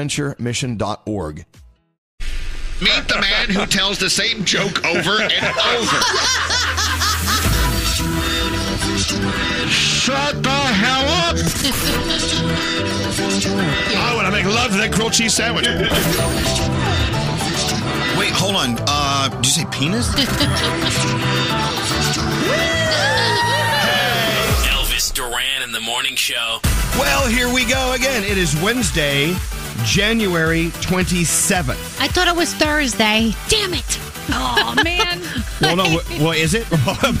[0.00, 1.44] Bonaventuremission.org.
[2.80, 5.32] Meet the man who tells the same joke over and
[5.76, 6.00] over.
[9.68, 11.36] Shut the hell up!
[13.96, 15.66] I want to make love to that grilled cheese sandwich.
[18.18, 18.76] Wait, hold on.
[18.88, 20.08] Uh, did you say penis?
[24.64, 26.60] Elvis Duran in the morning show.
[26.98, 28.24] Well, here we go again.
[28.24, 29.34] It is Wednesday,
[29.84, 32.00] January 27th.
[32.00, 33.32] I thought it was Thursday.
[33.48, 33.98] Damn it.
[34.30, 35.20] Oh, man.
[35.60, 36.66] Well, no, wh- well, is it?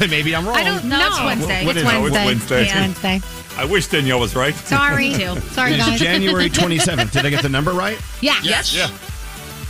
[0.10, 0.56] Maybe I'm wrong.
[0.56, 0.98] I don't know.
[0.98, 1.66] No, it's Wednesday.
[1.66, 1.94] What It's is it?
[1.94, 2.24] Oh, it's Wednesday.
[2.24, 2.64] Wednesday.
[2.66, 3.20] Yeah, Wednesday.
[3.58, 4.54] I wish Danielle was right.
[4.54, 5.12] Sorry.
[5.52, 6.00] Sorry, It is guys.
[6.00, 7.12] January 27th.
[7.12, 8.00] Did I get the number right?
[8.22, 8.40] Yeah.
[8.42, 8.74] Yes.
[8.74, 8.88] Yeah.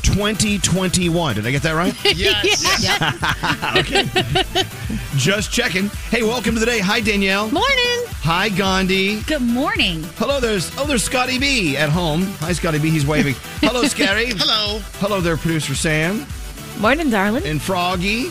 [0.03, 1.34] 2021.
[1.37, 1.94] Did I get that right?
[2.16, 2.65] Yes.
[3.77, 4.05] okay.
[5.16, 5.88] Just checking.
[6.11, 6.78] Hey, welcome to the day.
[6.81, 7.50] Hi, Danielle.
[7.50, 8.05] Morning.
[8.22, 9.21] Hi, Gandhi.
[9.22, 10.03] Good morning.
[10.16, 12.22] Hello, there's oh, there's Scotty B at home.
[12.41, 12.91] Hi, Scotty B.
[12.91, 13.34] He's waving.
[13.61, 14.33] Hello, Skeery.
[14.37, 14.81] Hello.
[14.99, 16.27] Hello there, producer Sam
[16.78, 17.44] Morning, darling.
[17.47, 18.27] and Froggy.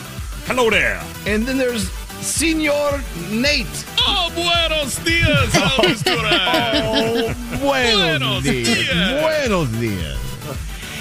[0.46, 1.02] Hello there.
[1.26, 3.00] And then there's Senor
[3.30, 3.66] Nate.
[3.98, 6.32] Oh, buenos dias, Elvis Duran.
[6.32, 8.88] Oh, oh buenos Buenos dias.
[8.88, 9.22] dias.
[9.22, 10.18] Buenos dias.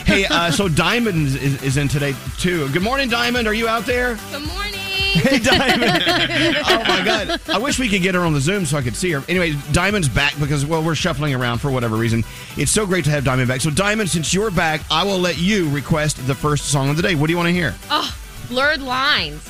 [0.10, 2.68] Hey, uh, so Diamond is, is in today too.
[2.70, 3.48] Good morning, Diamond.
[3.48, 4.16] Are you out there?
[4.32, 4.74] Good morning.
[4.74, 5.92] Hey, Diamond.
[6.66, 7.42] oh my God.
[7.50, 9.24] I wish we could get her on the Zoom so I could see her.
[9.28, 12.24] Anyway, Diamond's back because well, we're shuffling around for whatever reason.
[12.58, 13.62] It's so great to have Diamond back.
[13.62, 17.02] So, Diamond, since you're back, I will let you request the first song of the
[17.04, 17.16] day.
[17.16, 17.76] What do you want to hear?
[17.92, 18.16] Oh,
[18.48, 19.48] blurred lines.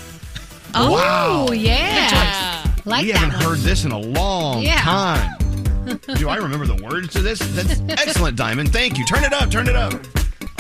[0.75, 1.51] Oh, Wow.
[1.51, 2.63] yeah.
[2.85, 3.44] Like we that haven't one.
[3.44, 4.79] heard this in a long Yeah.
[4.81, 5.35] time.
[6.15, 7.39] Do I remember the words to this?
[7.39, 8.71] That's excellent, Diamond.
[8.71, 9.05] Thank you.
[9.05, 9.50] Turn it up.
[9.50, 9.94] Turn it up.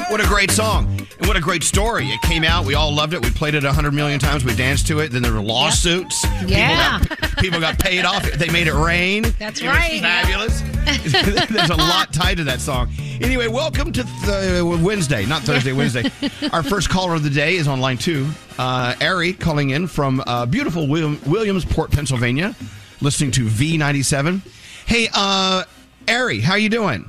[0.09, 0.87] What a great song.
[1.19, 2.07] And what a great story.
[2.07, 2.65] It came out.
[2.65, 3.23] We all loved it.
[3.23, 4.43] We played it 100 million times.
[4.43, 5.09] We danced to it.
[5.11, 6.23] Then there were lawsuits.
[6.47, 6.97] Yeah.
[6.99, 8.23] People got, people got paid off.
[8.31, 9.23] They made it rain.
[9.37, 9.91] That's It right.
[9.93, 10.61] was fabulous.
[11.51, 12.89] There's a lot tied to that song.
[13.21, 16.09] Anyway, welcome to th- Wednesday, not Thursday, Wednesday.
[16.53, 18.27] Our first caller of the day is on line two.
[18.57, 22.55] Uh, Ari calling in from uh, beautiful William- Williamsport, Pennsylvania,
[23.01, 24.41] listening to V97.
[24.87, 25.65] Hey, uh,
[26.07, 27.07] Ari, how you doing?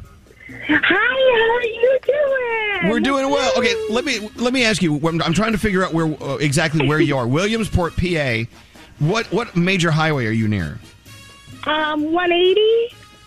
[0.53, 2.91] Hi, how are you doing?
[2.91, 3.53] We're doing well.
[3.59, 4.97] Okay, let me let me ask you.
[5.07, 7.27] I'm I'm trying to figure out where uh, exactly where you are.
[7.29, 8.43] Williamsport, PA.
[8.99, 10.79] What what major highway are you near?
[11.67, 12.61] Um, 180.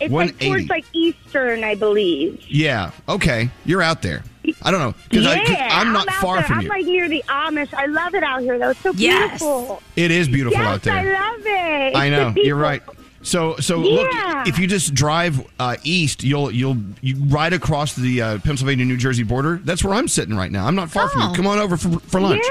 [0.00, 0.46] like 180.
[0.48, 2.44] towards like Eastern, I believe.
[2.48, 2.90] Yeah.
[3.08, 4.22] Okay, you're out there.
[4.62, 6.44] I don't know because yeah, I'm not out far there.
[6.44, 6.68] from I'm you.
[6.68, 7.72] like near the Amish.
[7.72, 8.70] I love it out here, though.
[8.70, 9.30] It's so Yes.
[9.40, 9.82] beautiful.
[9.96, 10.94] It is beautiful yes, out there.
[10.94, 11.96] I love it.
[11.96, 12.82] I know you're right.
[13.24, 13.90] So so Yeah.
[14.36, 18.84] look, if you just drive uh, east, you'll you'll you ride across the uh, Pennsylvania
[18.84, 19.60] New Jersey border.
[19.64, 20.66] That's where I'm sitting right now.
[20.66, 21.30] I'm not far from Oh.
[21.30, 21.34] you.
[21.36, 22.42] Come on over for, for lunch.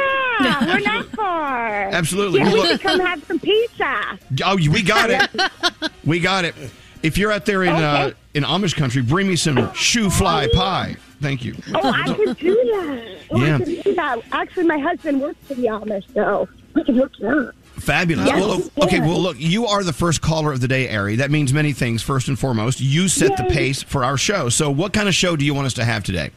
[0.41, 1.83] Yeah, we're not far.
[1.91, 2.39] Absolutely.
[2.41, 4.19] Yeah, we look- can come have some pizza.
[4.43, 5.91] Oh, we got it.
[6.05, 6.55] we got it.
[7.03, 10.95] If you're out there in uh, in Amish country, bring me some shoofly pie.
[11.21, 11.55] Thank you.
[11.73, 13.17] Oh, I can do that.
[13.31, 13.55] Oh, Yeah.
[13.55, 14.19] I can do that.
[14.31, 17.55] Actually, my husband works for the Amish, so we can hook you up.
[17.75, 18.27] Fabulous.
[18.27, 18.97] Yes, well, okay.
[18.97, 19.07] yes.
[19.07, 21.17] Well, look, you are the first caller of the day, Ari.
[21.17, 22.01] That means many things.
[22.01, 24.49] First and foremost, you set the pace for our show.
[24.49, 26.31] So, what kind of show do you want us to have today?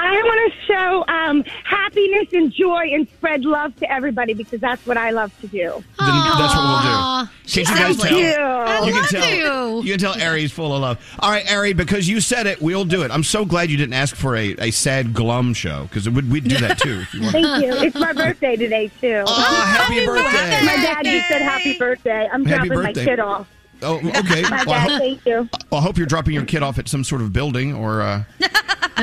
[0.00, 4.84] I want to show um, happiness and joy and spread love to everybody because that's
[4.86, 5.72] what I love to do.
[5.72, 7.30] Then that's what we'll do.
[7.46, 8.18] Can't you guys sounds tell?
[8.18, 8.34] you.
[8.34, 9.28] I You can tell.
[9.28, 9.82] you.
[9.82, 11.16] You can tell Ari's full of love.
[11.18, 13.10] All right, Ari, because you said it, we'll do it.
[13.10, 16.44] I'm so glad you didn't ask for a, a sad glum show because we'd, we'd
[16.44, 17.42] do that too if you wanted.
[17.42, 17.72] Thank you.
[17.86, 19.24] It's my birthday today too.
[19.26, 20.64] Oh, happy birthday!
[20.66, 22.28] My dad just said happy birthday.
[22.32, 23.04] I'm Happy dropping birthday.
[23.04, 23.48] my kid off.
[23.80, 24.42] Oh, okay.
[24.50, 25.48] My Well, I, dad, hope, thank you.
[25.70, 28.02] I hope you're dropping your kid off at some sort of building or.
[28.02, 28.24] Uh,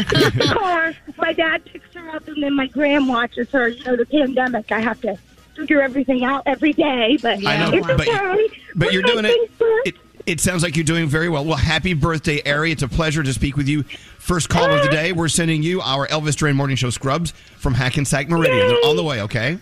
[0.54, 0.94] car.
[1.18, 3.68] My dad picks her up, and then my gram watches her.
[3.70, 4.72] You know, the pandemic.
[4.72, 5.18] I have to
[5.56, 8.48] figure everything out every day, but I know, it's but- okay.
[8.76, 9.52] but What you're doing it,
[9.86, 9.96] it.
[10.26, 11.46] It sounds like you're doing very well.
[11.46, 12.72] Well, happy birthday, Ari.
[12.72, 13.84] It's a pleasure to speak with you.
[13.84, 17.76] First caller of the day, we're sending you our Elvis Duran Morning Show scrubs from
[17.76, 18.68] Hackensack Meridian.
[18.68, 19.60] They're on the way, okay?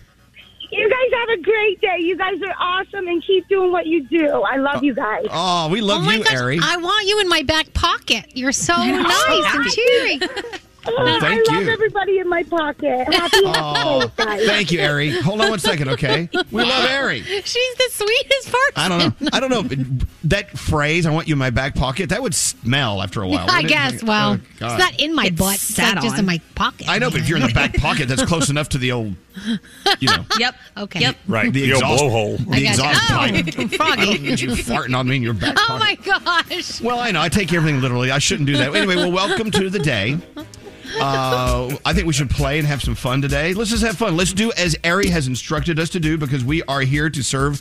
[0.76, 1.96] You guys have a great day.
[2.00, 4.42] You guys are awesome, and keep doing what you do.
[4.42, 5.26] I love you guys.
[5.30, 6.58] Oh, we love oh my you, gosh, Ari.
[6.62, 8.32] I want you in my back pocket.
[8.34, 10.20] You're so nice and cheery.
[10.86, 13.06] Oh, thank I love everybody in my pocket.
[13.14, 14.46] Happy Oh, birthday, guys.
[14.46, 15.10] thank you, Ari.
[15.22, 16.28] Hold on one second, okay?
[16.50, 17.22] We love Ari.
[17.22, 18.72] She's the sweetest person.
[18.76, 19.28] I don't know.
[19.32, 19.62] I don't know.
[20.24, 23.40] That phrase, I want you in my back pocket, that would smell after a while.
[23.48, 23.68] I wouldn't it?
[23.68, 24.02] guess.
[24.04, 25.54] Well, Oh, it's not in my It's butt.
[25.54, 26.88] It's sat like just in my pocket.
[26.88, 29.14] I know, but if you're in the back pocket, that's close enough to the old,
[30.00, 30.54] you know, Yep.
[30.76, 31.00] Okay.
[31.00, 31.16] Yep.
[31.28, 31.52] Right.
[31.52, 32.50] the The old exhaust, blowhole.
[32.50, 33.14] the I exhaust you.
[33.16, 33.54] pipe.
[33.74, 34.02] Oh, froggy.
[34.02, 36.06] I don't need you farting on me in your back Oh pocket.
[36.06, 36.18] my
[36.50, 36.80] gosh.
[36.80, 37.20] Well, I know.
[37.20, 38.10] I take everything literally.
[38.10, 38.74] I shouldn't do that.
[38.74, 40.18] Anyway, well, welcome to the day.
[41.00, 43.54] Uh, I think we should play and have some fun today.
[43.54, 44.16] Let's just have fun.
[44.16, 47.60] Let's do as Ari has instructed us to do because we are here to serve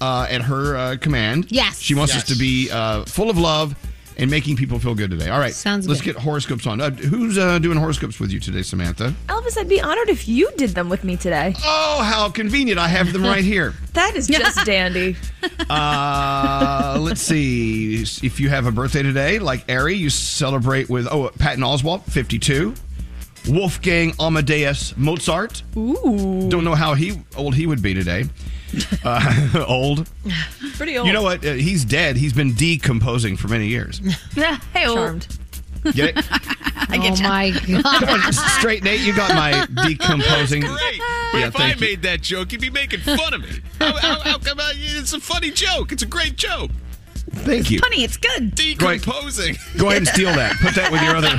[0.00, 1.46] uh, at her uh, command.
[1.50, 1.80] Yes.
[1.80, 3.76] She wants us to be uh, full of love
[4.22, 5.28] and making people feel good today.
[5.28, 5.52] All right.
[5.52, 5.90] Sounds good.
[5.90, 6.14] Let's good.
[6.14, 6.80] get horoscopes on.
[6.80, 9.12] Uh, who's uh, doing horoscopes with you today, Samantha?
[9.26, 11.54] Elvis, I'd be honored if you did them with me today.
[11.64, 12.78] Oh, how convenient.
[12.78, 13.74] I have them right here.
[13.92, 15.16] That is just dandy.
[15.68, 18.00] Uh, let's see.
[18.00, 22.74] If you have a birthday today, like Ari, you celebrate with oh Patton Oswalt, fifty-two.
[23.50, 25.62] Wolfgang Amadeus Mozart.
[25.76, 26.48] Ooh.
[26.48, 28.24] Don't know how he old he would be today.
[29.04, 30.08] Uh, old.
[30.76, 31.06] Pretty old.
[31.08, 31.44] You know what?
[31.44, 32.16] Uh, he's dead.
[32.16, 33.98] He's been decomposing for many years.
[34.34, 35.26] hey, Charmed.
[35.92, 36.24] Get it?
[36.30, 38.32] oh my god.
[38.58, 40.60] Straight Nate, you got my decomposing.
[40.62, 41.00] Great.
[41.32, 41.80] But Yeah, if I you.
[41.80, 43.60] made that joke, you'd be making fun of me.
[43.80, 45.90] How, how, how come I, it's a funny joke?
[45.90, 46.70] It's a great joke.
[47.30, 47.78] Thank you.
[47.80, 48.54] Funny, it's good.
[48.54, 49.56] Decomposing.
[49.78, 50.56] Go ahead and steal that.
[50.60, 51.30] Put that with your other.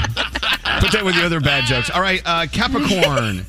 [0.81, 1.89] Put that with your other bad jokes.
[1.89, 3.45] All right, uh, Capricorn.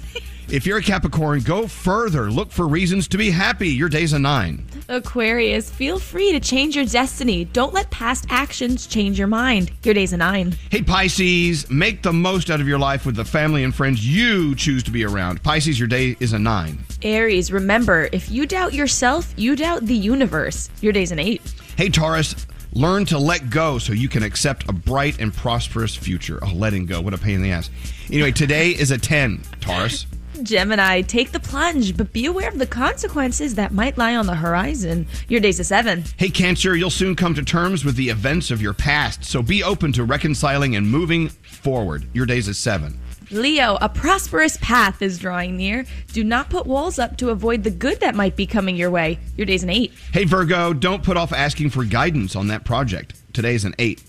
[0.55, 2.31] If you're a Capricorn, go further.
[2.31, 3.71] Look for reasons to be happy.
[3.71, 4.65] Your day's a nine.
[4.89, 7.47] Aquarius, feel free to change your destiny.
[7.47, 9.73] Don't let past actions change your mind.
[9.83, 10.55] Your day's a nine.
[10.71, 14.55] Hey, Pisces, make the most out of your life with the family and friends you
[14.55, 15.43] choose to be around.
[15.43, 16.79] Pisces, your day is a nine.
[17.03, 20.71] Aries, remember, if you doubt yourself, you doubt the universe.
[20.81, 21.43] Your day's an eight.
[21.77, 26.39] Hey, Taurus, learn to let go so you can accept a bright and prosperous future.
[26.45, 27.01] Oh, letting go.
[27.01, 27.71] What a pain in the ass.
[28.09, 30.07] Anyway, today is a 10, Taurus.
[30.43, 34.35] Gemini, take the plunge, but be aware of the consequences that might lie on the
[34.35, 35.07] horizon.
[35.29, 36.05] Your day's a seven.
[36.17, 39.63] Hey, Cancer, you'll soon come to terms with the events of your past, so be
[39.63, 42.07] open to reconciling and moving forward.
[42.13, 42.99] Your day's a 7.
[43.31, 45.87] Leo, a prosperous path is drawing near.
[46.13, 49.19] Do not put walls up to avoid the good that might be coming your way.
[49.37, 49.93] Your day's an eight.
[50.13, 53.15] Hey, Virgo, don't put off asking for guidance on that project.
[53.33, 54.03] Today's an 8.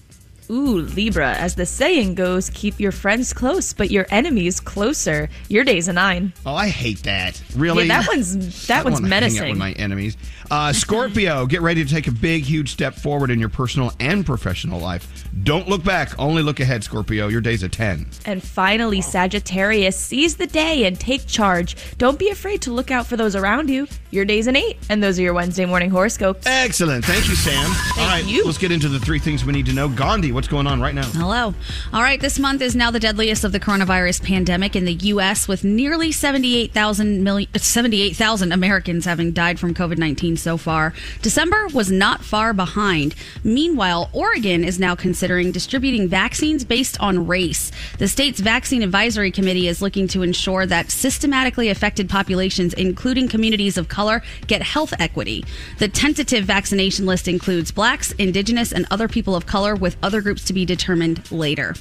[0.49, 5.27] Ooh, Libra, as the saying goes, keep your friends close, but your enemies closer.
[5.49, 6.33] Your day's a nine.
[6.45, 7.41] Oh, I hate that.
[7.55, 7.85] Really?
[7.87, 9.49] Yeah, that one's that I one's wanna hang out menacing.
[9.49, 10.17] with my enemies.
[10.51, 14.25] Uh, Scorpio, get ready to take a big, huge step forward in your personal and
[14.25, 15.25] professional life.
[15.43, 17.27] Don't look back, only look ahead, Scorpio.
[17.27, 18.07] Your day's a 10.
[18.25, 21.75] And finally, Sagittarius, seize the day and take charge.
[21.97, 23.87] Don't be afraid to look out for those around you.
[24.11, 26.45] Your day's an eight, and those are your Wednesday morning horoscopes.
[26.45, 27.03] Excellent.
[27.03, 27.69] Thank you, Sam.
[27.97, 28.45] All right, you.
[28.45, 29.89] let's get into the three things we need to know.
[29.89, 31.03] Gandhi, what's going on right now?
[31.03, 31.53] Hello.
[31.91, 35.47] All right, this month is now the deadliest of the coronavirus pandemic in the U.S.,
[35.47, 40.93] with nearly 78,000 million, 78,000 Americans having died from COVID 19 so far.
[41.21, 43.15] December was not far behind.
[43.43, 47.71] Meanwhile, Oregon is now considering distributing vaccines based on race.
[47.97, 53.77] The state's Vaccine Advisory Committee is looking to ensure that systematically affected populations, including communities
[53.77, 55.45] of color, get health equity.
[55.79, 60.45] The tentative vaccination list includes blacks, indigenous, and other people of color, with other groups
[60.45, 61.75] to be determined later.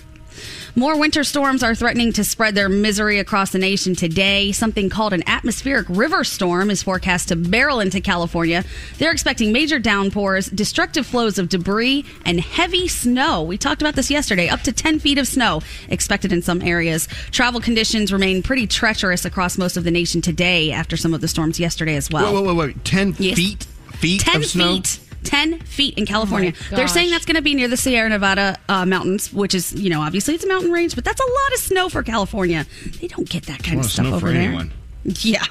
[0.76, 4.50] More winter storms are threatening to spread their misery across the nation today.
[4.52, 8.64] Something called an atmospheric river storm is forecast to barrel into California.
[8.98, 13.42] They're expecting major downpours, destructive flows of debris, and heavy snow.
[13.42, 14.48] We talked about this yesterday.
[14.48, 17.06] Up to 10 feet of snow expected in some areas.
[17.30, 21.28] Travel conditions remain pretty treacherous across most of the nation today after some of the
[21.28, 22.32] storms yesterday as well.
[22.34, 22.84] Wait, wait, wait, wait.
[22.84, 23.36] 10 Yes.
[23.36, 23.66] feet?
[23.94, 24.74] Feet 10 of snow?
[24.76, 24.98] feet.
[25.24, 26.52] 10 feet in California.
[26.72, 29.72] Oh They're saying that's going to be near the Sierra Nevada uh, mountains, which is,
[29.72, 32.66] you know, obviously it's a mountain range, but that's a lot of snow for California.
[33.00, 34.42] They don't get that kind A of of stuff snow over for there.
[34.42, 34.72] anyone.
[35.04, 35.44] Yeah.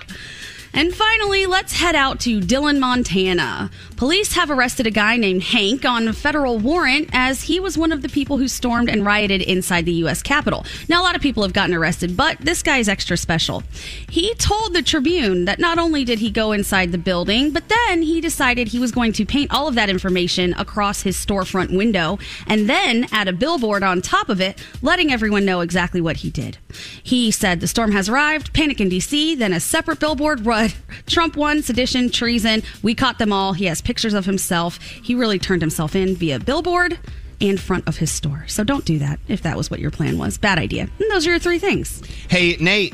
[0.75, 3.69] And finally, let's head out to Dillon, Montana.
[3.95, 7.91] Police have arrested a guy named Hank on a federal warrant as he was one
[7.91, 10.23] of the people who stormed and rioted inside the U.S.
[10.23, 10.65] Capitol.
[10.89, 13.61] Now, a lot of people have gotten arrested, but this guy's extra special.
[14.09, 18.01] He told the Tribune that not only did he go inside the building, but then
[18.01, 22.17] he decided he was going to paint all of that information across his storefront window
[22.47, 26.31] and then add a billboard on top of it, letting everyone know exactly what he
[26.31, 26.57] did.
[27.03, 30.73] He said the storm has arrived, panic in D.C., then a separate billboard read
[31.07, 32.63] Trump won, sedition, treason.
[32.81, 33.53] We caught them all.
[33.53, 34.81] He has pictures of himself.
[34.81, 36.99] He really turned himself in via billboard
[37.41, 38.45] and front of his store.
[38.47, 40.37] So don't do that if that was what your plan was.
[40.37, 40.83] Bad idea.
[40.99, 42.01] And those are your three things.
[42.29, 42.93] Hey, Nate,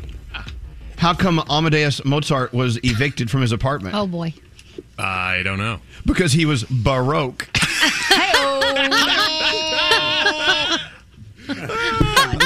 [0.97, 3.95] how come Amadeus Mozart was evicted from his apartment?
[3.95, 4.33] Oh boy.
[4.97, 5.79] I don't know.
[6.05, 7.47] Because he was Baroque.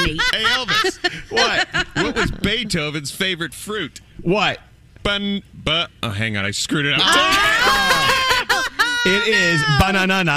[0.04, 1.68] Hey Elvis, what?
[1.94, 4.00] what was Beethoven's favorite fruit?
[4.22, 4.60] What?
[5.04, 7.00] Bun, but oh, hang on, I screwed it up.
[9.06, 10.32] It is banana.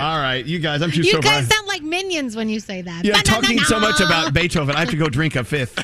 [0.00, 1.22] All right, you guys, I'm too You sober.
[1.24, 3.04] guys sound like minions when you say that.
[3.04, 3.42] You're Banana.
[3.42, 4.74] talking so much about Beethoven.
[4.74, 5.76] I have to go drink a fifth.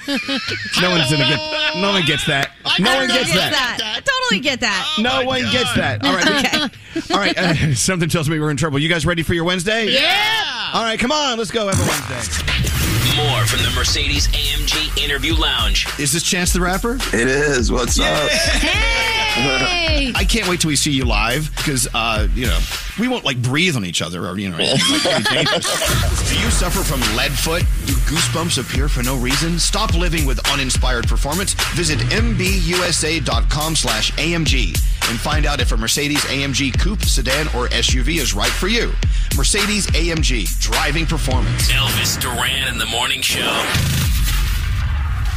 [0.80, 1.76] No one's gonna get.
[1.76, 2.52] No one gets that.
[2.80, 3.78] No one gets that.
[3.84, 4.94] I totally get that.
[4.98, 6.02] No one gets that.
[6.02, 7.10] All right.
[7.12, 7.36] All right.
[7.36, 8.78] Uh, something tells me we're in trouble.
[8.78, 9.88] You guys ready for your Wednesday?
[9.90, 10.70] Yeah.
[10.72, 10.98] All right.
[10.98, 11.36] Come on.
[11.36, 11.68] Let's go.
[11.68, 12.97] Have a Wednesday.
[13.16, 15.86] More from the Mercedes AMG Interview Lounge.
[15.98, 16.96] Is this Chance the Rapper?
[17.12, 17.70] It is.
[17.72, 18.30] What's up?
[18.30, 20.12] Hey.
[20.14, 22.58] I can't wait till we see you live because, uh, you know,
[22.98, 24.78] we won't like breathe on each other or, you know, like.
[24.78, 27.62] Do you suffer from lead foot?
[27.86, 29.58] Do goosebumps appear for no reason?
[29.58, 31.54] Stop living with uninspired performance.
[31.74, 34.76] Visit mbusa.com slash AMG
[35.08, 38.92] and find out if a Mercedes AMG coupe, sedan, or SUV is right for you.
[39.36, 41.70] Mercedes AMG, driving performance.
[41.70, 43.64] Elvis Duran in the Morning Show.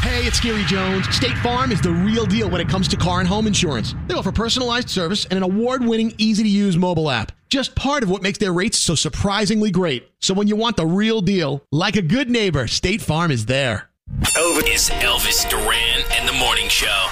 [0.01, 1.07] Hey, it's Skeery Jones.
[1.15, 3.93] State Farm is the real deal when it comes to car and home insurance.
[4.07, 7.31] They offer personalized service and an award winning, easy to use mobile app.
[7.49, 10.09] Just part of what makes their rates so surprisingly great.
[10.19, 13.89] So when you want the real deal, like a good neighbor, State Farm is there.
[14.35, 17.05] Elvis is Elvis Duran and the Morning Show.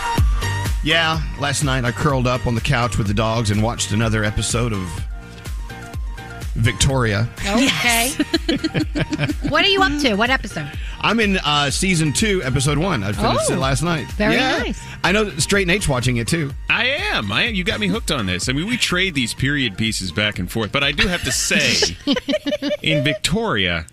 [0.83, 4.23] Yeah, last night I curled up on the couch with the dogs and watched another
[4.23, 4.79] episode of
[6.55, 7.27] Victoria.
[7.45, 8.11] Okay.
[9.49, 10.15] what are you up to?
[10.15, 10.71] What episode?
[11.01, 13.03] I'm in uh, season two, episode one.
[13.03, 14.07] I finished Oh, it last night.
[14.13, 14.57] very Yeah.
[14.59, 14.81] nice.
[15.03, 16.51] I know that Straight Nate's watching it too.
[16.69, 17.31] I am.
[17.31, 17.55] I am.
[17.55, 18.47] You got me hooked on this.
[18.49, 21.31] I mean, we trade these period pieces back and forth, but I do have to
[21.31, 21.95] say,
[22.81, 23.85] in Victoria,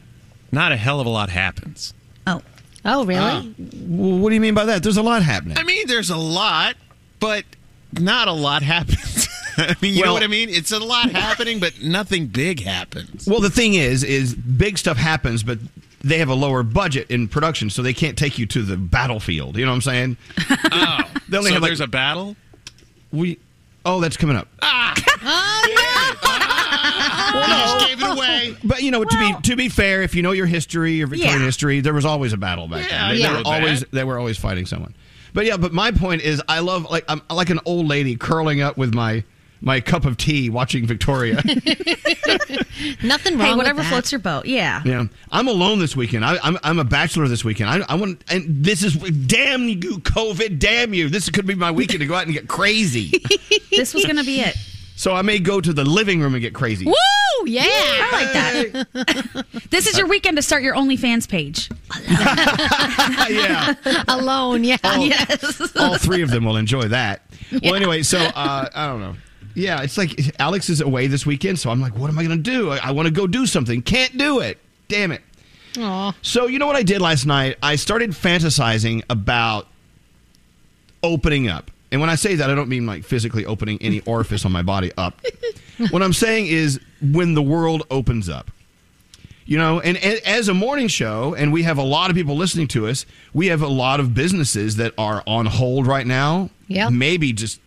[0.53, 1.95] not a hell of a lot happens.
[2.87, 3.05] Oh.
[3.05, 3.21] Really?
[3.21, 3.43] Uh,
[3.87, 4.83] What do you mean by that?
[4.83, 5.59] There's a lot happening.
[5.59, 6.77] I mean, there's a lot,
[7.21, 7.45] but
[7.93, 9.29] not a lot happens.
[9.59, 10.49] I mean, you know what I mean?
[10.51, 13.27] It's a lot happening, but nothing big happens.
[13.27, 15.59] Well, the thing is, is big stuff happens, but
[16.05, 19.57] they have a lower budget in production, so they can't take you to the battlefield.
[19.57, 20.17] You know what I'm saying?
[20.73, 22.37] Oh, They only so have, like- there's a battle?
[23.13, 23.39] We.
[23.85, 24.49] Oh, that's coming up.
[24.63, 24.95] Oh,
[27.41, 28.57] You just gave it away.
[28.65, 31.41] But you know, to be to be fair, if you know your history, your Victorian
[31.41, 31.45] Yeah.
[31.47, 33.19] history, there was always a battle back Yeah, then.
[33.19, 34.95] They, I they were always they were always fighting someone.
[35.35, 38.61] But yeah, but my point is, I love like I'm like an old lady curling
[38.63, 39.23] up with my
[39.61, 41.37] my cup of tea watching Victoria.
[43.03, 43.91] Nothing wrong Hey, whatever with that.
[43.91, 44.47] floats your boat.
[44.47, 44.83] Yeah.
[44.85, 46.25] yeah, I'm alone this weekend.
[46.25, 47.71] I, I'm I'm a bachelor this weekend.
[47.71, 51.09] I, I want and this is damn you COVID, damn you.
[51.09, 53.23] This could be my weekend to go out and get crazy.
[53.71, 54.57] This was going to be it.
[54.97, 56.87] So I may go to the living room and get crazy.
[56.87, 56.95] Woo!
[57.45, 57.63] Yeah.
[57.65, 59.47] I like that.
[59.71, 61.71] this is your weekend to start your OnlyFans page.
[63.31, 63.75] yeah.
[64.09, 64.79] Alone, yeah.
[64.83, 65.77] Yes.
[65.77, 67.23] all three of them will enjoy that.
[67.63, 69.15] Well, anyway, so uh, I don't know.
[69.55, 72.43] Yeah, it's like Alex is away this weekend, so I'm like, what am I going
[72.43, 72.71] to do?
[72.73, 73.83] I, I want to go do something.
[73.83, 74.59] Can't do it.
[74.89, 75.23] Damn it.
[75.79, 76.13] Aw.
[76.23, 77.57] So, you know what I did last night?
[77.63, 79.69] I started fantasizing about
[81.05, 81.71] opening up.
[81.97, 84.61] And when I say that, I don't mean like physically opening any orifice on my
[84.61, 85.19] body up.
[85.91, 88.51] what I'm saying is when the world opens up.
[89.47, 92.37] You know, and a- as a morning show, and we have a lot of people
[92.37, 96.51] listening to us, we have a lot of businesses that are on hold right now.
[96.69, 96.91] Yeah.
[96.91, 97.61] Maybe just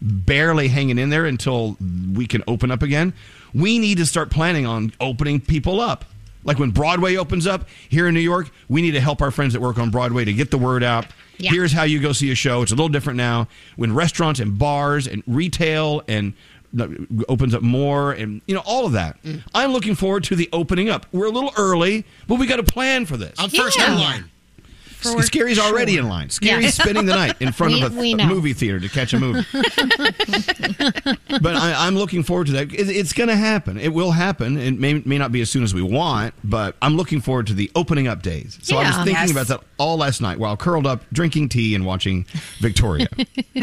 [0.00, 1.76] barely hanging in there until
[2.14, 3.12] we can open up again.
[3.52, 6.06] We need to start planning on opening people up.
[6.42, 9.52] Like when Broadway opens up here in New York, we need to help our friends
[9.52, 11.04] that work on Broadway to get the word out.
[11.38, 11.50] Yeah.
[11.52, 12.62] Here's how you go see a show.
[12.62, 13.48] It's a little different now.
[13.76, 16.34] When restaurants and bars and retail and
[16.78, 16.88] uh,
[17.28, 19.22] opens up more and you know all of that.
[19.22, 19.42] Mm.
[19.54, 21.06] I'm looking forward to the opening up.
[21.12, 23.34] We're a little early, but we got a plan for this.
[23.38, 23.92] I'm first Yeah.
[23.94, 24.30] in line.
[25.00, 26.30] For Skeery's already in line.
[26.30, 26.84] Skeery's Yeah.
[26.84, 29.18] spending the night in front We- of a, we a movie theater to catch a
[29.20, 29.46] movie.
[31.40, 32.72] but I, I'm looking forward to that.
[32.72, 33.78] It, it's going to happen.
[33.78, 34.58] It will happen.
[34.58, 37.54] It may, may not be as soon as we want, but I'm looking forward to
[37.54, 38.58] the opening up days.
[38.62, 39.30] So I was thinking Yes.
[39.30, 42.24] about that all last night while curled up drinking tea and watching
[42.60, 43.06] Victoria.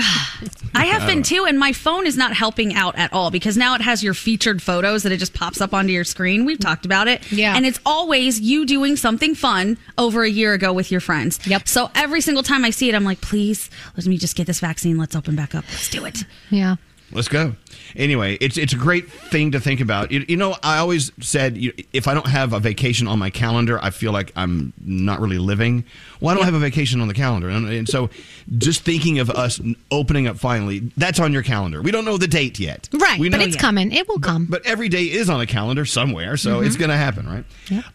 [0.75, 3.75] I have been too, and my phone is not helping out at all because now
[3.75, 6.45] it has your featured photos that it just pops up onto your screen.
[6.45, 7.31] We've talked about it.
[7.31, 7.55] Yeah.
[7.55, 11.24] And it's always you doing something fun over a year ago with your friends.
[11.45, 11.67] Yep.
[11.67, 14.59] So every single time I see it, I'm like, please, let me just get this
[14.59, 14.97] vaccine.
[14.97, 15.65] Let's open back up.
[15.69, 16.23] Let's do it.
[16.49, 16.75] Yeah.
[17.11, 17.55] Let's go.
[17.95, 20.11] Anyway, it's it's a great thing to think about.
[20.11, 23.29] You, you know, I always said you, if I don't have a vacation on my
[23.29, 25.85] calendar, I feel like I'm not really living.
[26.19, 28.09] Well, I don't have a vacation on the calendar, and, and so
[28.57, 31.79] just thinking of us opening up finally, that's on your calendar.
[31.81, 33.19] We don't know the date yet, Right.
[33.19, 33.91] We but know- it's coming.
[33.91, 34.47] It will come.
[34.49, 36.67] But every day is on a calendar somewhere, so Mm-hmm.
[36.67, 37.45] it's going to happen, right?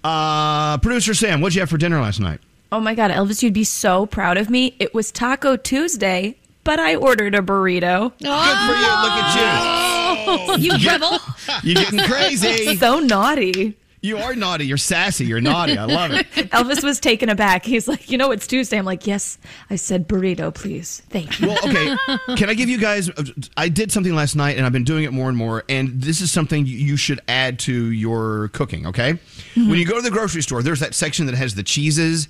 [0.04, 2.40] Uh, Producer Sam, what'd you have for dinner last night?
[2.72, 4.76] Oh my God, Elvis, you'd be so proud of me.
[4.78, 8.12] It was Taco Tuesday, but I ordered a burrito.
[8.18, 8.90] Good for you.
[9.02, 10.86] Look at You oh.
[10.86, 11.18] rebel.
[11.64, 11.72] you.
[11.74, 12.76] You're getting crazy.
[12.80, 13.76] So naughty.
[14.02, 14.64] You are naughty.
[14.66, 15.26] You're sassy.
[15.26, 15.76] You're naughty.
[15.76, 16.26] I love it.
[16.52, 17.66] Elvis was taken aback.
[17.66, 18.78] He's like, you know, it's Tuesday.
[18.78, 19.36] I'm like, yes,
[19.68, 21.02] I said burrito, please.
[21.10, 21.48] Thank you.
[21.48, 21.94] Well, okay.
[22.36, 23.10] Can I give you guys?
[23.58, 25.64] I did something last night, and I've been doing it more and more.
[25.68, 28.86] And this is something you- you should add to your cooking.
[28.86, 29.14] Okay.
[29.54, 29.68] Mm-hmm.
[29.68, 32.26] When you go to the grocery store, there's that section that has the cheeses,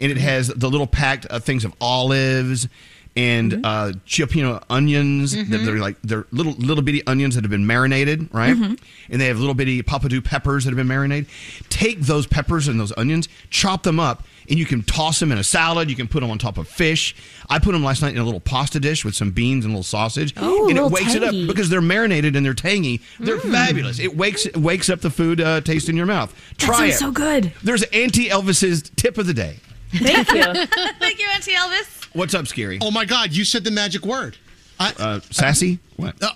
[0.00, 2.68] and it has the little packed uh, things of olives
[3.16, 5.36] and uh, jalapeno onions.
[5.36, 8.56] that They're like they're little little bitty onions that have been marinated, right?
[8.56, 11.28] And they have little bitty papadou peppers that have been marinated.
[11.68, 15.38] Take those peppers and those onions, chop them up, and you can toss them in
[15.38, 15.88] a salad.
[15.90, 17.14] You can put them on top of fish.
[17.48, 19.76] I put them last night in a little pasta dish with some beans and a
[19.76, 23.00] little sausage, Oh, a and it wakes it up because they're marinated and they're tangy.
[23.20, 24.00] They're fabulous.
[24.00, 26.34] It wakes it wakes up the food uh, taste in your mouth.
[26.48, 26.98] that Try sounds it.
[26.98, 27.52] so good.
[27.62, 29.58] There's Auntie Elvis's tip of the day.
[29.98, 30.66] Thank you.
[30.98, 32.04] Thank you, Auntie Elvis.
[32.14, 32.78] What's up, Skeery?
[32.80, 34.36] Oh my God, you said the magic word.
[34.78, 35.78] I, Uh, sassy?
[35.96, 36.20] What?
[36.22, 36.30] uh,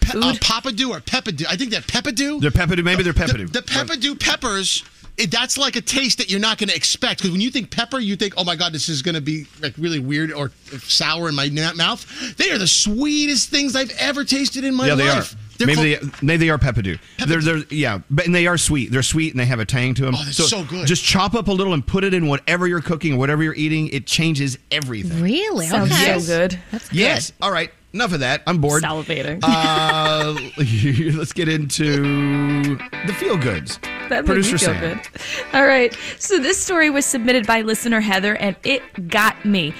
[0.00, 1.46] pe- uh, Papadou or Peppadew.
[1.48, 2.40] I think that Peppadew.
[2.40, 2.82] They're peppadew.
[2.84, 3.52] Maybe they're The, peppadew.
[3.52, 4.82] the Peppadew peppers.
[5.18, 7.70] It, that's like a taste that you're not going to expect because when you think
[7.70, 10.50] pepper, you think, "Oh my God, this is going to be like really weird or
[10.82, 12.04] sour in my na- mouth."
[12.36, 15.34] They are the sweetest things I've ever tasted in my yeah, they life.
[15.56, 15.66] Are.
[15.66, 16.98] They're maybe called- they, maybe they are peppadew.
[17.26, 18.90] They're, they're yeah, but and they are sweet.
[18.92, 20.14] They're sweet and they have a tang to them.
[20.16, 20.86] Oh, they're so good.
[20.86, 23.54] Just chop up a little and put it in whatever you're cooking or whatever you're
[23.54, 23.88] eating.
[23.88, 25.22] It changes everything.
[25.22, 25.66] Really?
[25.66, 26.18] Sounds okay.
[26.18, 26.58] so good.
[26.92, 27.32] Yes.
[27.40, 27.70] All right.
[27.92, 28.42] Enough of that.
[28.46, 28.82] I'm bored.
[28.82, 29.40] Salivating.
[29.42, 30.34] Uh,
[31.18, 33.78] let's get into the feel goods.
[34.10, 34.80] That made Producer me feel Sam.
[34.80, 35.08] good.
[35.54, 35.96] All right.
[36.18, 39.72] So this story was submitted by listener Heather, and it got me.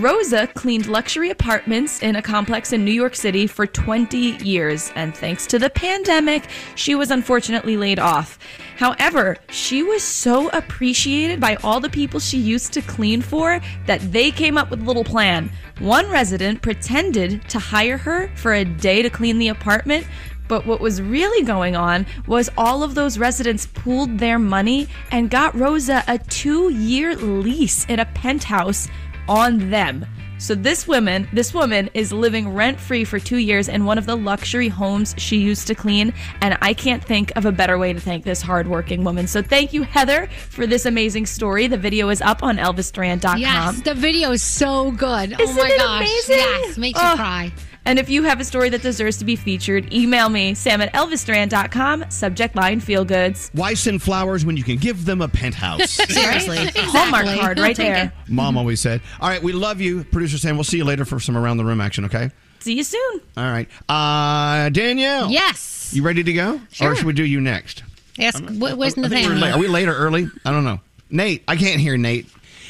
[0.00, 5.14] Rosa cleaned luxury apartments in a complex in New York City for 20 years, and
[5.14, 8.38] thanks to the pandemic, she was unfortunately laid off.
[8.78, 14.00] However, she was so appreciated by all the people she used to clean for that
[14.12, 15.50] they came up with a little plan.
[15.78, 20.06] One resident pretended to hire her for a day to clean the apartment,
[20.48, 25.30] but what was really going on was all of those residents pooled their money and
[25.30, 28.88] got Rosa a two year lease in a penthouse
[29.28, 30.06] on them.
[30.38, 34.06] So this woman, this woman is living rent free for two years in one of
[34.06, 37.92] the luxury homes she used to clean, and I can't think of a better way
[37.92, 39.28] to thank this hardworking woman.
[39.28, 41.68] So thank you, Heather, for this amazing story.
[41.68, 43.38] The video is up on ElvisDuran.com.
[43.38, 45.32] Yes, the video is so good.
[45.38, 46.00] oh Isn't my it gosh.
[46.00, 46.36] amazing?
[46.38, 47.14] Yes, makes you Oh.
[47.14, 47.52] cry.
[47.84, 50.92] And if you have a story that deserves to be featured, email me, sam at
[50.94, 53.50] elvisduran.com, subject line feel goods.
[53.54, 55.90] Why send flowers when you can give them a penthouse?
[56.12, 56.58] Seriously.
[56.76, 58.12] Hallmark card right I'll there.
[58.28, 59.00] Mom always said.
[59.20, 60.56] All right, we love you, producer Sam.
[60.56, 62.04] We'll see you later for some around the room action.
[62.04, 62.30] Okay.
[62.60, 63.20] See you soon.
[63.36, 63.68] All right.
[63.88, 65.30] Uh, Danielle.
[65.30, 65.92] Yes.
[65.92, 66.60] You ready to go?
[66.70, 66.92] Sure.
[66.92, 67.82] Or should we do you next?
[68.16, 68.38] Yes.
[68.38, 69.24] wh- Where's I think we're late.
[69.26, 69.58] Are Nathaniel?
[69.58, 70.28] we late or early?
[70.44, 70.78] I don't know.
[71.10, 72.26] Nate, I can't hear Nate.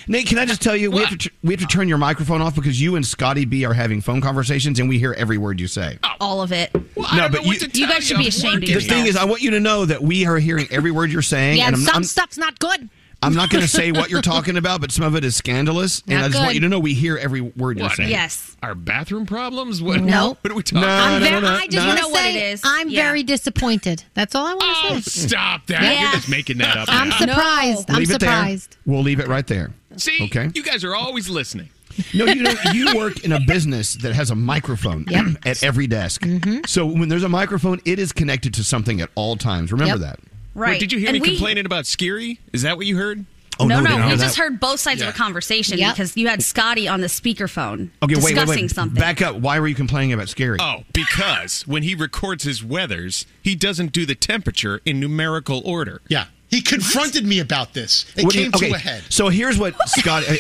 [0.09, 1.99] Nate, can I just tell you, we have, to, tr- we have to turn your
[1.99, 5.39] microphone off because you and Scotty B are having phone conversations and we hear every
[5.39, 5.99] word you say.
[6.21, 6.75] All of it.
[7.15, 9.51] no, but you, You guys should be ashamed of the thing is, I want you
[9.53, 11.59] to know that we are hearing every word you're saying.
[11.59, 12.89] Yeah, and and I'm, some I'm, stuff's not good.
[13.23, 16.03] I'm not going to say what you're talking about, but some of it is scandalous.
[16.09, 17.97] and Not I just want you to know we hear every word you're What?
[17.97, 18.11] saying.
[18.11, 18.57] Yes.
[18.63, 19.81] Our bathroom problems?
[19.81, 20.37] What, No.
[20.41, 21.13] What are we talking No, about?
[21.13, 21.87] I'm no, ve- no, no, I just no.
[21.87, 22.61] want You know to what say it is.
[22.65, 23.03] I'm Yeah.
[23.05, 24.05] very disappointed.
[24.15, 25.29] That's all I want Oh, to say.
[25.29, 25.83] stop that.
[25.83, 26.03] Yeah.
[26.03, 26.89] You're just making that up.
[26.91, 27.19] I'm now.
[27.19, 27.91] surprised.
[27.91, 28.71] I'm Leave it surprised.
[28.73, 28.79] there.
[28.95, 29.71] We'll leave it right there.
[29.97, 30.51] See, Okay.
[30.55, 31.69] you guys are always listening.
[32.15, 35.27] No, you know, you work in a business that has a microphone Yep.
[35.47, 36.23] at every desk.
[36.23, 36.61] Mm-hmm.
[36.67, 39.71] So when there's a microphone, it is connected to something at all times.
[39.73, 40.19] Remember Yep.
[40.19, 40.21] that.
[40.55, 40.73] Right.
[40.73, 42.39] Wait, did you hear And me we- complaining about Skeery?
[42.53, 43.25] Is that what you heard?
[43.61, 44.43] Oh, no, we no, didn't we just that.
[44.43, 45.95] heard both sides of a conversation Yep.
[45.95, 48.71] because you had Scotty on the speakerphone Okay, wait, discussing wait, wait.
[48.71, 48.99] something.
[49.01, 49.37] Back up.
[49.37, 50.57] Why were you complaining about Skeery?
[50.59, 56.01] Oh, because when he records his weathers, he doesn't do the temperature in numerical order.
[56.09, 56.27] Yeah.
[56.49, 58.07] He confronted me about this.
[58.17, 59.05] It What do you- came okay, to a head.
[59.11, 60.25] So here's what Scott.
[60.29, 60.35] uh,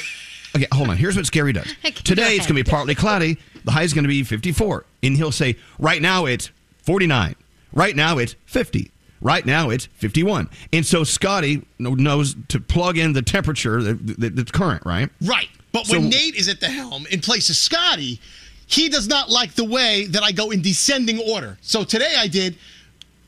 [0.56, 0.96] okay, hold on.
[0.96, 1.66] Here's what Skeery does.
[2.02, 3.36] Today go it's going to be partly cloudy.
[3.64, 6.50] The high is going to be 54, and he'll say, "Right now it's
[6.84, 7.34] 49.
[7.74, 8.90] Right now it's 50.
[9.22, 14.36] Right now it's 51." And so Scotty knows to plug in the temperature that, that,
[14.36, 15.08] that's current, right?
[15.22, 15.48] Right.
[15.72, 18.20] But So- when Nate is at the helm in place of Scotty,
[18.66, 21.58] he does not like the way that I go in descending order.
[21.62, 22.56] So today I did,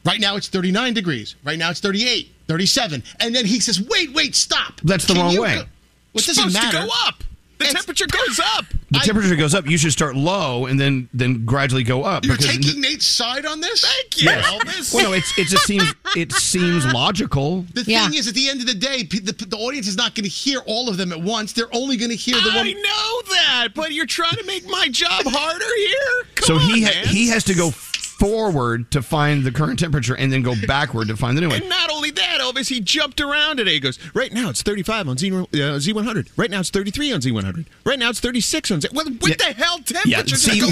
[0.04, 1.37] right now it's 39 degrees.
[1.44, 3.02] Right now it's 38, 37.
[3.20, 4.80] And then he says, wait, wait, stop.
[4.83, 5.54] That's the Can wrong way.
[5.57, 5.68] go- What
[6.16, 6.78] It's doesn't supposed matter.
[6.80, 7.24] to go up.
[7.68, 8.66] The temperature goes up.
[8.90, 9.66] The I- temperature goes up.
[9.68, 12.24] You should start low and then then gradually go up.
[12.24, 13.81] You're because taking Nate's side on this?
[13.85, 14.46] Thank you, Yes.
[14.46, 14.94] Elvis.
[14.94, 15.85] Well, no, it's it just seems
[16.16, 17.66] it seems logical.
[17.74, 18.09] The Yeah.
[18.09, 20.24] thing is, at the end of the day, pe- the, the audience is not going
[20.24, 21.53] to hear all of them at once.
[21.53, 22.66] They're only going to hear the I one.
[22.72, 26.27] know that, but you're trying to make my job harder here.
[26.37, 27.07] Come So on, he ha- man.
[27.09, 27.70] he has to go
[28.18, 31.61] forward to find the current temperature and then go backward to find the new one.
[31.61, 33.72] And not only that, Elvis, he jumped around today.
[33.74, 36.29] He goes, right now it's 35 on Z, uh, Z100.
[36.37, 37.66] Right now it's 33 on Z100.
[37.85, 38.88] Right now it's 36 on Z.
[38.92, 39.37] Well, what Yeah.
[39.53, 40.37] the hell Yeah, temperature?
[40.37, 40.70] see, Just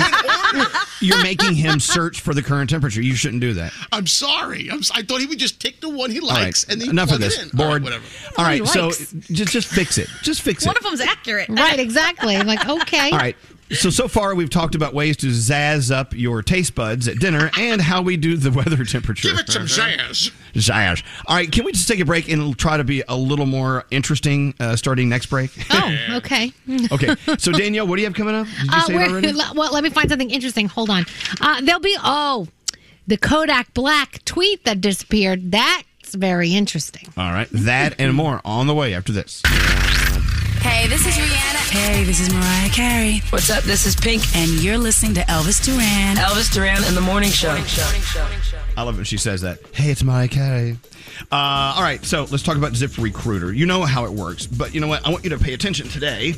[0.54, 0.66] go in
[1.00, 3.02] you're making him search for the current temperature.
[3.02, 3.72] You shouldn't do that.
[3.90, 4.68] I'm sorry.
[4.70, 6.90] I'm, si thought he would just take the one he All right, likes and then
[6.90, 7.38] enough of this.
[7.38, 7.60] it in.
[7.60, 8.04] All right, whatever.
[8.38, 10.08] All right, so just just fix it.
[10.22, 10.66] Just fix it.
[10.68, 10.78] One it.
[10.80, 11.48] of them's accurate.
[11.48, 12.36] Right, exactly.
[12.36, 13.10] I'm like, okay.
[13.10, 13.36] All right.
[13.72, 17.50] So so far we've talked about ways to zazz up your taste buds at dinner
[17.58, 19.28] and how we do the weather temperature.
[19.30, 20.30] Give it some zazz.
[20.54, 21.02] Zazz.
[21.26, 23.84] All right, can we just take a break and try to be a little more
[23.90, 25.50] interesting uh, starting next break?
[25.70, 26.52] Oh, okay.
[26.92, 27.14] okay.
[27.38, 28.46] So Danielle, what do you have coming up?
[28.46, 29.32] Did you Uh, say it already?
[29.32, 30.68] le- well, let me find something interesting.
[30.68, 31.06] Hold on.
[31.40, 32.48] Uh, there'll be oh,
[33.06, 35.50] the Kodak Black tweet that disappeared.
[35.50, 37.08] That's very interesting.
[37.16, 39.40] All right, that and more on the way after this.
[40.62, 41.70] Hey, this is Rihanna.
[41.70, 43.20] Hey, this is Mariah Carey.
[43.30, 43.64] What's up?
[43.64, 44.22] This is Pink.
[44.36, 46.16] And you're listening to Elvis Duran.
[46.16, 47.50] Elvis Duran in the Morning Show.
[48.76, 49.58] I love it when she says that.
[49.72, 50.78] Hey, it's Mariah Carey.
[51.30, 53.52] Uh, all right, so let's talk about Zip Recruiter.
[53.52, 55.04] You know how it works, but you know what?
[55.06, 56.34] I want you to pay attention today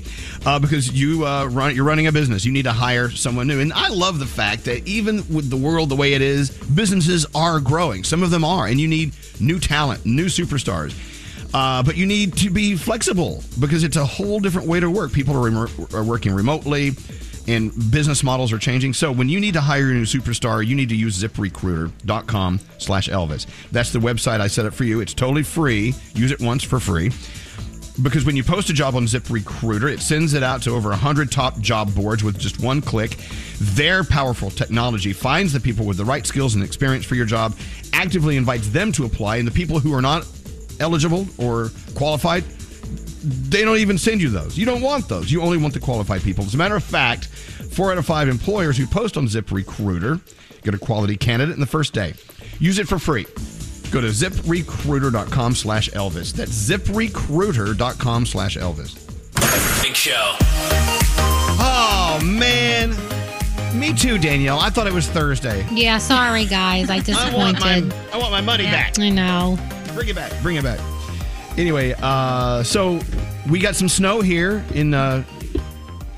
[0.47, 2.45] uh, because you uh, run, you're running a business.
[2.45, 5.57] You need to hire someone new, and I love the fact that even with the
[5.57, 8.05] world the way it is, businesses are growing.
[8.05, 10.95] Some of them are, and you need new talent, new superstars.
[11.55, 15.13] Uh, but you need to be flexible because it's a whole different way to work.
[15.13, 16.91] People are, are working remotely
[17.47, 18.93] and business models are changing.
[18.93, 23.09] So when you need to hire a new superstar, you need to use ziprecruiter.com slash
[23.09, 23.47] Elvis.
[23.71, 25.01] That's the website I set up for you.
[25.01, 25.95] It's totally free.
[26.15, 27.13] Use it once for free.
[28.03, 31.31] Because when you post a job on ZipRecruiter, it sends it out to over 100
[31.31, 33.17] top job boards with just one click.
[33.61, 37.55] Their powerful technology finds the people with the right skills and experience for your job,
[37.93, 40.27] actively invites them to apply, and the people who are not
[40.81, 44.59] eligible or qualified, they don't even send you those.
[44.59, 45.31] You don't want those.
[45.33, 46.45] You only want the qualified people.
[46.45, 50.21] As a matter of fact, four out of five employers who post on ZipRecruiter
[50.63, 52.15] get a quality candidate in the first day.
[52.59, 53.25] Use it for free.
[53.91, 56.33] Go to ziprecruiter.com slash Elvis.
[56.33, 59.01] That's ziprecruiter.com slash Elvis.
[59.83, 60.37] Big Show.
[61.61, 62.91] Oh, man.
[63.79, 64.59] Me too, Danielle.
[64.59, 65.67] I thought it was Thursday.
[65.71, 67.95] Yeah, sorry guys, I I want my, disappointed.
[68.13, 68.99] I want my money back.
[68.99, 69.59] I know.
[69.95, 70.33] Bring it back.
[70.43, 70.81] Bring it back.
[71.57, 73.01] Anyway, uh, so
[73.49, 75.23] we got some snow here in uh,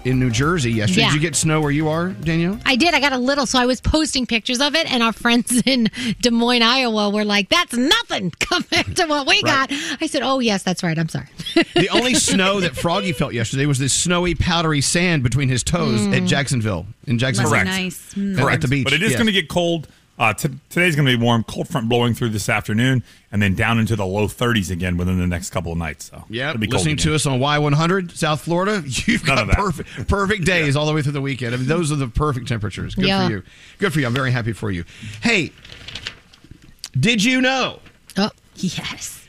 [0.04, 1.00] in New Jersey yesterday.
[1.02, 1.08] Yeah.
[1.08, 2.58] Did you get snow where you are, Danielle?
[2.64, 2.94] I did.
[2.94, 5.88] I got a little, so I was posting pictures of it, and our friends in
[6.20, 9.68] Des Moines, Iowa, were like, "That's nothing compared to what we Right.
[9.68, 10.98] got." I said, "Oh yes, that's right.
[10.98, 11.26] I'm sorry."
[11.74, 16.00] The only snow that Froggy felt yesterday was this snowy, powdery sand between his toes
[16.00, 16.22] Mm.
[16.22, 17.50] at Jacksonville in Jacksonville.
[17.52, 17.66] Correct.
[17.66, 18.16] Nice.
[18.16, 18.84] At- At the beach.
[18.84, 19.18] But it is yes.
[19.18, 19.86] going to get cold.
[20.18, 21.44] Uh, t- today's going to be warm.
[21.44, 25.18] Cold front blowing through this afternoon, and then down into the low 30s again within
[25.18, 26.06] the next couple of nights.
[26.06, 27.04] So Yeah, it'll listening again.
[27.04, 30.94] to us on Y100, South Florida, you've None got of perfect perfect days all the
[30.94, 31.54] way through the weekend.
[31.54, 32.94] I mean, those are the perfect temperatures.
[32.94, 33.26] Good Yeah.
[33.26, 33.42] for you.
[33.78, 34.06] Good for you.
[34.06, 34.84] I'm very happy for you.
[35.22, 35.52] Hey,
[36.98, 37.80] did you know
[38.16, 39.25] Oh yes.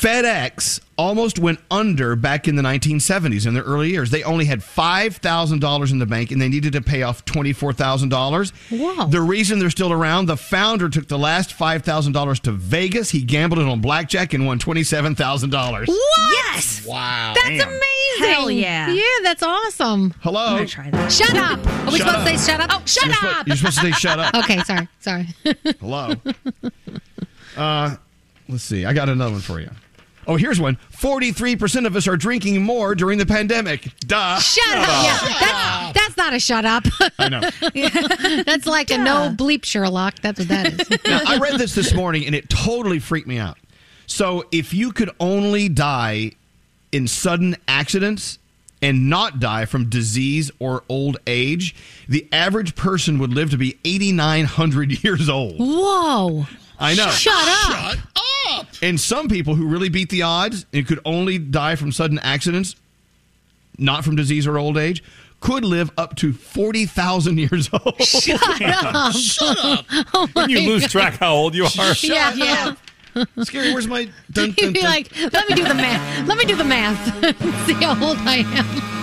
[0.00, 4.10] FedEx almost went under back in the 1970s in their early years.
[4.10, 8.52] They only had $5,000 in the bank and they needed to pay off $24,000.
[8.78, 9.06] Whoa.
[9.06, 13.10] The reason they're still around, the founder took the last $5,000 to Vegas.
[13.10, 15.86] He gambled it on blackjack and won $27,000.
[15.88, 15.98] What?
[16.32, 16.84] Yes.
[16.86, 17.32] Wow.
[17.34, 17.68] That's Damn.
[17.68, 17.82] amazing.
[18.18, 18.90] Hell yeah.
[18.92, 20.14] Yeah, that's awesome.
[20.20, 20.40] Hello.
[20.46, 21.12] I'm gonna try that.
[21.12, 21.58] Shut up.
[21.66, 22.26] Are we Shut supposed to up.
[22.28, 22.70] say shut up?
[22.72, 23.18] Oh, shut You're up.
[23.20, 24.34] supposed- you're supposed to say shut up.
[24.36, 24.88] Okay, sorry.
[25.00, 25.26] Sorry.
[25.80, 26.14] Hello.
[27.56, 27.96] Uh,
[28.48, 28.84] let's see.
[28.86, 29.70] I got another one for you.
[30.26, 30.76] Oh, here's one.
[30.92, 33.88] 43% of us are drinking more during the pandemic.
[34.00, 34.38] Duh.
[34.40, 34.88] Shut up.
[35.04, 36.84] Yeah, that's, that's not a shut up.
[37.18, 37.40] I know.
[38.44, 40.20] that's like a no bleep Sherlock.
[40.20, 40.98] That's what that is.
[41.06, 43.58] Now, I read this this morning and it totally freaked me out.
[44.06, 46.32] So, if you could only die
[46.90, 48.38] in sudden accidents
[48.82, 51.74] and not die from disease or old age,
[52.08, 55.56] the average person would live to be 8,900 years old.
[55.58, 56.46] Whoa.
[56.78, 57.08] I know.
[57.10, 57.94] Shut up.
[57.94, 57.98] Shut
[58.60, 58.66] up.
[58.82, 62.76] And some people who really beat the odds and could only die from sudden accidents,
[63.78, 65.02] not from disease or old age,
[65.40, 68.00] could live up to 40,000 years old.
[68.02, 69.12] Shut up.
[69.14, 69.84] Shut up.
[70.14, 70.90] Oh When you my lose God.
[70.90, 71.94] track how old you are.
[72.02, 72.74] Yeah, yeah.
[73.38, 76.28] Skeery, where's my dun, You'd be like, let me do the math.
[76.28, 77.66] Let me do the math.
[77.66, 78.95] See how old I am.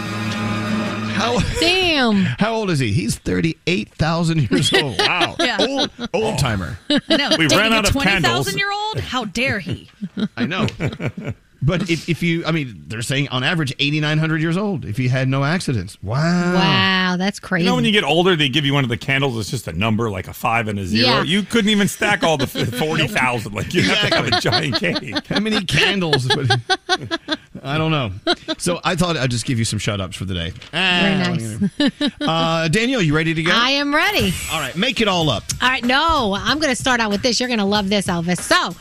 [1.23, 2.15] How, Damn.
[2.37, 2.91] how old is he?
[2.91, 4.97] He's 38,000 years old.
[4.99, 5.35] Wow.
[5.39, 5.57] Yeah.
[5.59, 6.77] Old, old timer.
[6.89, 7.29] I know.
[7.37, 8.55] We Dating ran out a of 20,000 candles.
[8.55, 8.99] year old?
[8.99, 9.89] How dare he?
[10.35, 10.67] I know.
[11.65, 15.07] But if, if you, I mean, they're saying on average 8,900 years old if you
[15.07, 15.97] had no accidents.
[16.03, 16.53] Wow.
[16.53, 17.63] Wow, that's crazy.
[17.63, 19.39] You know, when you get older, they give you one of the candles.
[19.39, 21.07] It's just a number, like a five and a zero.
[21.07, 21.23] Yeah.
[21.23, 22.47] You couldn't even stack all the
[22.79, 23.53] forty thousand.
[23.53, 25.25] Like you have to have a giant cake.
[25.27, 26.29] How many candles?
[27.63, 28.11] I don't know.
[28.57, 30.51] So I thought I'd just give you some shut ups for the day.
[30.71, 32.11] Very nice.
[32.19, 33.51] Uh, Danielle, you ready to go?
[33.53, 34.33] I am ready.
[34.51, 35.43] All right, make it all up.
[35.61, 37.39] All right, no, I'm going to start out with this.
[37.39, 38.39] You're going to love this, Elvis.
[38.39, 38.75] So,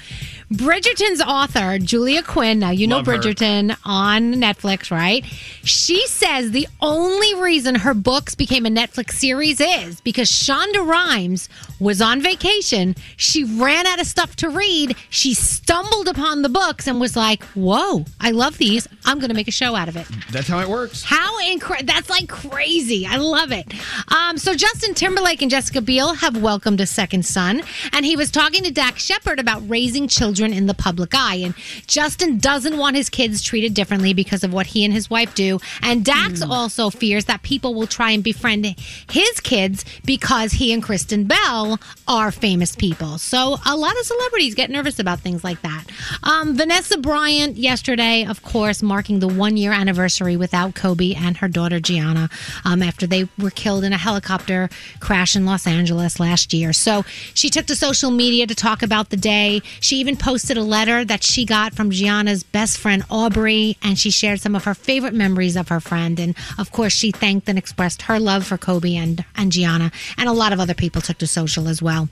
[0.52, 3.12] Bridgerton's author, Julia Quinn, now you know Love her.
[3.18, 5.24] Bridgerton on Netflix, right?
[5.64, 11.48] She says the only reason her books became a Netflix series is because Shonda Rhimes
[11.80, 12.94] was on vacation.
[13.16, 14.96] She ran out of stuff to read.
[15.10, 18.86] She stumbled upon the books and was like, whoa, I love these.
[19.04, 20.06] I'm going to make a show out of it.
[20.30, 21.02] That's how it works.
[21.02, 21.86] How incredible!
[21.92, 23.06] That's like crazy.
[23.06, 23.72] I love it.
[24.12, 27.62] Um, so Justin Timberlake and Jessica Biel have welcomed a second son,
[27.92, 31.36] and he was talking to Dax Shepard about raising children in the public eye.
[31.36, 31.54] And
[31.86, 35.58] Justin doesn't want his kids treated differently because of what he and his wife do.
[35.82, 40.82] And Dax also fears that people will try and befriend his kids because he and
[40.82, 41.78] Kristen Bell
[42.08, 43.18] are famous people.
[43.18, 45.84] So a lot of celebrities get nervous about things like that.
[46.22, 51.48] Um, Vanessa Bryant yesterday, of course, marking the one year anniversary without Kobe and her
[51.48, 52.30] daughter Gianna
[52.64, 56.72] um, after they were killed in a helicopter crash in Los Angeles last year.
[56.72, 59.62] So she took to social media to talk about the day.
[59.80, 64.10] She even posted a letter that she got from Gianna's best friend Aubrey, and she
[64.10, 66.18] shared some of her favorite memories of her friend.
[66.18, 69.92] And of course, she thanked and expressed her love for Kobe and, and Gianna.
[70.16, 72.08] And a lot of other people took to social as well.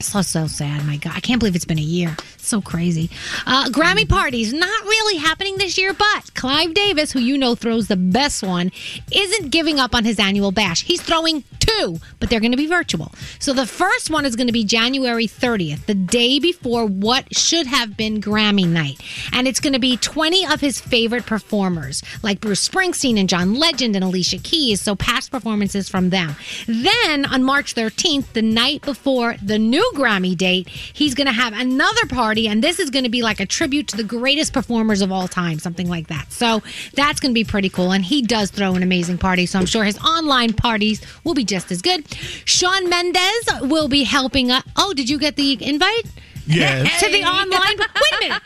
[0.00, 1.12] So so sad, my God!
[1.14, 2.16] I can't believe it's been a year.
[2.38, 3.10] So crazy.
[3.46, 7.88] Uh, Grammy parties not really happening this year, but Clive Davis, who you know throws
[7.88, 8.72] the best one,
[9.12, 10.82] isn't giving up on his annual bash.
[10.84, 13.12] He's throwing two, but they're going to be virtual.
[13.38, 17.66] So the first one is going to be January 30th, the day before what should
[17.66, 19.00] have been Grammy night,
[19.32, 23.54] and it's going to be 20 of his favorite performers, like Bruce Springsteen and John
[23.54, 24.80] Legend and Alicia Keys.
[24.80, 26.34] So past performances from them.
[26.66, 31.52] Then on March 13th, the night before the new Grammy date, he's going to have
[31.52, 35.02] another party, and this is going to be like a tribute to the greatest performers
[35.02, 36.32] of all time, something like that.
[36.32, 36.62] So
[36.94, 37.92] that's going to be pretty cool.
[37.92, 41.44] And he does throw an amazing party, so I'm sure his online parties will be
[41.44, 42.04] just as good.
[42.44, 44.50] Shawn Mendes will be helping.
[44.50, 44.62] us.
[44.76, 46.06] oh, did you get the invite?
[46.50, 47.00] Yes.
[47.02, 47.78] To the online.
[47.78, 48.42] Wait a minute.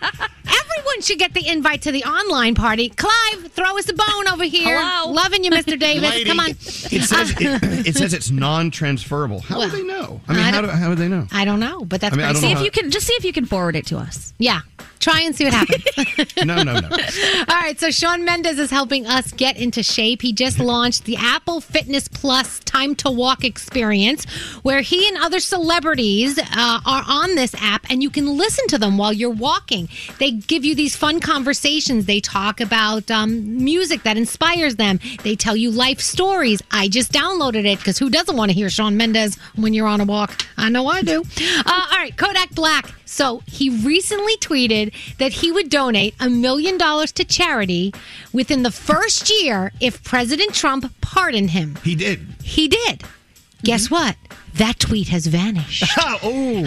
[0.46, 2.88] Everyone should get the invite to the online party.
[2.90, 4.78] Clive, throw us a bone over here.
[4.80, 5.12] Hello.
[5.12, 5.78] Loving you, Mr.
[5.78, 6.10] Davis.
[6.10, 6.24] Lady.
[6.28, 6.50] Come on.
[6.50, 9.40] It says uh, it, it says it's non-transferable.
[9.40, 10.20] How Well, do they know?
[10.28, 11.26] I mean, I how do, don't- how do they know?
[11.32, 13.06] I don't know, but that's I mean, I don't See know if you can just
[13.06, 14.34] see if you can forward it to us.
[14.38, 14.60] Yeah.
[15.04, 15.84] Try and see what happens.
[16.44, 16.88] No, no, no.
[16.90, 20.20] All right, so Shawn Mendes is helping us get into shape.
[20.22, 24.24] He just launched the Apple Fitness Plus Time to Walk experience,
[24.62, 28.78] where he and other celebrities uh, are on this app, and you can listen to
[28.78, 29.88] them while you're walking.
[30.18, 32.06] They give you these fun conversations.
[32.06, 35.00] They talk about um, music that inspires them.
[35.22, 36.62] They tell you life stories.
[36.70, 40.00] I just downloaded it because who doesn't want to hear Shawn Mendes when you're on
[40.00, 40.44] a walk?
[40.56, 41.22] I know I do.
[41.66, 42.92] Uh, all right, Kodak Black.
[43.06, 47.92] So he recently tweeted that he would donate a million dollars to charity
[48.32, 51.76] within the first year if President Trump pardoned him.
[51.82, 52.20] He did.
[52.42, 53.02] He did.
[53.62, 53.94] Guess mm-hmm.
[53.94, 54.16] what?
[54.54, 55.84] That tweet has vanished.
[55.98, 56.18] oh.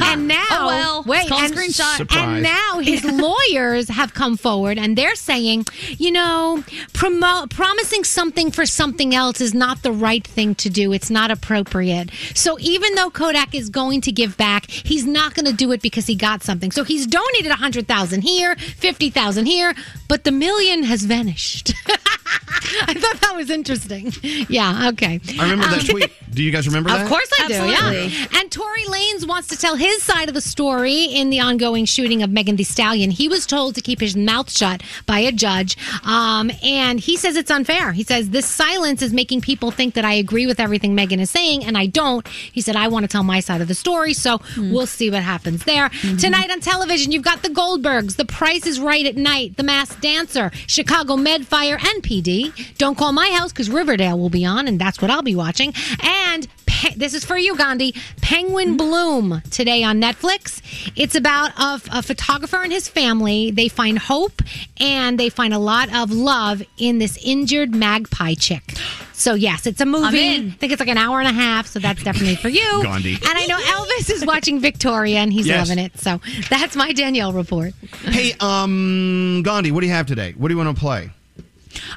[0.02, 1.04] And now, Oh, well.
[1.06, 2.00] wait, and, screenshot.
[2.00, 2.44] and Surprise.
[2.44, 3.04] now his
[3.52, 5.66] lawyers have come forward and they're saying,
[5.98, 10.92] you know, promo- promising something for something else is not the right thing to do.
[10.94, 12.10] It's not appropriate.
[12.36, 15.82] So even though Kodak is going to give back, he's not going to do it
[15.82, 16.72] because he got something.
[16.72, 19.74] So he's donated a hundred thousand here, fifty thousand here,
[20.08, 21.74] but the million has vanished.
[22.88, 24.12] I thought that was interesting.
[24.50, 24.90] Yeah.
[24.90, 25.20] Okay.
[25.40, 26.12] I remember that Um, tweet.
[26.34, 27.02] Do you guys remember that?
[27.04, 28.40] Of course I do, yeah.
[28.40, 32.22] And Tory Lanez wants to tell his side of the story in the ongoing shooting
[32.22, 33.10] of Megan Thee Stallion.
[33.10, 37.36] He was told to keep his mouth shut by a judge, um, and he says
[37.38, 37.94] it's unfair.
[37.94, 41.32] He says this silence is making people think that I agree with everything Megan is
[41.32, 42.28] saying, and I don't.
[42.28, 45.24] He said I want to tell my side of the story, so we'll see what
[45.24, 45.90] happens there.
[46.20, 50.02] Tonight on television, you've got the Goldbergs, The Price is Right at Night, The Masked
[50.02, 52.78] Dancer, Chicago Med Fire, and PD.
[52.78, 55.74] Don't call my house because Riverdale will be on, and that's what I'll be watching.
[56.02, 57.96] And Pe- this is for you, Gandhi.
[58.22, 60.62] Penguin Bloom today on Netflix.
[60.96, 63.52] It's about a, a photographer and his family.
[63.52, 64.42] They find hope
[64.80, 68.76] and they find a lot of love in this injured magpie chick.
[69.14, 70.36] So yes, it's a movie.
[70.36, 70.48] in.
[70.50, 72.84] I think it's like an hour and a half, so that's definitely for you.
[72.84, 73.14] Gandhi.
[73.14, 75.68] And I know Elvis is watching Victoria and he's Yes.
[75.70, 75.98] loving it.
[75.98, 77.74] So that's my Danielle report.
[78.04, 80.34] Hey, um, Gandhi, what do you have today?
[80.38, 81.10] What do you want to play?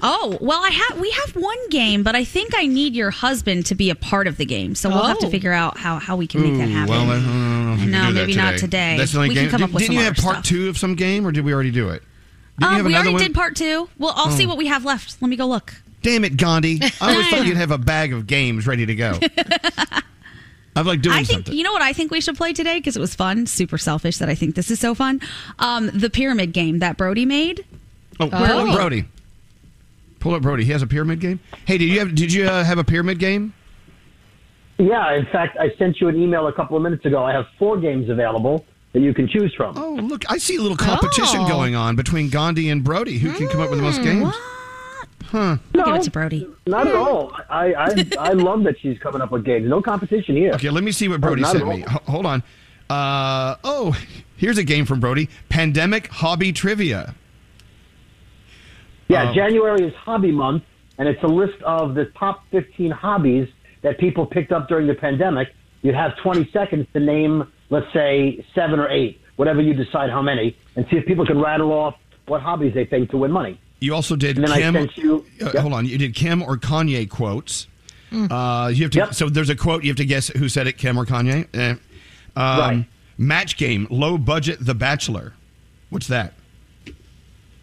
[0.03, 3.67] Oh, well, I have we have one game, but I think I need your husband
[3.67, 4.75] to be a part of the game.
[4.75, 5.31] So we'll have to Oh.
[5.31, 6.89] figure out how, how we can make that happen.
[6.95, 7.25] Well, I don't
[7.67, 8.97] know if I we can know, do that maybe not today.
[8.99, 9.51] That's the only We can game.
[9.51, 10.45] come up Did, with didn't you have part stuff.
[10.47, 12.03] two of some game, or did we already do it?
[12.63, 13.23] Um, we already one?
[13.23, 13.89] did part two.
[13.99, 14.49] Well, I'll see Oh.
[14.49, 15.17] what we have left.
[15.21, 15.75] Let me go look.
[16.03, 16.81] Damn it, Gandhi!
[17.01, 19.19] I always thought you'd have a bag of games ready to go.
[20.77, 21.55] I'm like doing I think something.
[21.55, 23.47] you know what I think we should play today because it was fun.
[23.47, 25.21] Super selfish that I think this is so fun.
[25.59, 27.65] Um, the pyramid game that Brody made.
[28.21, 29.05] Oh, up Brody.
[30.21, 30.65] Pull up Brody.
[30.65, 31.41] He has a pyramid game.
[31.67, 32.15] Hey, did you have?
[32.15, 33.53] Did you uh, have a pyramid game?
[34.79, 37.23] Yeah, in fact, I sent you an email a couple of minutes ago.
[37.25, 39.77] I have four games available that you can choose from.
[39.77, 41.49] Oh, look, I see a little competition Oh.
[41.49, 43.19] going on between Gandhi and Brody.
[43.19, 44.35] Who can come up with the most games?
[45.25, 45.59] Huh?
[45.75, 46.47] No, Give it to Brody.
[46.67, 47.33] Not at all.
[47.49, 49.69] I, I I love that she's coming up with games.
[49.69, 50.53] No competition here.
[50.55, 51.83] Okay, let me see what Brody not sent me.
[51.83, 52.43] H- hold on.
[52.89, 53.97] Uh, oh,
[54.37, 55.29] here's a game from Brody.
[55.51, 57.15] Pandemic hobby trivia.
[59.11, 59.35] Yeah, Oh.
[59.35, 60.63] January is Hobby Month,
[60.99, 63.49] and it's a list of the top 15 hobbies
[63.83, 65.49] that people picked up during the pandemic.
[65.83, 70.23] You'd have 20 seconds to name, let's say, seven or eight, whatever you decide how
[70.23, 71.95] many, and see if people can rattle off
[72.27, 73.59] what hobbies they think to win money.
[73.81, 74.75] You also did And then I Kim.
[74.75, 75.55] sent you- uh, Yep.
[75.57, 75.87] Hold on.
[75.87, 77.67] You did Kim or Kanye quotes.
[78.13, 78.31] Mm.
[78.31, 79.15] Uh, you have to.
[79.15, 79.83] So there's a quote.
[79.85, 81.47] You have to guess who said it, Kim or Kanye.
[81.55, 81.71] Eh.
[81.71, 81.79] Um,
[82.37, 82.85] Right.
[83.17, 83.87] Match game.
[83.91, 84.59] Low budget.
[84.61, 85.33] The Bachelor.
[85.89, 86.35] What's that?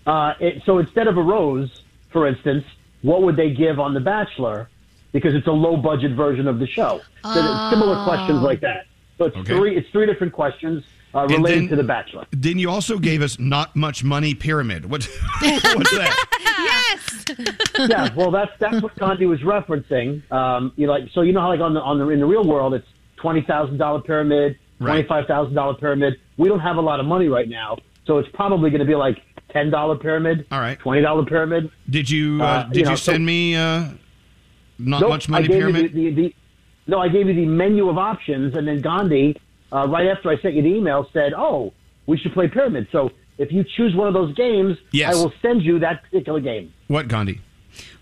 [0.07, 2.63] Uh, it, so instead of a rose, for instance,
[3.01, 4.69] what would they give on The Bachelor?
[5.11, 7.01] Because it's a low budget version of the show.
[7.23, 8.85] So there's similar questions like that.
[9.17, 9.55] So it's Okay.
[9.55, 9.75] three.
[9.77, 12.25] It's three different questions uh, related then- to The Bachelor.
[12.31, 14.89] Then you also gave us not much money pyramid.
[14.89, 15.03] What?
[15.41, 16.25] what's that?
[16.39, 17.25] yes.
[17.89, 20.29] yeah, well, that's that's what Gandhi was referencing.
[20.31, 22.25] Um, you know, like so, you know how like on the on the in the
[22.25, 26.19] real world, it's twenty thousand dollar pyramid, twenty five thousand dollar pyramid.
[26.37, 28.95] We don't have a lot of money right now, so it's probably going to be
[28.95, 29.17] like
[29.49, 31.71] ten dollar pyramid, all right, twenty dollar pyramid.
[31.89, 32.39] Did you?
[32.41, 33.89] Uh, Uh, did you you, know, so- send me uh,
[34.79, 35.93] not Nope, much money pyramid?
[35.93, 36.36] You the, the, the,
[36.88, 39.36] no, I gave you the menu of options, and then Gandhi,
[39.71, 41.73] uh, right after I sent you the email, said, "Oh,
[42.05, 45.13] we should play pyramid." So if you choose one of those games, Yes.
[45.15, 46.73] I will send you that particular game.
[46.88, 47.41] What Gandhi?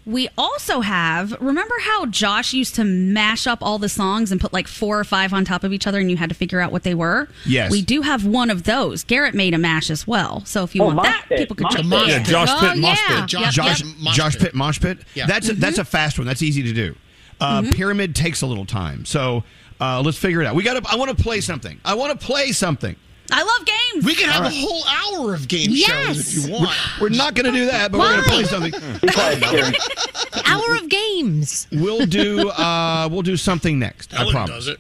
[0.06, 1.36] We also have.
[1.42, 5.04] Remember how Josh used to mash up all the songs and put like four or
[5.04, 7.28] five on top of each other, and you had to figure out what they were.
[7.46, 7.72] Yes.
[7.72, 9.04] we do have one of those.
[9.04, 10.46] Garrett made a mash as well.
[10.46, 11.40] So if you Oh, want that, pit.
[11.40, 11.90] people could Mosh check pit.
[11.90, 12.26] that Yeah, out.
[12.26, 13.08] Josh Oh, Pit, mosh yeah.
[13.08, 13.18] pit.
[13.18, 14.14] Yep, Josh, yep.
[14.14, 15.00] Josh Pit, Mosh Pit.
[15.16, 15.26] Yeah.
[15.26, 15.62] That's a, Mm-hmm.
[15.62, 16.28] that's a fast one.
[16.28, 16.96] That's easy to do.
[17.42, 19.44] Uh, Pyramid takes a little time, so
[19.82, 20.56] uh, let's figure it out.
[20.56, 20.82] We got.
[20.82, 21.80] to I want to play something.
[21.84, 22.96] I want to play something.
[23.32, 24.06] I love games.
[24.06, 24.84] We can have All a whole
[25.24, 25.88] hour of game Yes.
[25.88, 26.78] shows if you want.
[27.02, 28.72] We're not going to do that, but we're going to play something.
[28.72, 31.68] The hour of games.
[31.72, 32.50] We'll do.
[32.50, 34.14] Uh, we'll do something next.
[34.14, 34.50] I Ellen promise.
[34.52, 34.80] does it.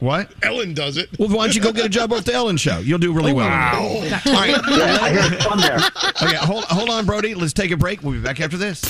[0.00, 0.30] What?
[0.42, 1.08] Ellen does it.
[1.18, 2.80] Well, why don't you go get a job at the Ellen Show?
[2.80, 3.48] You'll do really well.
[3.48, 3.78] Wow.
[3.82, 4.00] All
[4.34, 4.50] right.
[4.68, 5.78] Yeah, I hear fun there.
[6.22, 7.34] Okay, hold, hold on, Brody.
[7.34, 8.02] Let's take a break.
[8.02, 8.82] We'll be back after this.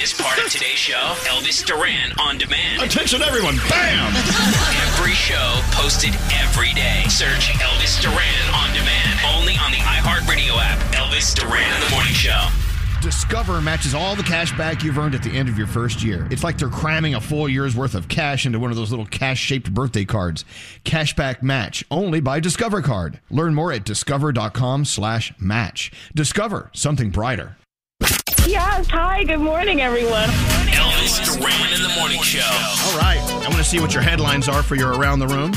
[0.00, 1.14] Miss part of today's show?
[1.28, 2.80] Elvis Duran on demand.
[2.80, 3.56] Attention, everyone.
[3.68, 4.14] Bam!
[4.88, 7.04] Every show posted every day.
[7.10, 9.20] Search Elvis Duran on demand.
[9.36, 10.78] Only on the iHeartRadio app.
[10.94, 12.48] Elvis Duran the Morning Show.
[13.02, 16.26] Discover matches all the cash back you've earned at the end of your first year.
[16.30, 19.04] It's like they're cramming a full year's worth of cash into one of those little
[19.04, 20.46] cash shaped birthday cards.
[20.82, 23.20] Cashback match only by Discover Card.
[23.28, 25.92] Learn more at discover.com slash match.
[26.14, 27.58] Discover something brighter.
[28.50, 28.88] Yes.
[28.88, 29.22] Hi.
[29.22, 30.28] Good morning, everyone.
[30.70, 32.40] Elvis Duran in the morning show.
[32.40, 33.20] All right.
[33.20, 35.52] I want to see what your headlines are for your Around the Room.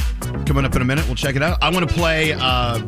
[0.46, 1.04] Coming up in a minute.
[1.08, 1.58] We'll check it out.
[1.64, 2.80] I want to play uh,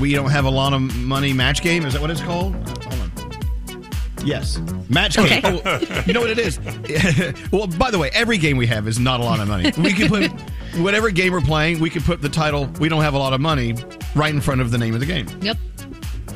[0.00, 1.86] We Don't Have a Lot of Money match game.
[1.86, 2.54] Is that what it's called?
[2.56, 3.86] Hold on.
[4.24, 4.60] Yes.
[4.88, 5.44] Match game.
[5.44, 5.62] Okay.
[5.64, 6.58] Oh, you know what it is?
[7.52, 9.70] well, by the way, every game we have is not a lot of money.
[9.78, 10.32] We can put
[10.80, 13.40] whatever game we're playing, we can put the title We Don't Have a Lot of
[13.40, 13.76] Money
[14.16, 15.28] right in front of the name of the game.
[15.40, 15.56] Yep.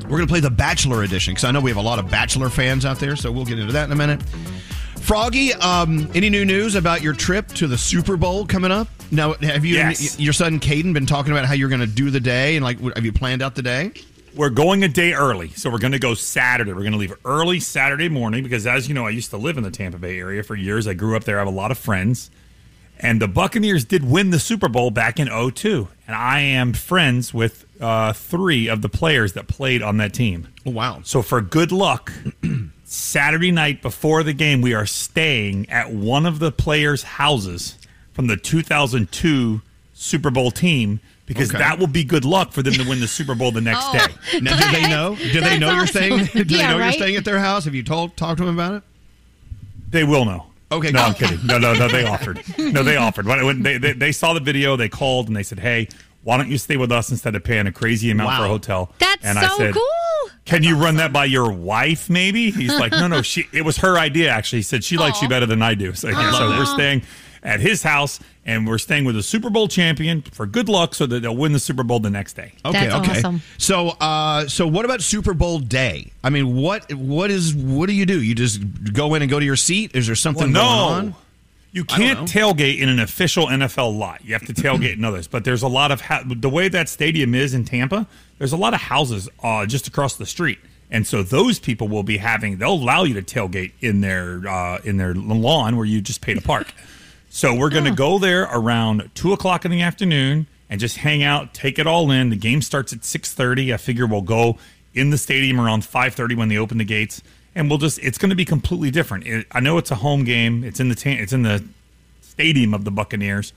[0.09, 2.09] We're going to play the Bachelor edition because I know we have a lot of
[2.11, 4.23] Bachelor fans out there, so we'll get into that in a minute.
[5.01, 8.89] Froggy, um, any new news about your trip to the Super Bowl coming up?
[9.11, 10.15] Now, have you Yes.
[10.17, 12.65] and your son Caden been talking about how you're going to do the day and
[12.65, 13.93] like have you planned out the day?
[14.35, 16.73] We're going a day early, so we're going to go Saturday.
[16.73, 19.57] We're going to leave early Saturday morning because, as you know, I used to live
[19.57, 20.87] in the Tampa Bay area for years.
[20.87, 21.37] I grew up there.
[21.37, 22.31] I have a lot of friends,
[23.01, 25.89] and the Buccaneers did win the Super Bowl back in 02.
[26.07, 30.49] And I am friends with uh, three of the players that played on that team.
[30.65, 31.01] Oh, wow!
[31.05, 32.13] So for good luck,
[32.85, 37.77] Saturday night before the game, we are staying at one of the players' houses
[38.13, 39.61] from the 2002
[39.95, 41.59] Super Bowl team because Okay.
[41.59, 43.93] that will be good luck for them to win the Super Bowl the next Oh.
[43.99, 44.15] day.
[44.41, 45.17] Now, do they know?
[45.17, 46.25] Do they know you're staying?
[46.33, 46.85] Do they know right?
[46.87, 47.65] you're staying at their house?
[47.65, 48.83] Have you told talked to them about it?
[49.91, 50.47] They will know.
[50.73, 51.39] Okay, No, I'm kidding.
[51.47, 51.89] No, no, no.
[51.89, 52.43] They offered.
[52.59, 53.27] No, they offered.
[53.27, 55.89] When, when they, they they saw the video, they called and they said, "Hey,
[56.25, 58.93] why don't you stay with us instead of paying a crazy amount for a hotel?"
[58.99, 60.31] That's and so I said, cool.
[60.45, 62.09] Can you run that by your wife?
[62.09, 63.23] Maybe he's like, no, no.
[63.23, 64.31] She it was her idea.
[64.31, 65.93] Actually, he said she likes you better than I do.
[65.95, 67.03] So, I so we're staying
[67.43, 71.05] at his house, and we're staying with a Super Bowl champion for good luck, so
[71.05, 72.53] that they'll win the Super Bowl the next day.
[72.65, 73.23] Okay, okay.
[73.59, 76.13] So, uh, so what about Super Bowl day?
[76.25, 78.23] I mean, what what is what do you do?
[78.23, 78.61] You just
[78.95, 79.95] go in and go to your seat?
[79.95, 81.09] Is there something Well, going no.
[81.09, 81.15] on?
[81.73, 84.25] You can't tailgate in an official NFL lot.
[84.25, 85.27] You have to tailgate in others.
[85.27, 88.07] But there's a lot of ha- the way that stadium is in Tampa.
[88.39, 90.59] There's a lot of houses uh, just across the street,
[90.91, 92.57] and so those people will be having.
[92.57, 96.33] They'll allow you to tailgate in their uh, in their lawn where you just pay
[96.33, 96.73] to park.
[97.37, 101.23] So we're going to go there around two o'clock in the afternoon and just hang
[101.23, 102.31] out, take it all in.
[102.31, 103.75] The game starts at six thirty.
[103.75, 104.57] I figure we'll go
[104.95, 107.21] in the stadium around five thirty when they open the gates,
[107.55, 107.99] and we'll just.
[107.99, 109.27] It's going to be completely different.
[109.27, 110.65] It, I know it's a home game.
[110.65, 111.63] It's in the ta- it's in the
[112.23, 113.53] stadium of the Buccaneers,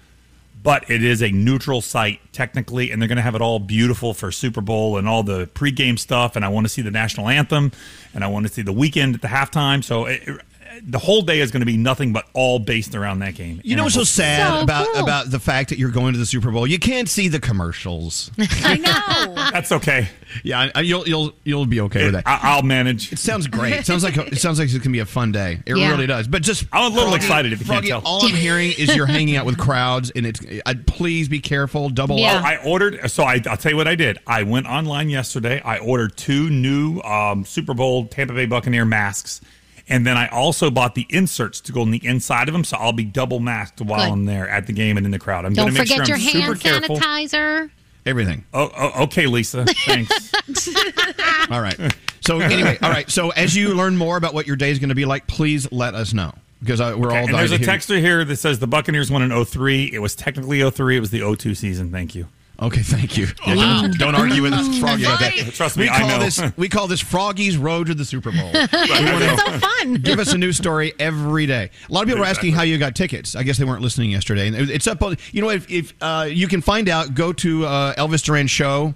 [0.61, 4.13] but it is a neutral site technically, and they're going to have it all beautiful
[4.13, 6.36] for Super Bowl and all the pregame stuff.
[6.36, 7.71] And I want to see the national anthem,
[8.13, 9.82] and I want to see the Weeknd at the halftime.
[9.86, 10.41] So it,
[10.84, 13.59] the whole day is going to be nothing but all based around that game.
[13.63, 15.03] You know what's so sad So about cool.
[15.03, 16.65] about the fact that you're going to the Super Bowl?
[16.67, 18.32] You can't see the commercials.
[18.39, 19.36] I know.
[19.51, 20.09] That's okay.
[20.43, 22.24] Yeah, I- I- you'll you'll you'll be okay with that.
[22.28, 23.11] I, I'll manage.
[23.11, 23.74] It sounds great.
[23.74, 25.59] It sounds like it sounds like it's gonna be a fun day.
[25.65, 25.89] It Yeah.
[25.91, 26.28] really does.
[26.28, 28.01] But just I'm a little Froggy- excited if you can't tell.
[28.05, 30.39] All I'm hearing is you're hanging out with crowds, and it's.
[30.65, 31.89] I, please be careful.
[31.89, 32.43] Double up.
[32.43, 33.09] Oh, I ordered.
[33.09, 34.20] So I, I'll tell you what I did.
[34.28, 35.61] I went online yesterday.
[35.61, 39.41] I ordered two new um, Super Bowl Tampa Bay Buccaneer masks,
[39.89, 42.63] and then I also bought the inserts to go on the inside of them.
[42.63, 44.11] So I'll be double masked while Good.
[44.11, 45.45] I'm there at the game and in the crowd.
[45.45, 46.97] I'm going to make forget sure your I'm super hand careful.
[46.97, 47.71] sanitizer.
[48.05, 48.45] Everything.
[48.53, 49.65] Oh, oh, okay, Lisa.
[49.65, 50.33] Thanks.
[51.51, 51.77] All right.
[52.21, 53.09] So anyway, all right.
[53.09, 55.71] So as you learn more about what your day is going to be like, please
[55.71, 57.17] let us know because I, uh, we're all.
[57.17, 59.85] and there's a hear- texter here that says the Buccaneers won in 03.
[59.91, 60.97] It was technically 03.
[60.97, 61.91] It was the 02 season.
[61.91, 62.27] Thank you.
[62.62, 63.28] Okay, thank you.
[63.47, 65.53] Yeah, don't, don't argue with Froggy about that.
[65.53, 66.20] Trust me, we I know.
[66.20, 68.51] this we call this Froggy's Road to the Super Bowl.
[68.53, 69.93] It's so fun.
[69.95, 71.70] Give us a new story every day.
[71.89, 73.36] A lot of people are asking how you got tickets.
[73.36, 74.47] I guess they weren't listening yesterday.
[74.47, 75.18] And it's up on.
[75.32, 78.93] You know, if, if uh, you can find out, go to uh, Elvis Duran show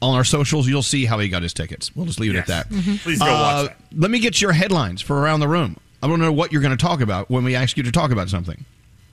[0.00, 0.66] on our socials.
[0.66, 1.94] You'll see how he got his tickets.
[1.94, 2.70] We'll just leave it at that.
[2.70, 2.98] Mhm.
[3.02, 3.28] Please go Uh,
[3.64, 3.76] watch that.
[3.94, 5.76] Let me get your headlines for around the room.
[6.02, 7.92] I want to know what you're going to talk about when we ask you to
[7.92, 8.64] talk about something.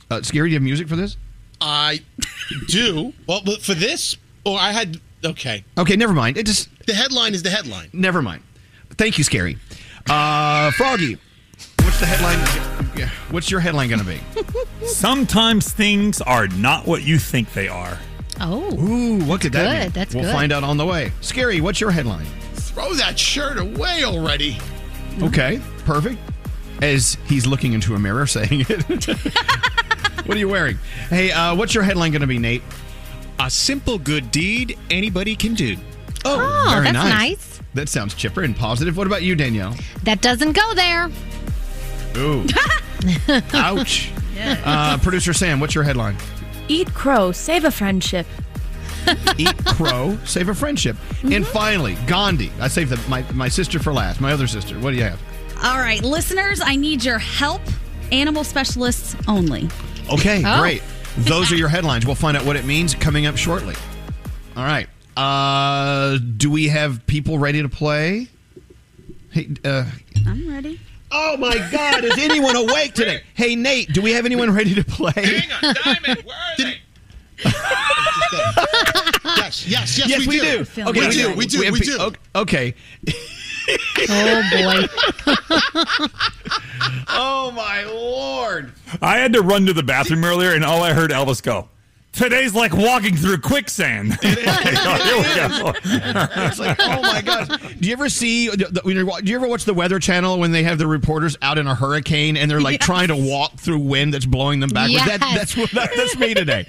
[0.09, 1.17] Uh, Skeery, do you have music for this?
[1.61, 2.01] I
[2.67, 3.13] do.
[3.27, 4.99] Well, but for this, or I had.
[5.25, 5.63] Okay.
[5.77, 6.37] Okay, never mind.
[6.37, 7.89] It just The headline is the headline.
[7.93, 8.43] Never mind.
[8.97, 9.57] Thank you, Skeery.
[10.09, 11.17] Uh, Froggy,
[11.79, 12.37] what's the headline?
[12.97, 14.19] yeah, What's your headline going to be?
[14.85, 17.97] Sometimes things are not what you think they are.
[18.41, 18.73] Oh.
[18.77, 19.79] Ooh, what could that good.
[19.83, 19.89] mean?
[19.91, 20.33] That's we'll good.
[20.33, 21.11] find out on the way.
[21.21, 22.25] Skeery, what's your headline?
[22.53, 24.57] Throw that shirt away already.
[25.21, 26.19] Okay, perfect.
[26.81, 29.07] As he's looking into a mirror saying it.
[30.25, 30.77] what are you wearing?
[31.09, 32.63] Hey, uh, what's your headline going to be, Nate?
[33.39, 35.75] A simple good deed anybody can do.
[36.25, 37.09] Oh, Oh, very that's nice.
[37.13, 37.59] nice.
[37.73, 38.95] That sounds chipper and positive.
[38.95, 39.75] What about you, Danielle?
[40.03, 41.09] That doesn't go there.
[42.17, 42.45] Ooh.
[43.53, 44.11] Ouch.
[44.39, 46.15] Uh, Producer Sam, what's your headline?
[46.67, 48.25] Eat crow, save a friendship.
[49.37, 50.95] Eat crow, save a friendship.
[51.23, 52.51] And finally, Gandhi.
[52.61, 54.75] I saved the, my, my sister for last, my other sister.
[54.79, 55.19] What do you have?
[55.63, 57.61] All right, listeners, I need your help.
[58.11, 59.69] Animal specialists only.
[60.11, 60.59] Okay, Oh.
[60.61, 60.81] great.
[61.17, 62.05] Those are your headlines.
[62.05, 63.75] We'll find out what it means coming up shortly.
[64.55, 64.87] All right.
[65.15, 68.27] Uh, do we have people ready to play?
[69.29, 69.85] Hey, uh,
[70.27, 70.79] I'm ready.
[71.11, 72.03] Oh my God!
[72.03, 73.21] Is anyone awake today?
[73.35, 75.11] Hey Nate, do we have anyone ready to play?
[75.15, 76.79] Hang on, Diamond, where are Did- they?
[79.37, 80.63] yes, yes, yes, yes, we, do.
[80.65, 80.81] do.
[80.89, 82.11] Okay, we do, we do, have we do.
[82.35, 82.73] Okay.
[84.09, 84.87] Oh boy.
[87.09, 88.73] oh my lord.
[89.01, 91.69] I had to run to the bathroom earlier, and all I heard Elvis go.
[92.13, 94.13] Today's like walking through quicksand.
[94.21, 95.73] Here we go.
[95.83, 97.47] it's like, oh my gosh.
[97.79, 98.49] Do you ever see?
[98.49, 101.73] Do you ever watch the Weather Channel when they have the reporters out in a
[101.73, 102.85] hurricane and they're like Yes.
[102.85, 105.05] trying to walk through wind that's blowing them backwards?
[105.05, 106.67] That, that's what that, that's me today.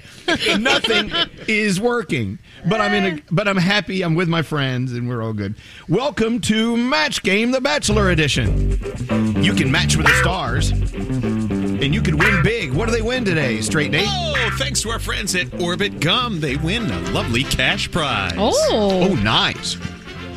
[0.59, 1.11] Nothing
[1.47, 3.19] is working, but I'm in.
[3.19, 4.01] A, but I'm happy.
[4.01, 5.53] I'm with my friends, and we're all good.
[5.87, 8.71] Welcome to Match Game, the Bachelor Edition.
[9.43, 10.71] You can match with the stars,
[11.81, 12.73] and you could win big.
[12.73, 14.07] What do they win today, Straight Nate?
[14.07, 18.35] Oh, thanks to our friends at Orbit Gum, they win a lovely cash prize.
[18.37, 19.77] Oh, oh nice.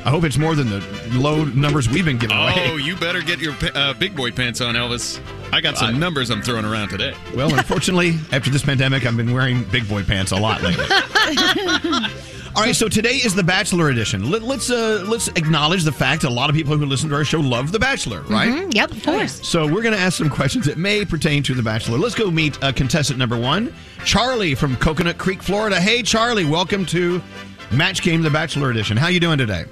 [0.05, 0.81] I hope it's more than the
[1.13, 2.55] low numbers we've been giving away.
[2.71, 5.21] Oh, you better get your uh, big boy pants on, Elvis.
[5.53, 7.15] I got some numbers I'm throwing around today.
[7.35, 10.87] Well, unfortunately, after this pandemic, I've been wearing big boy pants a lot lately.
[12.57, 14.31] All right, so today is the Bachelor edition.
[14.31, 17.15] Let, let's uh, let's acknowledge the fact that a lot of people who listen to
[17.15, 18.49] our show love the Bachelor, right?
[18.49, 19.47] Mhm, Yep, of course.
[19.47, 21.99] So we're going to ask some questions that may pertain to the Bachelor.
[21.99, 23.73] Let's go meet uh, contestant number one,
[24.05, 25.79] Charlie from Coconut Creek, Florida.
[25.81, 27.23] Hey, Charlie, welcome to
[27.71, 28.97] Match Game, the Bachelor edition.
[28.97, 29.67] How you doing today?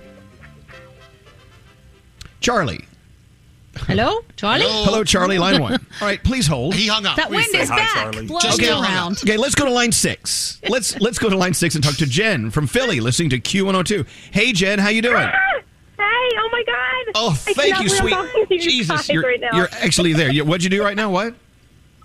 [2.41, 2.85] Charlie.
[3.81, 4.65] Hello, Charlie.
[4.67, 5.39] Hello, Charlie.
[5.39, 5.75] Line one.
[6.01, 6.75] All right, please hold.
[6.75, 7.17] He hung up.
[7.17, 8.13] That wind is back.
[8.27, 9.19] Blow okay, around.
[9.19, 10.61] okay, let's go to line six.
[10.69, 14.07] Let's let's go to line six and talk to Jen from Philly, listening to Q102.
[14.33, 15.29] Hey, Jen, how you doing?
[15.99, 17.13] Hey, oh my God.
[17.15, 18.97] Oh, thank cannot you, believe sweet I'm talking to you Jesus.
[18.97, 19.57] guys You're right now.
[19.57, 20.31] you're actually there.
[20.31, 21.11] You, what'd you do right now?
[21.11, 21.35] What?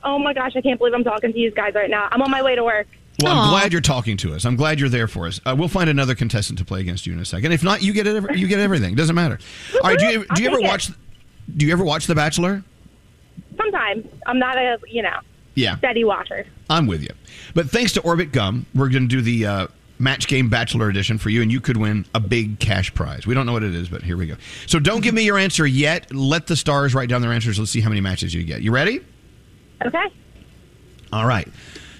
[0.03, 2.07] Oh my gosh, I can't believe I'm talking to you guys right now.
[2.09, 2.88] I'm on my way to work.
[3.22, 4.45] Well, I'm glad you're talking to us.
[4.45, 5.39] I'm glad you're there for us.
[5.45, 7.51] Uh, we'll find another contestant to play against you in a second.
[7.51, 8.38] If not, you get it.
[8.38, 8.95] You get everything.
[8.95, 9.39] Doesn't matter.
[9.84, 9.99] All right.
[9.99, 10.69] Do you do you ever take it.
[10.69, 10.89] watch?
[11.57, 12.63] Do you ever watch The Bachelor?
[13.57, 15.19] Sometimes I'm not a, you know,
[15.55, 15.78] Yeah.
[15.78, 16.45] steady watcher.
[16.69, 17.09] I'm with you.
[17.53, 19.67] But thanks to Orbit Gum, we're going to do the uh,
[19.99, 23.28] Match Game Bachelor Edition for you, and you could win a big cash prize.
[23.28, 24.36] We don't know what it is, but here we go.
[24.67, 26.13] So don't give me your answer yet.
[26.13, 27.59] Let the stars write down their answers.
[27.59, 28.61] Let's see how many matches you get.
[28.61, 29.01] You ready?
[29.86, 30.05] Okay.
[31.11, 31.47] All right.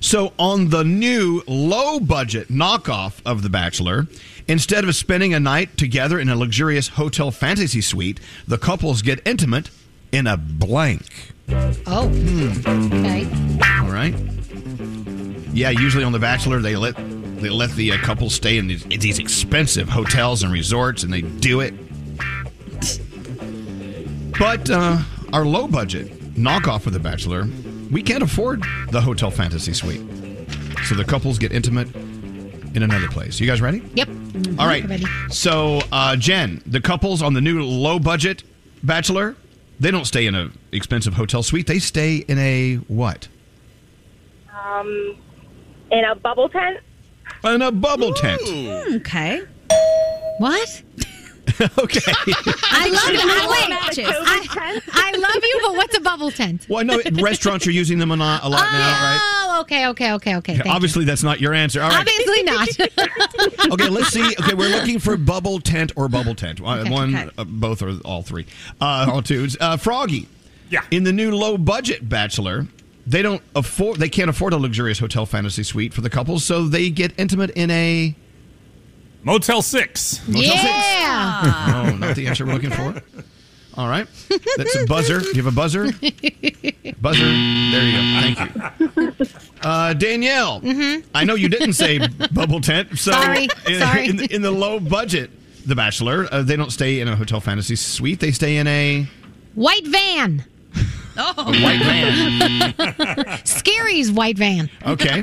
[0.02, 4.08] So on the new low budget knockoff of The Bachelor,
[4.48, 9.26] instead of spending a night together in a luxurious hotel fantasy suite, the couples get
[9.26, 9.70] intimate
[10.12, 11.32] in a blank.
[11.86, 12.10] Oh.
[12.10, 13.28] Okay.
[13.80, 14.16] All right.
[15.54, 18.84] Yeah, usually on The Bachelor, they let they let the uh, couple stay in these,
[18.84, 21.74] these expensive hotels and resorts, and they do it.
[24.38, 24.98] But uh,
[25.32, 27.48] our low budget knockoff of The Bachelor,
[27.92, 30.02] we can't afford the hotel fantasy suite,
[30.86, 31.94] so the couples get intimate
[32.76, 33.40] in another place.
[33.40, 33.84] You guys ready?
[33.96, 34.08] Yep.
[34.58, 34.88] All right.
[34.88, 35.06] Ready.
[35.30, 38.44] So, uh, Jen, the couples on the new low budget
[38.84, 39.36] Bachelor,
[39.80, 41.68] they don't stay in a expensive hotel suite.
[41.68, 43.28] They stay in a what?
[44.64, 45.18] Um,
[45.92, 46.80] in a bubble tent.
[47.44, 48.42] In a bubble tent.
[48.96, 49.42] Okay.
[50.40, 50.84] What?
[51.78, 52.02] okay.
[52.64, 53.22] I love Should you.
[53.24, 54.08] I, wait.
[54.08, 56.68] I, I love you, but what's a bubble tent?
[56.70, 59.20] Well, I know restaurants are using them a lot, a lot now, right?
[59.22, 60.54] Oh, okay, okay, okay, okay.
[60.54, 60.72] Thank you.
[60.72, 61.82] Obviously, that's not your answer.
[61.82, 62.00] All right.
[62.00, 63.72] Obviously not.
[63.74, 64.36] okay, let's see.
[64.40, 66.62] Okay, we're looking for bubble tent or bubble tent.
[66.62, 67.30] Okay, One, okay.
[67.38, 68.46] Uh, both, or all three.
[68.80, 69.48] Uh, all two.
[69.60, 70.28] Uh, Froggy.
[70.70, 70.84] Yeah.
[70.92, 72.68] In the new low budget Bachelor,
[73.06, 74.00] they don't afford.
[74.00, 77.50] They can't afford a luxurious hotel fantasy suite for the couples, so they get intimate
[77.52, 78.16] in a
[79.24, 80.28] Motel Six.
[80.28, 80.64] Motel Six?
[80.64, 81.86] yeah.
[81.88, 83.02] Oh, not the answer we're looking for.
[83.78, 84.06] All right,
[84.58, 85.22] that's a buzzer.
[85.22, 85.86] Do you have a buzzer?
[87.00, 87.24] Buzzer.
[87.24, 88.36] There you go.
[88.36, 89.26] Thank you.
[89.64, 91.08] Uh, Danielle, mm-hmm.
[91.14, 92.00] I know you didn't say
[92.34, 92.98] bubble tent.
[92.98, 94.10] So Sorry, in, sorry.
[94.10, 95.30] In, the, in the low budget,
[95.68, 98.20] The Bachelor, uh, they don't stay in a hotel fantasy suite.
[98.20, 99.08] They stay in a
[99.54, 100.46] White van.
[101.18, 101.44] Oh.
[101.46, 103.40] white van.
[103.46, 104.70] Skeery's white van.
[104.86, 105.22] Okay.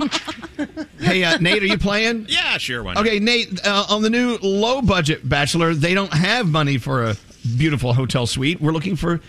[0.98, 2.26] Hey, uh, Nate, are you playing?
[2.38, 2.82] Yeah, sure.
[2.82, 3.06] Why not?
[3.06, 7.16] Okay, Nate, uh, on the new low budget Bachelor, they don't have money for a
[7.56, 8.60] beautiful hotel suite.
[8.60, 9.20] We're looking for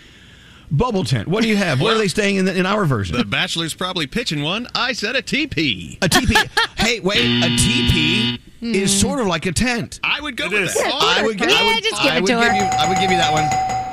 [0.72, 1.28] bubble tent.
[1.28, 1.82] What do you have?
[1.82, 3.18] Where are they staying in, the, in our version?
[3.18, 4.68] The Bachelor's probably pitching one.
[4.76, 5.98] I said a teepee.
[6.02, 6.36] A teepee.
[6.78, 10.00] hey, wait, a teepee is sort of like a tent.
[10.04, 10.74] I would go It with is.
[10.76, 11.18] that.
[11.20, 12.56] I would, gi- I Yeah, would, just give I it would to give her.
[12.56, 13.44] You, I would give you that one.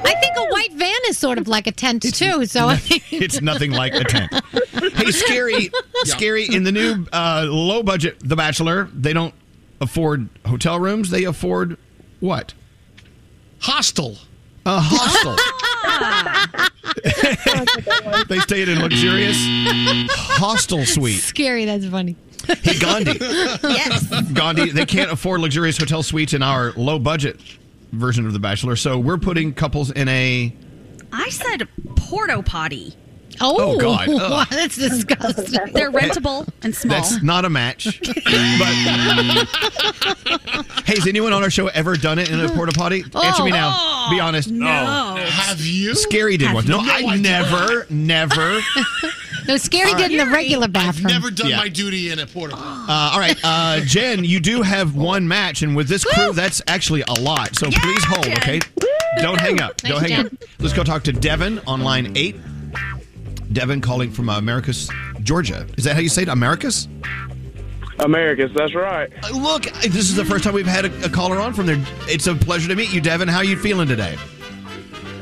[0.07, 2.47] I think a white van is sort of like a tent too.
[2.47, 4.33] So I think It's nothing like a tent.
[4.33, 5.71] Hey, Skeery,
[6.05, 6.53] Skeery.
[6.55, 9.35] In the new uh, low budget The Bachelor, they don't
[9.81, 11.11] afford hotel rooms.
[11.11, 11.77] They afford
[12.21, 12.55] what?
[13.61, 14.17] Hostel.
[14.67, 15.37] A hostel.
[18.29, 19.37] they stayed in luxurious
[20.11, 21.21] hostel suite.
[21.21, 21.65] Skeery.
[21.67, 22.17] That's funny.
[22.63, 23.17] Hey, Gandhi.
[23.21, 24.11] Yes.
[24.33, 27.41] Gandhi, they can't afford luxurious hotel suites in our low budget
[27.93, 28.75] version of The Bachelor.
[28.77, 30.55] So we're putting couples in a.
[31.13, 32.95] I said porto potty.
[33.41, 34.09] Oh, Oh, God.
[34.09, 34.49] Ugh.
[34.51, 35.73] that's disgusting.
[35.73, 36.97] They're rentable and small.
[36.97, 38.01] That's not a match.
[38.01, 38.17] but
[40.85, 43.05] hey, has anyone on our show ever done it in a porta potty?
[43.15, 43.73] Answer me oh, now.
[43.75, 43.96] Oh.
[44.11, 44.51] Be honest.
[44.51, 44.67] No.
[45.17, 45.93] Have you?
[45.93, 46.65] Skeery did Have one.
[46.65, 46.71] you?
[46.71, 48.61] No, No, I, I never, never.
[49.49, 51.07] No, Skeery did in the regular bathroom.
[51.07, 51.59] Never done Yeah.
[51.59, 52.87] my duty in a porta potty.
[52.91, 56.61] Uh, all right, uh, Jen, you do have one match, and with this crew, that's
[56.67, 57.55] actually a lot.
[57.55, 58.59] So please hold, okay?
[59.19, 59.77] Don't hang up.
[59.83, 60.27] Don't Thanks, hang Jen.
[60.27, 60.49] up.
[60.59, 62.35] Let's go talk to Devin on line eight.
[63.53, 64.89] Devin calling from uh, Americus,
[65.23, 65.65] Georgia.
[65.79, 66.29] Is that how you say it?
[66.29, 66.89] Americus?
[67.99, 69.11] Americus, that's right.
[69.25, 71.83] Uh, Look, this is the first time we've had a, a caller on from there.
[72.09, 73.29] It's a pleasure to meet you, Devin.
[73.29, 74.17] How are you feeling today?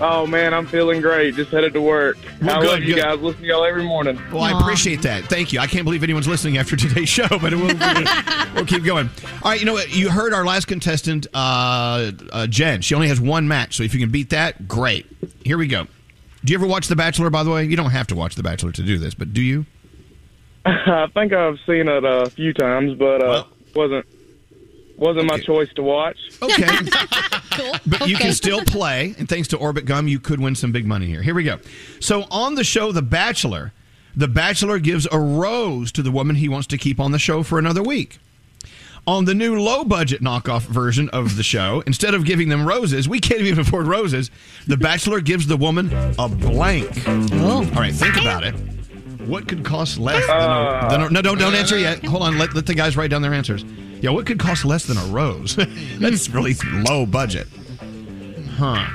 [0.01, 1.37] Oh man, I'm feeling great.
[1.37, 2.19] Just headed to work.
[2.43, 3.03] Well, I good, love you good.
[3.03, 3.21] guys.
[3.21, 4.21] Listen to y'all every morning.
[4.33, 5.25] Well, I appreciate that.
[5.25, 5.61] Thank you.
[5.61, 8.05] I can't believe anyone's listening after today's show, but we'll, we'll,
[8.55, 9.09] we'll keep going.
[9.43, 9.95] All right, you know what?
[9.95, 12.81] You heard our last contestant, uh, uh, Jen.
[12.83, 15.07] She only has one match, so if you can beat that, great.
[15.45, 15.87] Here we go.
[16.45, 17.65] Do you ever watch The Bachelor, by the way?
[17.65, 19.65] You don't have to watch The Bachelor to do this, but do you?
[20.67, 23.45] I think I've seen it a few times, but uh,
[23.75, 24.07] wasn't
[24.97, 26.17] wasn't my choice to watch.
[26.43, 26.69] Okay.
[27.87, 30.87] But you can still play, and thanks to Orbit Gum, you could win some big
[30.87, 31.23] money here.
[31.23, 31.61] Here we go.
[32.01, 33.73] So on the show, The Bachelor,
[34.17, 37.45] The Bachelor gives a rose to the woman he wants to keep on the show
[37.45, 38.19] for another week.
[39.07, 43.09] On the new low budget knockoff version of the show, instead of giving them roses,
[43.09, 44.33] we can't even afford roses.
[44.67, 46.91] The Bachelor gives the woman a blank.
[47.07, 47.59] Oh.
[47.59, 48.55] All right, think about it.
[49.27, 51.23] What could cost less than a, than a no?
[51.23, 52.05] Don't don't answer yet.
[52.05, 52.39] Hold on.
[52.39, 53.65] Let, let the guys write down their answers.
[54.01, 55.57] Yeah, what could cost less than a rose?
[55.99, 56.55] That's really
[56.89, 57.49] low budget.
[58.57, 58.87] Huh.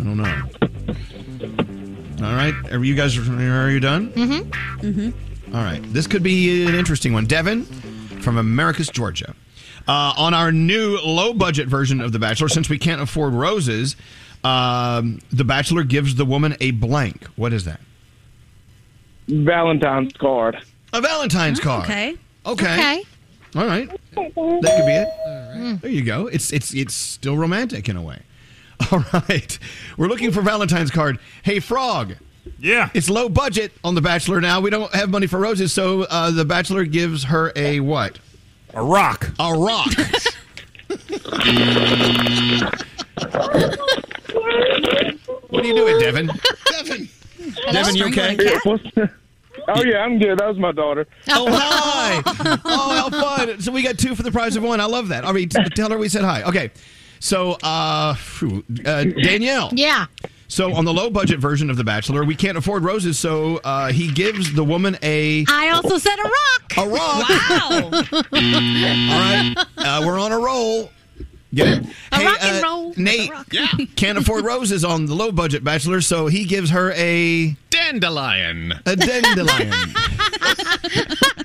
[0.00, 0.42] I don't know.
[2.26, 4.12] All right, are you guys are you done?
[4.12, 4.86] Mm-hmm.
[4.86, 5.56] Mm-hmm.
[5.56, 7.24] All right, this could be an interesting one.
[7.24, 7.64] Devin
[8.20, 9.34] from Americus Georgia.
[9.88, 13.96] Uh, on our new low budget version of The Bachelor, since we can't afford roses,
[14.44, 17.24] um, The Bachelor gives the woman a blank.
[17.36, 17.80] What is that?
[19.30, 20.62] Valentine's card.
[20.92, 21.84] A Valentine's card.
[21.84, 22.16] Okay.
[22.46, 22.74] Okay.
[22.74, 23.04] Okay.
[23.56, 23.88] All right.
[24.14, 25.80] That could be it.
[25.82, 26.26] There you go.
[26.26, 28.22] It's it's it's still romantic in a way.
[28.92, 29.58] All right.
[29.96, 31.18] We're looking for Valentine's card.
[31.42, 32.14] Hey, Frog.
[32.58, 32.90] Yeah.
[32.94, 34.60] It's low budget on The Bachelor now.
[34.60, 38.18] We don't have money for roses, so uh, The Bachelor gives her a what?
[38.72, 39.30] A rock.
[39.38, 39.92] A rock.
[45.48, 46.30] what are you doing, Devin?
[46.70, 47.08] Devin.
[47.72, 48.36] Devin, you okay?
[49.68, 50.38] Oh yeah, I'm good.
[50.38, 51.06] That was my daughter.
[51.28, 52.22] Oh, hi.
[52.64, 53.60] Oh, how fun.
[53.60, 54.80] So we got two for the price of one.
[54.80, 55.24] I love that.
[55.26, 56.42] I mean, t- tell her we said hi.
[56.44, 56.70] Okay.
[57.18, 59.70] So, uh, phew, uh Danielle.
[59.72, 60.06] Yeah.
[60.48, 63.92] So on the low budget version of The Bachelor, we can't afford roses, so uh,
[63.92, 66.76] he gives the woman a I also said a rock.
[66.76, 67.28] a rock.
[67.28, 67.90] Wow.
[68.32, 70.90] All right, uh, we're on a roll.
[71.52, 71.84] Get it?
[72.12, 72.94] A rock and uh, roll.
[72.96, 77.56] Nate, yeah, can't afford roses on the low budget Bachelor, so he gives her a
[77.70, 78.72] Dandelion.
[78.86, 79.72] a dandelion.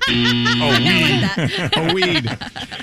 [0.08, 1.70] Oh, weed.
[1.76, 2.24] a weed.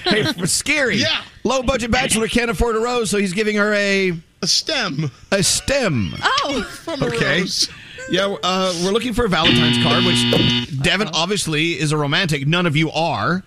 [0.04, 1.00] Hey, for Skeery.
[1.00, 1.22] Yeah.
[1.44, 4.12] Low budget Bachelor can't afford a rose, so he's giving her a
[4.42, 5.10] A stem.
[5.32, 6.14] a stem.
[6.22, 6.64] Oh.
[6.84, 7.40] From a Okay.
[7.42, 7.70] rose.
[8.10, 12.46] Yeah, uh, we're looking for a Valentine's card, which Devin obviously is a romantic.
[12.46, 13.44] None of you are.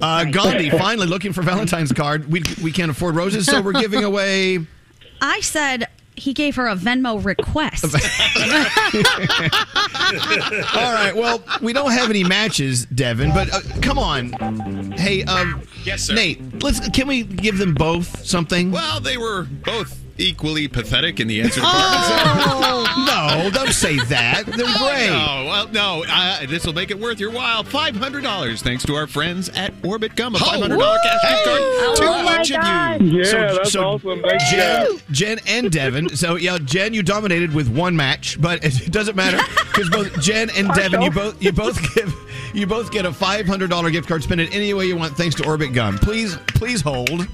[0.00, 2.30] Uh, Gandhi finally looking for Valentine's card.
[2.30, 4.58] We we can't afford roses, so we're giving away.
[5.20, 7.84] I said he gave her a Venmo request.
[10.76, 11.12] All right.
[11.14, 13.30] Well, we don't have any matches, Devin.
[13.30, 14.92] But uh, come on.
[14.92, 16.14] Hey, um, Yes, sir.
[16.14, 16.62] Nate.
[16.62, 16.88] Let's.
[16.90, 18.70] Can we give them both something?
[18.70, 23.50] Well, they were both equally pathetic in the answer Oh no!
[23.50, 24.44] Don't say that.
[24.46, 25.08] They're great.
[25.10, 26.04] No, well, no.
[26.08, 27.62] Uh, this will make it worth your while.
[27.64, 30.34] Five hundred dollars, thanks to our friends at Orbit Gum.
[30.34, 33.00] A five hundred dollar cash gift card to Oh, my each God.
[33.00, 33.22] of you.
[33.22, 34.22] Yeah, that's awesome.
[34.22, 34.40] Thank.
[34.50, 35.02] Jen, guys.
[35.10, 36.16] Jen and Devin.
[36.16, 39.38] So yeah, Jen, you dominated with one match, but it doesn't matter
[39.72, 42.14] because both Jen and Devin, you both you both give
[42.54, 44.22] you both get a five hundred dollar gift card.
[44.22, 45.98] Spend it any way you want, thanks to Orbit Gum.
[45.98, 47.26] Please, please hold.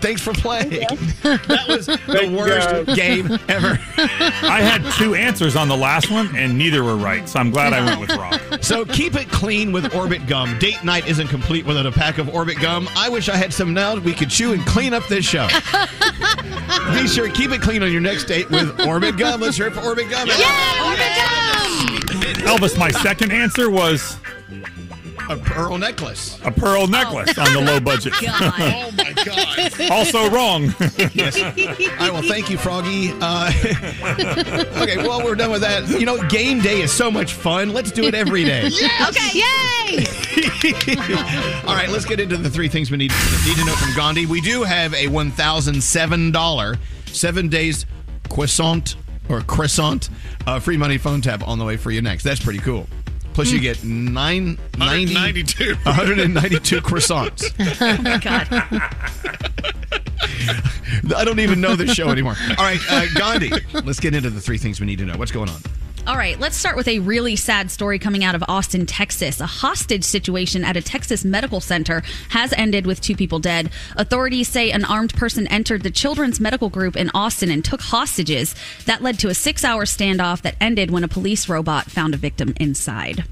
[0.00, 0.86] Thanks for playing.
[1.46, 2.96] That was the worst guys.
[2.96, 3.78] game ever.
[3.98, 7.72] I had two answers on the last one, and neither were right, so I'm glad
[7.72, 8.40] I went with rock.
[8.62, 10.58] So keep it clean with Orbit Gum.
[10.58, 12.88] Date night isn't complete without a pack of Orbit Gum.
[12.96, 15.48] I wish I had some now we could chew and clean up this show.
[16.94, 19.40] Be sure keep it clean on your next date with Orbit Gum.
[19.40, 20.28] Let's hear it for Orbit Gum.
[20.28, 22.56] Yeah, Orbit Gum.
[22.58, 24.18] Elvis, my second answer was
[25.28, 26.38] A pearl necklace.
[26.44, 28.12] A pearl necklace on the low budget.
[28.22, 29.90] oh my God.
[29.90, 30.74] also wrong.
[31.12, 31.40] yes.
[31.42, 32.12] All right.
[32.12, 33.10] Well, thank you, Froggy.
[33.20, 33.50] Uh,
[34.82, 34.96] okay.
[34.98, 35.88] Well, we're done with that.
[35.88, 37.72] You know, game day is so much fun.
[37.72, 38.70] Let's do it every day.
[39.08, 39.40] Okay.
[39.40, 40.06] Yay!
[41.66, 43.12] All right, let's get into the three things we need,
[43.46, 44.26] need to know from Gandhi.
[44.26, 47.86] We do have a $1,007 seven days
[48.28, 48.96] croissant
[49.28, 50.08] or croissant
[50.46, 52.24] uh, free money phone tap on the way for you next.
[52.24, 52.86] That's pretty cool.
[53.36, 55.74] Plus, you get nine, 192.
[55.82, 57.52] 192 croissants.
[57.82, 58.48] oh my god.
[61.14, 62.34] I don't even know this show anymore.
[62.56, 63.52] All right, uh, Gandhi,
[63.84, 65.18] let's get into the three things we need to know.
[65.18, 65.60] What's going on?
[66.06, 69.40] All right, let's start with a really sad story coming out of Austin, Texas.
[69.40, 73.70] A hostage situation at a Texas medical center has ended with two people dead.
[73.96, 78.54] Authorities say an armed person entered the children's medical group in Austin and took hostages.
[78.84, 82.18] That led to a six hour standoff that ended when a police robot found a
[82.18, 83.24] victim inside.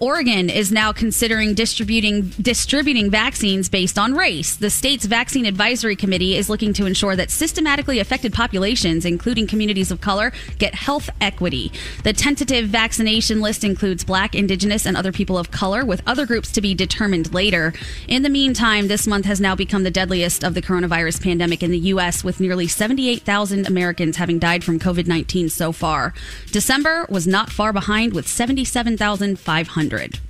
[0.00, 4.54] Oregon is now considering distributing distributing vaccines based on race.
[4.54, 9.90] The state's vaccine advisory committee is looking to ensure that systematically affected populations, including communities
[9.90, 11.72] of color, get health equity.
[12.04, 16.52] The tentative vaccination list includes black, indigenous, and other people of color, with other groups
[16.52, 17.72] to be determined later.
[18.06, 21.72] In the meantime, this month has now become the deadliest of the coronavirus pandemic in
[21.72, 26.14] the U.S., with nearly 78,000 Americans having died from COVID 19 so far.
[26.52, 30.20] December was not far behind, with 77,500 hundred.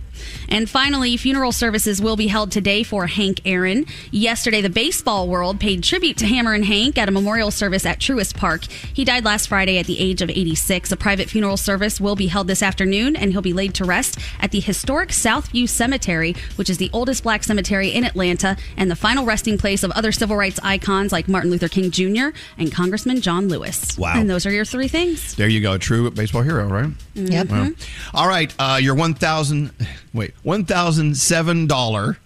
[0.48, 3.86] And finally, funeral services will be held today for Hank Aaron.
[4.10, 8.36] Yesterday, the baseball world paid tribute to Hammerin' Hank at a memorial service at Truist
[8.36, 8.64] Park.
[8.64, 10.90] He died last Friday at the age of 86.
[10.92, 14.18] A private funeral service will be held this afternoon, and he'll be laid to rest
[14.40, 18.96] at the historic Southview Cemetery, which is the oldest black cemetery in Atlanta and the
[18.96, 22.28] final resting place of other civil rights icons like Martin Luther King Jr.
[22.56, 23.96] and Congressman John Lewis.
[23.98, 24.14] Wow.
[24.16, 25.34] And those are your three things.
[25.36, 26.90] There you go, a true baseball hero, right?
[27.14, 27.48] Yep.
[27.48, 27.70] Wow.
[28.14, 29.72] All right, uh, your one thousand
[30.14, 32.16] wait one thousand seven dollar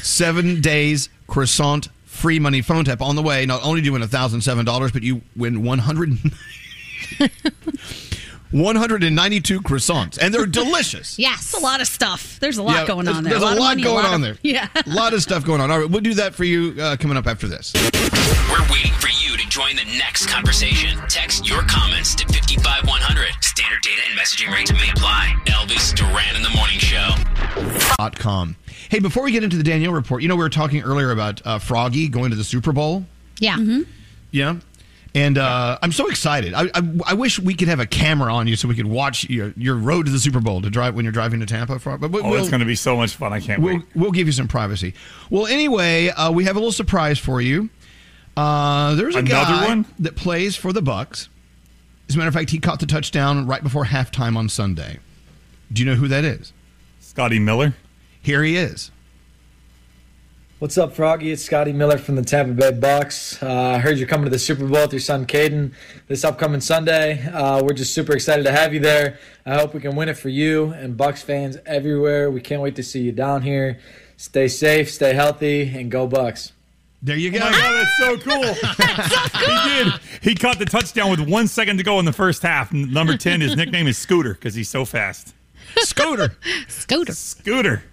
[0.00, 3.44] seven days croissant free money phone tap on the way.
[3.44, 6.16] Not only do you win a thousand seven dollars, but you win one hundred.
[8.52, 11.18] 192 croissants, and they're delicious.
[11.26, 11.40] Yes.
[11.40, 12.38] It's a lot of stuff.
[12.40, 13.32] There's a lot Yeah, going on there.
[13.32, 14.36] There's a, of lot, money, going lot on of- there.
[14.42, 14.68] Yeah.
[14.74, 15.70] a lot of stuff going on.
[15.72, 17.72] All right, we'll do that for you uh, coming up after this.
[17.74, 18.92] We're waiting
[20.14, 20.98] for you to join the next conversation.
[21.08, 23.28] Text your comments to 55100.
[23.42, 25.34] Standard data and messaging rates may apply.
[25.46, 27.10] Elvis Duran in the Morning Show.
[27.98, 28.56] Dot com.
[28.88, 31.42] Hey, before we get into the Danielle report, you know we were talking earlier about
[31.44, 33.04] uh, Froggy going to the Super Bowl.
[33.40, 33.56] Yeah.
[34.30, 34.56] Yeah.
[35.14, 36.52] And uh, I'm so excited.
[36.52, 39.28] I, I, I wish we could have a camera on you so we could watch
[39.30, 41.78] your, your road to the Super Bowl to drive when you're driving to Tampa.
[41.78, 42.02] Frog.
[42.02, 43.32] But we- Oh, we'll, it's going to be so much fun.
[43.32, 43.84] I can't we'll, wait.
[43.94, 44.92] we'll give you some privacy.
[45.30, 47.70] Well, anyway, uh, we have a little surprise for you.
[48.36, 49.86] Uh, there's a Another guy one?
[49.98, 51.28] that plays for the Bucks.
[52.08, 54.98] As a matter of fact, he caught the touchdown right before halftime on Sunday.
[55.72, 56.52] Do you know who that is?
[57.00, 57.74] Scotty Miller.
[58.22, 58.90] Here he is.
[60.58, 61.32] What's up, Froggy?
[61.32, 63.42] It's Scotty Miller from the Tampa Bay Bucks.
[63.42, 65.72] Uh, I heard you're coming to the Super Bowl with your son Caden
[66.08, 67.22] this upcoming Sunday.
[67.26, 69.18] Uh, we're just super excited to have you there.
[69.44, 72.30] I hope we can win it for you and Bucks fans everywhere.
[72.30, 73.80] We can't wait to see you down here.
[74.16, 76.52] Stay safe, stay healthy, and go Bucks.
[77.06, 77.38] There you go.
[77.40, 78.54] Oh my God, that's so cool.
[79.46, 79.92] He did.
[80.22, 82.72] He caught the touchdown with one second to go in the first half.
[82.72, 85.32] Number 10, his nickname is Scooter because he's so fast.
[85.76, 86.36] Scooter.
[86.66, 87.12] Scooter.
[87.12, 87.84] Scooter.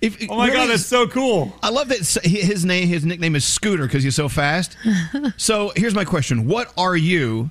[0.00, 1.52] If, Oh my God, really- that's so cool.
[1.64, 4.76] I love that his name, his nickname is Scooter because he's so fast.
[5.36, 7.50] so here's my question: What are you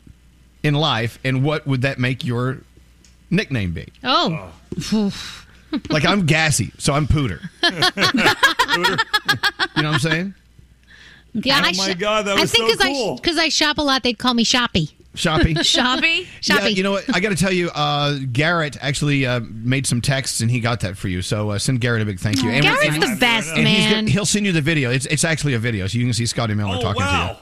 [0.63, 2.59] in life, and what would that make your
[3.29, 3.89] nickname be?
[4.05, 4.53] Oh.
[4.93, 5.13] oh.
[5.89, 7.41] Like I'm gassy, so I'm Pooter.
[7.61, 8.99] Pooter.
[9.75, 10.33] You know what I'm saying?
[11.33, 12.85] Yeah, Oh I my sh- God, that I was think so cool.
[12.85, 14.89] I think because I shop a lot, they'd call me Shoppy.
[15.15, 15.55] Shoppy.
[15.63, 16.07] Shoppy?
[16.21, 16.69] Yeah, Shoppy.
[16.73, 17.05] you know what?
[17.15, 20.79] I got to tell you, uh, Garrett actually uh, made some texts and he got
[20.81, 21.21] that for you.
[21.21, 22.49] So uh, send Garrett a big thank you.
[22.49, 23.93] And Garrett's and- the best, and he's man.
[24.05, 24.91] gonna- he'll send you the video.
[24.91, 27.27] It's, it's actually a video, so you can see Scotty Miller Oh, talking wow.
[27.27, 27.39] to you.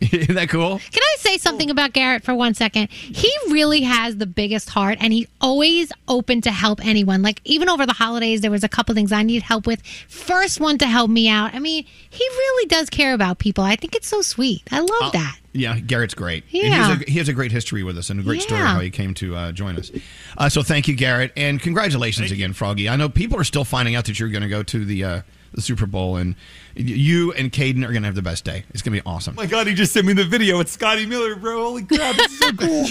[0.12, 0.78] Isn't that cool?
[0.78, 2.88] Can I say something about Garrett for one second?
[2.90, 7.20] He really has the biggest heart and he's always open to help anyone.
[7.22, 9.82] Like even over the holidays, there was a couple things I need help with.
[10.08, 11.52] First one to help me out.
[11.54, 13.64] I mean, he really does care about people.
[13.64, 14.62] I think it's so sweet.
[14.70, 15.38] I love Uh, that.
[15.52, 16.44] Yeah, Garrett's great.
[16.50, 16.62] Yeah.
[16.62, 18.74] He has, a, he has a great history with us and a great story Yeah.
[18.74, 19.90] how he came to uh, join us.
[20.36, 21.32] Uh, so thank you, Garrett.
[21.36, 22.88] And congratulations again, Froggy.
[22.88, 25.20] I know people are still finding out that you're going to go to the, uh,
[25.52, 26.34] the Super Bowl, and
[26.74, 28.64] you and Caden are going to have the best day.
[28.70, 29.34] It's going to be awesome.
[29.38, 30.60] Oh my God, he just sent me the video.
[30.60, 31.62] It's Scotty Miller, bro.
[31.64, 32.84] Holy crap, this is so cool.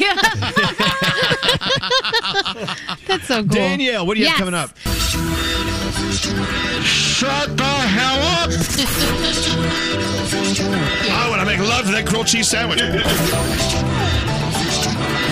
[3.08, 3.47] That's so cool.
[3.47, 4.38] Danielle, what do you Yes.
[4.38, 4.78] have coming up?
[6.84, 8.49] Shut the hell up!
[11.10, 12.80] I want to make love to that grilled cheese sandwich.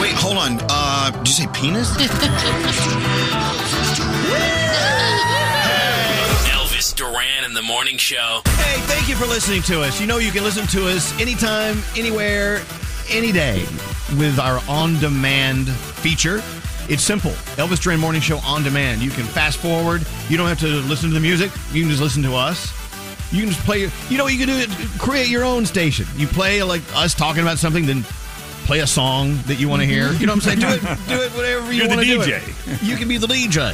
[0.02, 0.60] Wait, hold on.
[0.70, 1.90] Uh, did you say penis?
[7.86, 8.41] Morning Show.
[8.46, 10.00] Hey, thank you for listening to us.
[10.00, 12.62] You know you can listen to us anytime, anywhere,
[13.10, 13.66] any day
[14.18, 16.41] with our on demand feature.
[16.88, 17.32] It's simple.
[17.58, 19.02] Elvis Duran Morning Show on demand.
[19.02, 20.06] You can fast forward.
[20.30, 21.52] You don't have to listen to the music.
[21.74, 22.72] You can just listen to us.
[23.32, 23.89] You can just play.
[24.10, 24.58] You know you can do?
[24.58, 24.70] It
[25.00, 26.06] create your own station.
[26.16, 28.04] You play like us talking about something, then
[28.66, 30.12] play a song that you want to mm-hmm.
[30.12, 30.20] hear.
[30.20, 30.60] You know what I'm saying?
[30.60, 30.82] Do it.
[31.08, 31.32] Do it.
[31.36, 32.20] Whatever you You're the want to do.
[32.20, 32.74] DJ.
[32.74, 32.84] It.
[32.84, 33.74] You can be the DJ.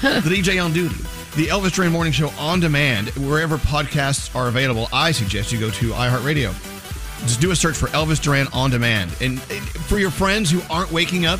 [0.00, 0.96] the DJ on duty.
[1.36, 4.88] The Elvis Duran Morning Show on demand, wherever podcasts are available.
[4.90, 6.54] I suggest you go to iHeartRadio.
[7.20, 9.14] Just do a search for Elvis Duran on demand.
[9.20, 11.38] And, for your friends who aren't waking up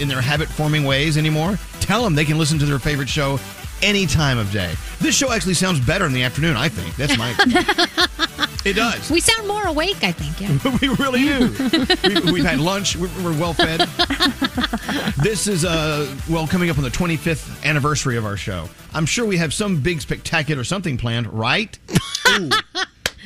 [0.00, 3.38] in their habit forming ways anymore, tell them they can listen to their favorite show
[3.82, 4.72] any time of day.
[5.00, 6.96] This show actually sounds better in the afternoon, I think.
[6.96, 8.05] That's my.
[8.66, 9.10] it does.
[9.10, 10.40] We sound more awake, I think.
[10.40, 10.78] Yeah.
[10.82, 12.24] we really do.
[12.26, 12.96] we, we've had lunch.
[12.96, 13.80] We're, we're well fed.
[15.22, 18.68] this is uh well coming up on the 25th anniversary of our show.
[18.92, 21.78] I'm sure we have some big spectacular something planned, right?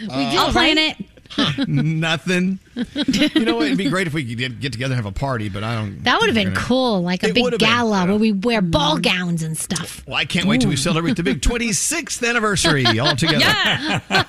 [0.01, 0.97] We do, I'll plan right?
[1.39, 1.69] It.
[1.69, 2.59] Nothing.
[2.75, 3.67] You know what?
[3.67, 5.75] It'd be great if we could get, get together and have a party, but I
[5.75, 6.03] don't.
[6.05, 8.33] That would have been gonna- cool, like a It big would've been, gala where we
[8.33, 9.03] wear ball Mm.
[9.03, 10.03] gowns and stuff.
[10.07, 13.39] Well, I can't wait till we celebrate the big 26th anniversary all together.
[13.41, 14.01] Yeah.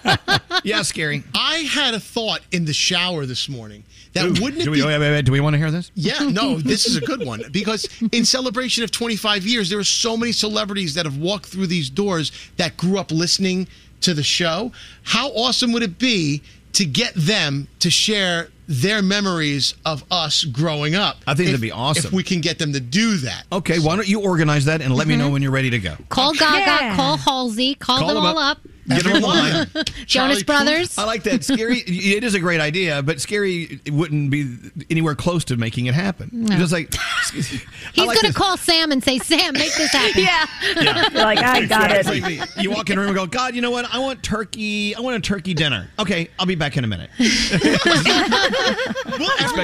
[0.64, 1.24] yeah, Skeery.
[1.36, 3.84] I had a thought in the shower this morning
[4.14, 5.72] that Ooh, wouldn't it do we, be wait, wait, wait, do we want to hear
[5.72, 5.92] this?
[5.96, 9.84] Yeah, no, this is a good one because in celebration of 25 years, there are
[9.86, 13.68] so many celebrities that have walked through these doors that grew up listening
[14.02, 14.72] to the show.
[15.04, 16.42] How awesome would it be
[16.74, 21.18] to get them to share their memories of us growing up?
[21.28, 22.06] I think If- that'd be awesome.
[22.06, 23.44] If we can get them to do that.
[23.52, 25.34] Okay, why don't you organize that and let me know mm-hmm.
[25.34, 25.96] when you're ready to go?
[26.10, 28.58] Call oh, Gaga, call Halsey, call, Call them them all up.
[28.58, 28.72] up.
[28.96, 29.68] Get them online.
[30.06, 30.98] Jonas Brothers.
[30.98, 31.42] I like that.
[31.42, 31.84] Skeery.
[32.12, 34.58] It is a great idea, but Skeery wouldn't be
[34.90, 36.30] anywhere close to making it happen.
[36.32, 36.58] No.
[36.58, 36.94] Just like
[37.34, 37.62] He's
[37.98, 40.24] like going to call Sam and say, Sam, make this happen.
[40.24, 41.10] yeah.
[41.12, 42.50] You're like, I got it.
[42.62, 43.86] You walk in the room and go, God, you know what?
[43.94, 44.96] I want turkey.
[44.96, 45.90] I want a turkey dinner.
[46.00, 47.10] Okay, I'll be back in a minute.
[47.20, 47.86] Expect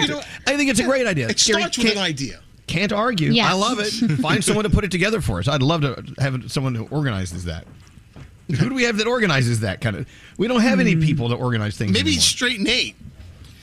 [0.10, 0.26] it.
[0.48, 1.30] I think it's a great idea.
[1.30, 2.40] It Skeery starts with an idea.
[2.68, 3.32] Can't argue.
[3.32, 3.50] Yes.
[3.50, 3.92] I love it.
[4.22, 5.48] Find someone to put it together for us.
[5.48, 7.66] I'd love to have someone who organizes that.
[8.50, 10.08] Who do we have that organizes that kind of?
[10.38, 11.02] We don't have any hmm.
[11.02, 11.92] people that organize things.
[11.92, 12.22] Maybe anymore.
[12.22, 12.96] Straight Nate.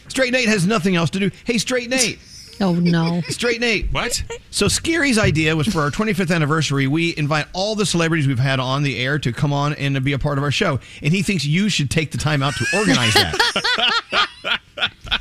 [0.09, 1.31] Straight Nate has nothing else to do.
[1.45, 2.19] Hey, Straight Nate.
[2.61, 3.21] Oh no.
[3.31, 3.91] Straight Nate.
[3.91, 4.23] What?
[4.51, 8.61] So Skeery's idea was for our 25th anniversary, we invite all the celebrities we've had
[8.61, 10.79] on the air to come on and to be a part of our show.
[11.03, 14.29] And he thinks you should take the time out to organize that.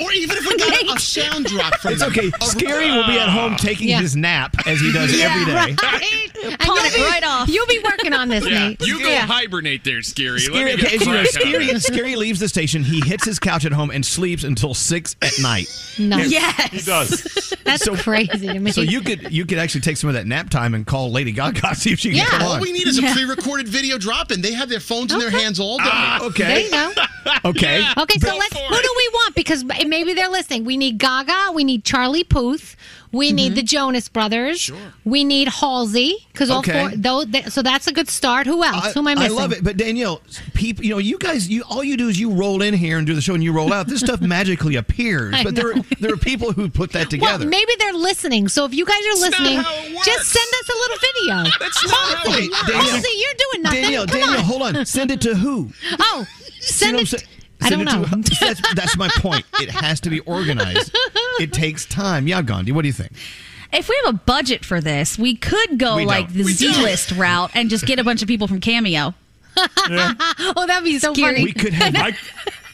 [0.00, 2.10] Or even if we got a sound drop from it's them.
[2.12, 2.28] okay.
[2.28, 4.00] A- Skeery will be at home taking Yeah.
[4.00, 5.76] his nap as he does Yeah, every day.
[5.82, 6.30] right?
[6.44, 7.48] And Pawn you'll it be- right off.
[7.48, 8.68] You'll be working on this, Yeah.
[8.68, 8.80] Nate.
[8.82, 9.26] You go Yeah.
[9.26, 10.38] hibernate there, Skeery.
[10.38, 11.76] Skeery, Let me okay, get as you know, crack on Skeery, it.
[11.82, 12.82] Skeery leaves the station.
[12.84, 15.68] He hits his couch at home and sleeps until six at night.
[15.98, 16.30] Nice.
[16.30, 16.70] Yes.
[16.72, 17.54] He does.
[17.64, 18.72] That's So- crazy to me.
[18.72, 21.32] So you could you could actually take some of that nap time and call Lady
[21.32, 22.24] Gaga see if she can Yeah.
[22.26, 23.12] come All we need is a Yeah.
[23.14, 25.84] pre-recorded video drop, and they have their phones in their hands all day.
[25.86, 26.44] Ah, okay.
[26.44, 26.92] There you go.
[27.44, 27.86] Okay.
[27.96, 28.52] Okay, so let's.
[28.52, 29.34] for Who do we want?
[29.36, 30.64] Because maybe they're listening.
[30.64, 31.52] We need Gaga.
[31.54, 32.76] We need Charlie Puth.
[33.12, 33.56] We need mm-hmm.
[33.56, 34.58] the Jonas Brothers.
[34.58, 34.76] Sure.
[35.04, 36.88] We need Halsey because all Okay.
[36.88, 36.96] four.
[36.96, 38.46] Though, th- so that's a good start.
[38.46, 38.94] Who else?
[38.94, 39.32] Who am I missing?
[39.32, 40.22] I love it, but Danielle,
[40.54, 43.06] people, you know, you guys, you all you do is you roll in here and
[43.06, 43.86] do the show, and you roll out.
[43.86, 45.84] This stuff magically appears, I but there are, know.
[46.00, 47.40] there are people who put that together.
[47.44, 48.48] Well, maybe they're listening.
[48.48, 50.06] So if you guys are listening, how it works.
[50.06, 51.58] just send us a little video.
[51.60, 52.48] That's not Halsey.
[52.48, 53.82] Danielle- Halsey, you're doing nothing.
[53.82, 54.44] Danielle, Come Danielle, on.
[54.44, 54.86] hold on.
[54.86, 55.70] Send it to who?
[56.00, 57.26] Oh, You send know it.
[57.70, 57.88] What I'm saying?
[57.88, 58.22] I Send don't know.
[58.22, 59.44] to- that's, that's my point.
[59.60, 60.96] It has to be organized.
[61.40, 62.26] It takes time.
[62.26, 63.12] Yeah, Gandhi, what do you think?
[63.72, 66.82] If we have a budget for this, we could go We like the We Z
[66.82, 69.14] list route and just get a bunch of people from Cameo.
[69.56, 71.34] oh, that'd be so Scary.
[71.34, 71.44] funny.
[71.44, 71.94] We could have.
[71.96, 72.16] I,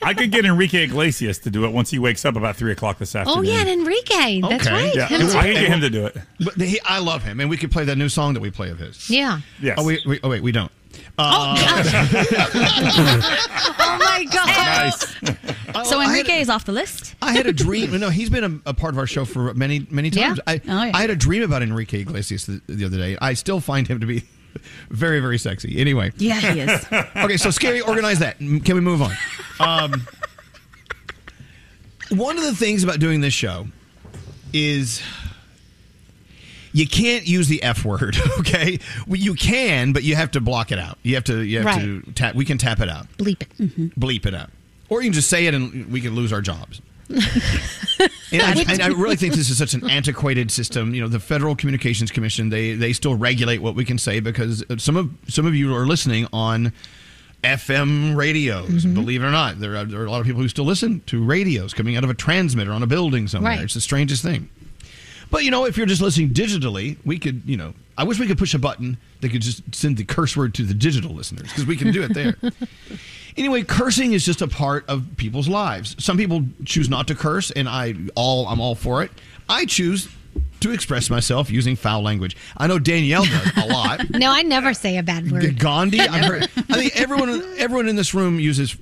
[0.02, 2.98] I could get Enrique Iglesias to do it once he wakes up about three o'clock
[2.98, 3.38] this afternoon.
[3.38, 4.40] Oh yeah, and Enrique.
[4.40, 4.72] That's Okay.
[4.72, 4.94] right.
[4.94, 5.32] Yeah, Him I too.
[5.32, 6.16] can get him to do it.
[6.40, 8.70] But he, I love him, and we could play that new song that we play
[8.70, 9.10] of his.
[9.10, 9.40] Yeah.
[9.60, 9.76] Yes.
[9.80, 10.70] Oh wait, wait, oh wait, we don't.
[11.18, 11.56] Uh,
[13.80, 14.46] Oh my god.
[14.46, 15.14] Nice.
[15.88, 17.14] So I had- Enrique is off the list.
[17.22, 17.92] I had a dream.
[18.00, 20.28] No, he's been a, a part of our show for many, many Yeah.
[20.28, 20.40] times.
[20.46, 20.90] I, Oh, yeah.
[20.94, 23.16] I had a dream about Enrique Iglesias the, the other day.
[23.20, 24.24] I still find him to be
[24.90, 25.78] very, very sexy.
[25.78, 26.10] Anyway.
[26.16, 26.84] Yeah, he is.
[26.90, 27.86] Okay, so Skeery.
[27.86, 28.38] Organize that.
[28.38, 29.12] Can we move on?
[29.60, 30.06] Um,
[32.10, 33.66] one of the things about doing this show
[34.52, 35.02] is
[36.72, 38.16] you can't use the F word.
[38.38, 40.96] Okay, well, you can, but you have to block it out.
[41.02, 41.40] You have to.
[41.40, 42.34] You have to tap.
[42.34, 43.06] We can tap it out.
[43.18, 43.48] Bleep it.
[43.58, 44.00] Mm-hmm.
[44.00, 44.50] Bleep it out.
[44.88, 46.80] Or you can just say it, and we can lose our jobs.
[48.30, 50.94] And I, and I really think this is such an antiquated system.
[50.94, 54.62] You know, the Federal Communications Commission they they still regulate what we can say because
[54.76, 56.72] some of some of you are listening on
[57.42, 58.84] FM radios.
[58.84, 58.94] Mm-hmm.
[58.94, 61.00] Believe it or not, there are, there are a lot of people who still listen
[61.06, 63.52] to radios coming out of a transmitter on a building somewhere.
[63.52, 63.64] Right.
[63.64, 64.50] It's the strangest thing.
[65.30, 68.26] But you know, if you're just listening digitally, we could, you know, I wish we
[68.26, 71.48] could push a button that could just send the curse word to the digital listeners
[71.48, 72.36] because we can do it there.
[73.36, 75.96] anyway, cursing is just a part of people's lives.
[76.02, 79.10] Some people choose not to curse, and I all I'm all for it.
[79.48, 80.08] I choose
[80.60, 82.36] to express myself using foul language.
[82.56, 84.00] I know Danielle does a lot.
[84.10, 85.58] No, I never say a bad word.
[85.58, 88.76] Gandhi, I've heard, I think everyone everyone in this room uses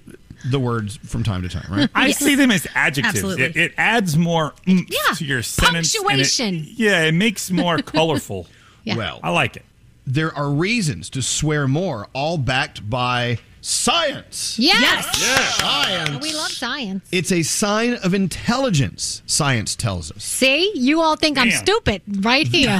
[0.44, 1.88] the words from time to time, right?
[1.94, 3.36] I see them as adjectives.
[3.38, 5.14] It, it adds more oomph Yeah.
[5.14, 5.94] to your sentence.
[5.94, 8.46] and it- yeah, it makes more colorful.
[8.86, 9.64] Well, I like it.
[10.06, 14.58] There are reasons to swear more, all backed by science.
[14.58, 14.80] Yes.
[14.80, 15.20] yes.
[15.20, 15.56] yes.
[15.56, 16.22] Science.
[16.22, 17.08] We love science.
[17.10, 20.22] It's a sign of intelligence, science tells us.
[20.22, 22.78] See, you all think I'm stupid right here.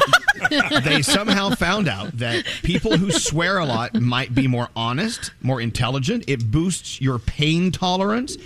[0.84, 5.60] they somehow found out that people who swear a lot might be more honest, more
[5.60, 6.24] intelligent.
[6.28, 8.36] It boosts your pain tolerance.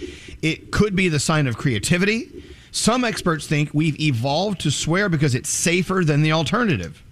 [0.41, 2.45] It could be the sign of creativity.
[2.73, 7.03] Some experts think we've evolved to swear because it's safer than the alternative.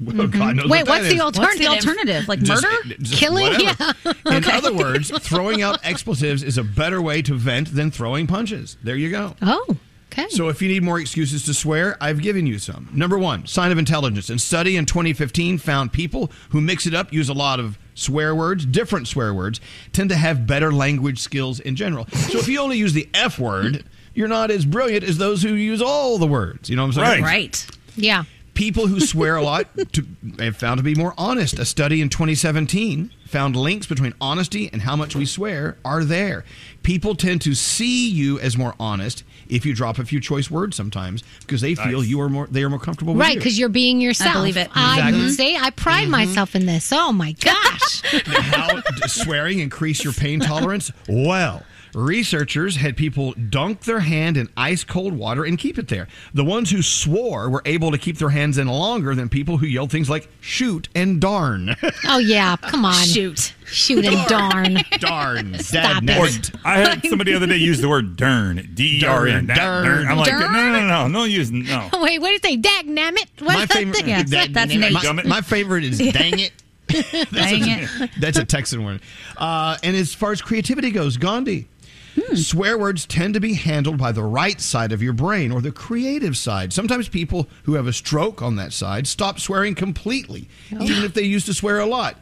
[0.00, 0.38] Well, mm-hmm.
[0.38, 1.20] God knows Wait, what that what's the is.
[1.20, 1.68] alternative?
[1.68, 2.28] What's the alternative?
[2.28, 2.94] Like Just- murder?
[3.00, 3.52] just Killing?
[3.52, 3.94] whatever.
[4.04, 4.12] Yeah.
[4.36, 8.76] In other words, throwing out expletives is a better way to vent than throwing punches.
[8.82, 9.34] There you go.
[9.40, 9.76] Oh,
[10.12, 10.28] okay.
[10.30, 12.88] So if you need more excuses to swear, I've given you some.
[12.92, 14.28] Number one, sign of intelligence.
[14.30, 18.34] A study in 2015 found people who mix it up, use a lot of swear
[18.34, 19.60] words, different swear words,
[19.92, 22.06] tend to have better language skills in general.
[22.08, 23.84] So if you only use the F word,
[24.14, 26.68] you're not as brilliant as those who use all the words.
[26.68, 27.24] You know what I'm saying?
[27.24, 27.66] Right.
[27.96, 28.24] Yeah.
[28.54, 30.06] People who swear a lot to,
[30.38, 31.58] have found to be more honest.
[31.58, 36.44] A study in 2017 found links between honesty and how much we swear are there.
[36.84, 40.76] People tend to see you as more honest if you drop a few choice words
[40.76, 42.08] sometimes because they feel Nice.
[42.08, 44.34] you are more they are more comfortable with Right, because you're being yourself.
[44.34, 44.70] believe it.
[44.72, 45.30] I Exactly.
[45.30, 45.56] see.
[45.56, 46.10] I pride mm-hmm.
[46.12, 46.92] myself in this.
[46.92, 48.02] Oh my gosh.
[48.28, 50.92] Now, how does swearing increase your pain tolerance?
[51.08, 51.62] Well,
[51.94, 56.08] researchers had people dunk their hand in ice cold water and keep it there.
[56.32, 59.66] The ones who swore were able to keep their hands in longer than people who
[59.66, 61.74] yelled things like shoot and darn.
[62.08, 62.92] oh yeah, come on.
[63.04, 63.54] Shoot.
[63.66, 64.78] Shoot and darn.
[65.00, 65.58] darn.
[65.58, 66.50] Stop Or it.
[66.64, 69.46] I heard somebody the other day use the word "dern," D E R N.
[69.46, 70.06] Dern, dern.
[70.06, 70.52] I'm like, Dern?
[70.52, 71.88] no, no, no, no, use no.
[72.00, 72.56] Wait, what did they?
[72.56, 73.26] Dag nammit?
[73.40, 74.08] What's my that favorite, thing?
[74.08, 74.92] Yes, that- that's my- Nate.
[74.92, 76.52] My, my favorite is dang it.
[76.86, 78.10] That's Dang a, it.
[78.20, 79.00] That's a Texan word.
[79.36, 81.66] Uh, and as far as creativity goes, Gandhi.
[82.14, 82.36] Hmm.
[82.36, 85.72] Swear words tend to be handled by the right side of your brain or the
[85.72, 86.72] creative side.
[86.72, 91.22] Sometimes people who have a stroke on that side stop swearing completely, even if they
[91.22, 92.16] used to swear a lot.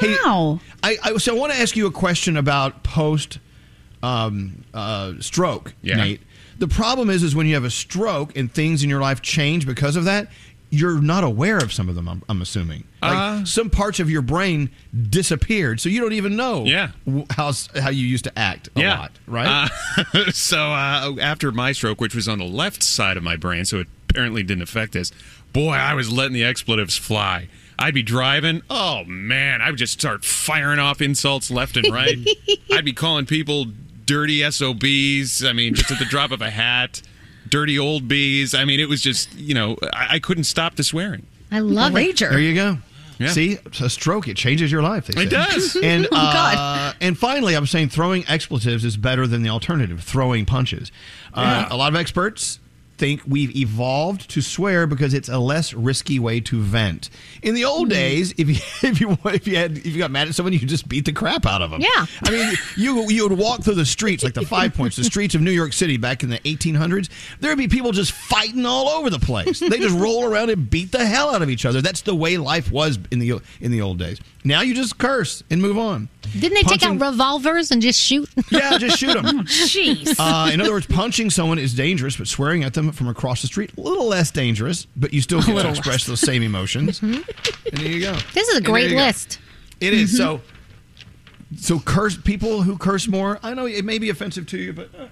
[0.00, 0.60] Hey, Wow.
[0.82, 3.38] I, I so I want to ask you a question about post
[4.02, 5.96] um, uh, stroke, Yeah.
[5.96, 6.20] Nate.
[6.58, 9.64] The problem is, is when you have a stroke and things in your life change
[9.66, 10.28] because of that,
[10.70, 12.08] you're not aware of some of them.
[12.08, 13.44] I'm, I'm assuming, like Uh.
[13.44, 14.70] some parts of your brain
[15.10, 16.90] disappeared, so you don't even know, Yeah.
[17.30, 19.68] how how you used to act a lot, right?
[20.14, 23.64] Uh, so uh, after my stroke, which was on the left side of my brain,
[23.64, 25.10] so it apparently didn't affect this.
[25.52, 27.48] Boy, I was letting the expletives fly.
[27.78, 28.62] I'd be driving.
[28.68, 32.18] Oh man, I would just start firing off insults left and right.
[32.72, 33.66] I'd be calling people
[34.04, 35.44] dirty SOBs.
[35.44, 37.00] I mean, just at the drop of a hat.
[37.50, 38.54] Dirty old bees.
[38.54, 41.26] I mean, it was just, you know, I, I couldn't stop the swearing.
[41.50, 42.16] I love it.
[42.16, 42.30] Rager.
[42.30, 42.78] There you go.
[43.18, 43.28] Yeah.
[43.30, 45.06] See, a stroke it changes your life.
[45.06, 45.76] They It does.
[45.82, 46.56] And Oh, God.
[46.56, 50.92] uh, and finally, I'm saying throwing expletives is better than the alternative, throwing punches.
[51.34, 51.74] Uh, Yeah.
[51.74, 52.60] A lot of experts
[52.98, 57.08] think we've evolved to swear because it's a less risky way to vent.
[57.42, 58.56] In the old days, if you
[58.88, 61.04] if you if you had if you got mad at someone, you could just beat
[61.04, 61.80] the crap out of them.
[61.80, 62.06] Yeah.
[62.24, 65.34] I mean, you you would walk through the streets like the Five Points, the streets
[65.34, 67.08] of New York City back in the 1800s.
[67.40, 69.60] There'd be people just fighting all over the place.
[69.60, 71.80] They just roll around and beat the hell out of each other.
[71.80, 74.20] That's the way life was in the in the old days.
[74.44, 76.08] Now you just curse and move on.
[76.32, 78.28] Didn't they take out revolvers and just shoot?
[78.50, 79.24] Yeah, just shoot them.
[79.44, 80.14] Jeez.
[80.18, 83.46] Uh, in other words, punching someone is dangerous, but swearing at them from across the
[83.48, 84.86] street a little less dangerous.
[84.96, 87.00] But you still can express those same emotions.
[87.02, 88.12] And there you go.
[88.14, 88.30] Mm-hmm.
[88.34, 89.02] This is a great you go.
[89.04, 89.38] list.
[89.80, 90.16] It is.
[90.16, 90.40] so.
[91.56, 93.38] So curse people who curse more.
[93.42, 95.06] I know it may be offensive to you, but uh,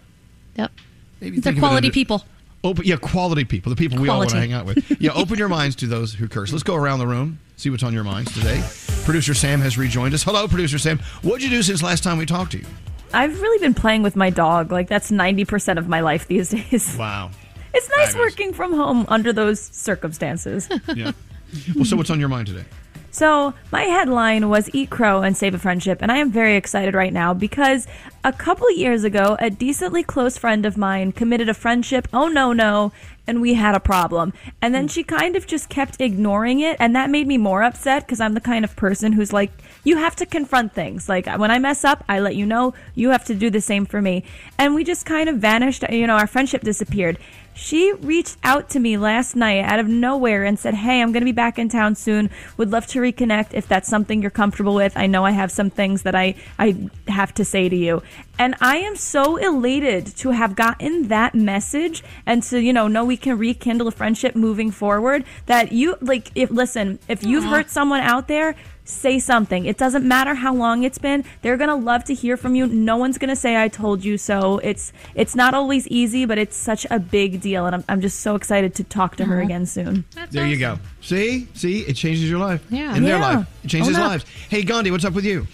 [0.57, 0.73] Yep.
[1.21, 2.25] maybe They're think of it quality under- people.
[2.65, 5.01] Open, yeah, quality people, the people we all want to hang out with.
[5.01, 6.51] Yeah, open your minds to those who curse.
[6.51, 8.61] Let's go around the room, see what's on your minds today.
[9.05, 10.25] Producer Sam has rejoined us.
[10.25, 10.99] Hello, producer Sam.
[11.23, 12.67] What'd you do since last time we talked to you?
[13.15, 14.73] I've really been playing with my dog.
[14.73, 16.97] Like that's 90% of my life these days.
[16.99, 17.31] Wow.
[17.77, 18.33] It's nice Fabulous.
[18.33, 20.69] working from home under those circumstances.
[20.95, 21.13] Yeah.
[21.75, 22.65] well, so what's on your mind today?
[23.17, 26.95] So, my headline was Eat Crow and Save a Friendship, and I am very excited
[26.95, 27.87] right now because
[28.25, 32.53] a couple years ago, a decently close friend of mine committed a friendship, oh no,
[32.53, 32.93] no,
[33.27, 34.35] and we had a problem.
[34.61, 34.89] And then hmm.
[34.89, 38.35] she kind of just kept ignoring it, and that made me more upset because I'm
[38.35, 39.51] the kind of person who's like,
[39.85, 41.09] you have to confront things.
[41.09, 43.87] Like, when I mess up, I let you know, you have to do the same
[43.87, 44.25] for me.
[44.59, 47.19] And we just kind of vanished, you know, our friendship disappeared.
[47.57, 51.23] She reached out to me last night out of nowhere and said, Hey, I'm going
[51.23, 52.29] to be back in town soon.
[52.59, 54.95] Would love to reconnect if that's something you're comfortable with.
[54.95, 56.77] I know I have some things that I, I
[57.09, 58.03] have to say to you.
[58.39, 63.07] And I am so elated to have gotten that message and to, you know, know
[63.07, 65.25] we can rekindle a friendship moving forward.
[65.47, 68.55] That you, like, if, listen, if you've hurt someone out there,
[68.89, 69.67] say something.
[69.67, 71.25] It doesn't matter how long it's been.
[71.43, 72.67] They're going to love to hear from you.
[72.67, 74.59] No one's going to say I told you so.
[74.59, 78.21] It's it's not always easy, but it's such a big deal and I'm I'm just
[78.21, 79.45] so excited to talk to her uh-huh.
[79.45, 80.05] again soon.
[80.31, 80.79] there you go.
[81.01, 82.65] See, see, it changes your life.
[82.71, 82.97] Yeah.
[82.97, 83.37] in their Yeah.
[83.37, 84.11] life, it changes oh, Own up.
[84.11, 84.25] lives.
[84.49, 85.47] Hey, Gandhi, what's up with you?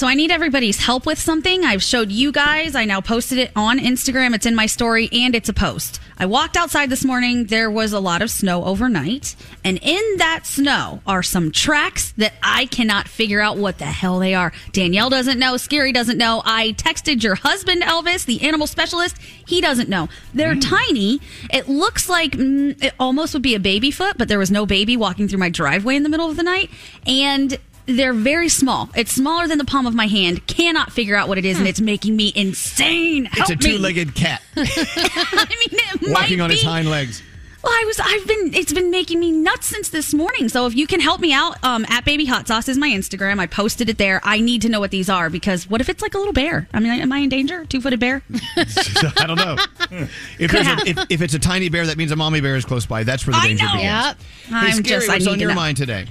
[0.00, 1.62] So I need everybody's help with something.
[1.62, 2.74] I've showed you guys.
[2.74, 4.34] I now posted it on Instagram.
[4.34, 6.00] It's in my story and it's a post.
[6.16, 7.44] I walked outside this morning.
[7.44, 9.36] There was a lot of snow overnight.
[9.62, 14.18] And in that snow are some tracks that I cannot figure out what the hell
[14.18, 14.52] they are.
[14.72, 15.56] Danielle doesn't know.
[15.56, 16.40] Skeery doesn't know.
[16.46, 19.18] I texted your husband, Elvis, the animal specialist.
[19.18, 20.08] He doesn't know.
[20.32, 21.20] They're tiny.
[21.52, 24.64] It looks like mm, it almost would be a baby foot, but there was no
[24.64, 26.70] baby walking through my driveway in the middle of the night.
[27.06, 27.58] And
[27.96, 28.88] they're very small.
[28.94, 30.46] It's smaller than the palm of my hand.
[30.46, 33.28] Cannot figure out what it is, and it's making me insane.
[33.32, 33.58] It's a me.
[33.76, 36.66] two-legged cat I mean, it walking might on its be.
[36.66, 37.22] hind legs.
[37.62, 38.00] Well, I was.
[38.00, 38.54] I've been.
[38.54, 40.48] It's been making me nuts since this morning.
[40.48, 43.38] So if you can help me out, um, at Baby Hot Sauce is my Instagram.
[43.38, 44.18] I posted it there.
[44.24, 46.66] I need to know what these are because what if it's like a little bear?
[46.72, 47.66] I mean, am I in danger?
[47.66, 48.22] Two footed bear?
[48.56, 49.56] I don't know.
[50.38, 52.56] If, Could there's a, if, if it's a tiny bear, that means a mommy bear
[52.56, 53.02] is close by.
[53.04, 53.72] That's where the I danger know.
[53.72, 53.84] begins.
[53.92, 54.16] Yep.
[54.46, 55.54] Hey, I'm Skeery, just- I what's need on to your know.
[55.56, 56.06] mind today?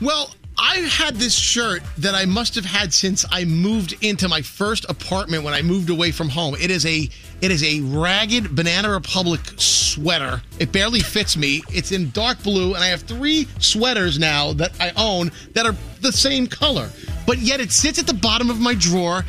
[0.00, 0.30] Well,
[0.64, 4.88] I had this shirt that I must have had since I moved into my first
[4.88, 6.54] apartment when I moved away from home.
[6.54, 7.08] It is a
[7.40, 10.40] it is a ragged Banana Republic sweater.
[10.60, 11.64] It barely fits me.
[11.68, 15.74] It's in dark blue, and I have three sweaters now that I own that are
[16.00, 16.90] the same color.
[17.26, 19.24] But yet it sits at the bottom of my drawer.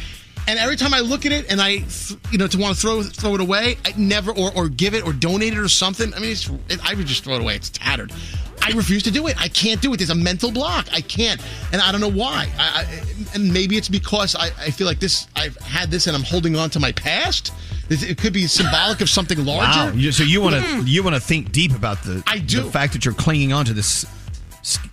[0.48, 1.86] And every time I look at it and I,
[2.32, 5.06] you know, to want to throw throw it away, I never or, or give it
[5.06, 6.14] or donate it or something.
[6.14, 7.56] I mean, it's it, I would just throw it away.
[7.56, 8.12] It's tattered.
[8.62, 9.36] I refuse to do it.
[9.42, 9.98] I can't do it.
[9.98, 10.88] There's a mental block.
[10.94, 11.42] I can't,
[11.74, 12.50] and I don't know why.
[12.58, 15.28] I, I, and maybe it's because I, I feel like this.
[15.36, 17.52] I've had this, and I'm holding on to my past.
[17.90, 19.94] It, it could be symbolic of something larger.
[19.98, 20.12] Wow.
[20.12, 20.88] So you want to Mm.
[20.88, 22.62] you want to think deep about the I do.
[22.64, 24.06] the fact that you're clinging on to this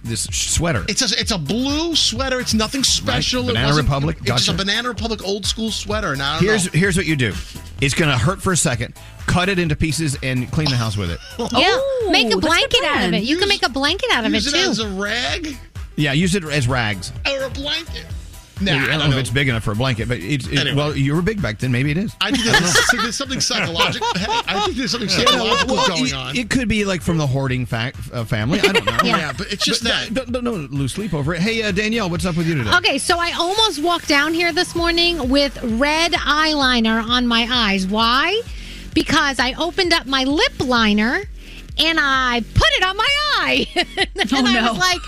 [0.02, 0.84] this sweater.
[0.88, 2.40] It's a it's a blue sweater.
[2.40, 3.44] It's nothing special.
[3.44, 4.52] Banana it Republic, It's just a.
[4.54, 6.16] Banana Republic old school sweater.
[6.16, 6.78] Now Here's know.
[6.78, 7.32] here's what you do.
[7.80, 8.94] It's gonna hurt for a second.
[9.26, 11.20] Cut it into pieces and clean the house with it.
[11.38, 13.22] Oh, yeah, make a blanket out of it.
[13.22, 14.58] You can make a blanket out of it Use too.
[14.58, 15.56] it as a rag
[15.96, 17.12] Yeah, use it as rags.
[17.30, 18.06] or a blanket.
[18.61, 20.58] Nah, Nah, I don't know, if it's big enough for a blanket, but it's it,
[20.58, 20.76] Anyway.
[20.76, 21.72] well, you were big back then.
[21.72, 22.14] Maybe it is.
[22.20, 24.06] I think there's, there's something psychological.
[24.14, 26.36] I think there's something Yeah, psychological well, going it, on.
[26.36, 28.61] It could be like from the hoarding fact, uh, family.
[28.61, 28.98] I don't know.
[29.04, 29.32] Yeah.
[29.36, 30.12] but it's just that.
[30.12, 31.40] Don't, don't, don't lose sleep over it.
[31.40, 32.74] Hey, uh, Danielle, what's up with you today?
[32.76, 37.86] Okay, so I almost walked down here this morning with red eyeliner on my eyes.
[37.86, 38.40] Why?
[38.94, 41.22] Because I opened up my lip liner
[41.78, 43.66] and I put it on my eye.
[43.74, 44.72] and Oh, I no.
[44.72, 44.98] was like,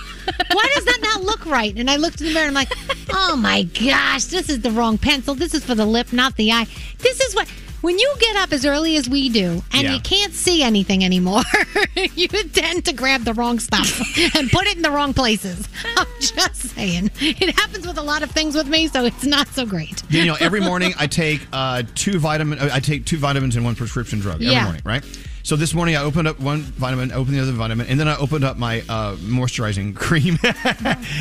[0.52, 1.74] why does that not look right?
[1.76, 2.72] And I looked in the mirror and I'm like,
[3.12, 5.34] oh my gosh, this is the wrong pencil.
[5.34, 6.66] This is for the lip, not the eye.
[6.98, 7.48] This is what.
[7.82, 9.94] When you get up as early as we do and Yeah.
[9.94, 11.42] you can't see anything anymore,
[12.14, 14.00] you tend to grab the wrong stuff
[14.36, 15.68] and put it in the wrong places.
[15.96, 17.10] I'm just saying.
[17.20, 20.00] It happens with a lot of things with me, so it's not so great.
[20.10, 22.60] Danielle, every morning I take uh, two vitamin.
[22.60, 24.62] uh, I take two vitamins and one prescription drug every Yeah.
[24.62, 25.04] morning, right?
[25.44, 28.16] So this morning I opened up one vitamin, opened the other vitamin, and then I
[28.16, 30.56] opened up my uh, moisturizing cream, and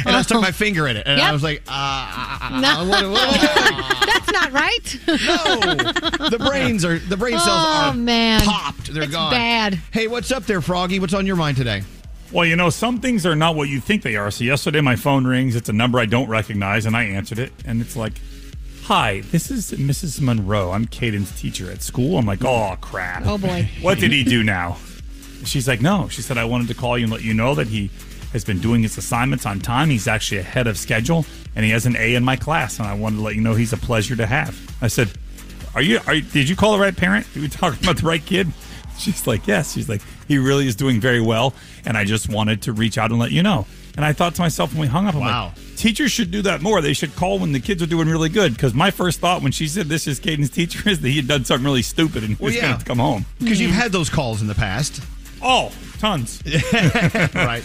[0.05, 2.87] I stuck my finger in it, and I was like, uh, No.
[2.87, 3.41] what- what-
[4.05, 4.97] That's not right.
[5.07, 8.41] no, the brains are the brain cells Oh, are man.
[8.41, 8.93] popped.
[8.93, 9.31] They're It's gone.
[9.31, 9.79] bad.
[9.91, 10.99] Hey, what's up there, Froggy?
[10.99, 11.81] What's on your mind today?
[12.31, 14.29] Well, you know, some things are not what you think they are.
[14.31, 15.55] So yesterday my phone rings.
[15.55, 18.13] It's a number I don't recognize, and I answered it, and it's like,
[18.91, 20.19] "Hi, this is Mrs.
[20.19, 20.71] Monroe.
[20.71, 23.23] I'm Caden's teacher at school." I'm like, "Oh crap!
[23.25, 23.69] Oh, boy.
[23.81, 24.77] what did he do now?"
[25.45, 27.67] She's like, "No." She said, "I wanted to call you and let you know that
[27.67, 27.89] he
[28.33, 29.89] has been doing his assignments on time.
[29.89, 31.25] He's actually ahead of schedule,
[31.55, 32.79] and he has an A in my class.
[32.79, 35.09] And I wanted to let you know he's a pleasure to have." I said,
[35.73, 36.01] "Are you?
[36.05, 37.25] Are you- did you call the right parent?
[37.35, 38.51] Are we talking about the right kid?"
[38.99, 39.73] She's like, yes.
[39.73, 41.53] She's like, he really is doing very well,
[41.85, 43.65] and I just wanted to reach out and let you know.
[43.95, 45.45] And I thought to myself when we hung up, I'm Wow.
[45.55, 46.79] like, teachers should do that more.
[46.79, 48.53] They should call when the kids are doing really good.
[48.53, 51.27] Because my first thought when she said this is Caden's teacher is that he had
[51.27, 52.67] done something really stupid and he Well, was yeah.
[52.67, 53.25] going to come home.
[53.39, 55.01] Because you've had those calls in the past.
[55.41, 56.41] Oh, tons.
[57.33, 57.63] right.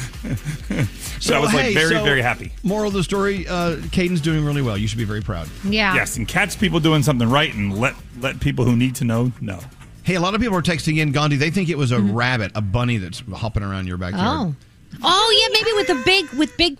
[1.21, 2.53] So I was like hey, very, so, very happy.
[2.63, 4.79] Moral of the story: uh, Caden's doing really well.
[4.79, 5.49] You should be very proud.
[5.63, 5.95] Yeah.
[5.95, 9.31] Yes, and catch people doing something right and let let people who need to know
[9.43, 9.61] know.
[10.05, 11.37] Hey, a lot of people are texting in Gandhi.
[11.37, 14.55] They think it was a rabbit, a bunny that's hopping around your backyard.
[14.55, 14.55] Oh.
[15.03, 16.79] Oh, yeah, maybe with a big, with big,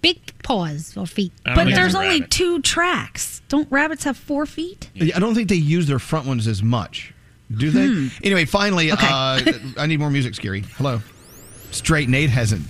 [0.00, 1.32] big paws or feet.
[1.44, 3.42] But there's only two tracks.
[3.48, 4.90] Don't rabbits have four feet?
[5.00, 7.14] I don't think they use their front ones as much.
[7.50, 7.86] Do they?
[7.86, 8.06] Hmm.
[8.22, 9.06] Anyway, finally, Okay.
[9.08, 9.40] uh,
[9.78, 10.64] I need more music, Skeery.
[10.76, 11.00] Hello.
[11.70, 12.66] Straight Nate hasn't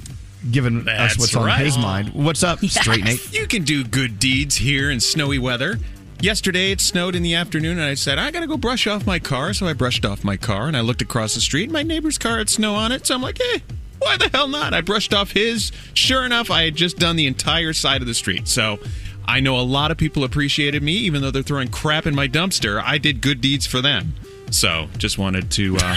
[0.52, 2.10] given That's us what's on his mind.
[2.10, 3.32] What's up, Straight Nate?
[3.32, 5.78] You can do good deeds here in snowy weather.
[6.20, 9.18] Yesterday it snowed in the afternoon, and I said, I gotta go brush off my
[9.18, 9.52] car.
[9.52, 11.70] So I brushed off my car, and I looked across the street.
[11.70, 13.58] My neighbor's car had snow on it, so I'm like, eh,
[13.98, 14.74] why the hell not?
[14.74, 15.72] I brushed off his.
[15.94, 18.48] Sure enough, I had just done the entire side of the street.
[18.48, 18.78] So
[19.26, 22.28] I know a lot of people appreciated me, even though they're throwing crap in my
[22.28, 22.82] dumpster.
[22.82, 24.14] I did good deeds for them.
[24.50, 25.96] So just wanted to, uh,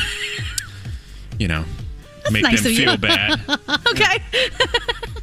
[1.40, 1.64] you know,
[2.30, 3.40] make nice them feel bad.
[3.90, 4.22] okay.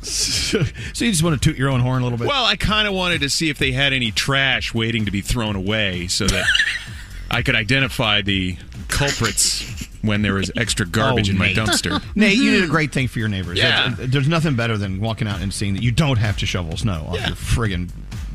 [0.03, 0.59] so
[1.05, 2.27] you just want to toot your own horn a little bit?
[2.27, 5.21] Well, I kind of wanted to see if they had any trash waiting to be
[5.21, 6.45] thrown away so that
[7.31, 8.57] I could identify the
[8.89, 11.57] culprits when there was extra garbage Oh, in my Nate.
[11.57, 12.03] dumpster.
[12.17, 13.59] Nate, you did a great thing for your neighbors.
[13.59, 13.91] Yeah.
[13.91, 16.77] That- There's nothing better than walking out and seeing that you don't have to shovel
[16.77, 17.91] snow off your friggin'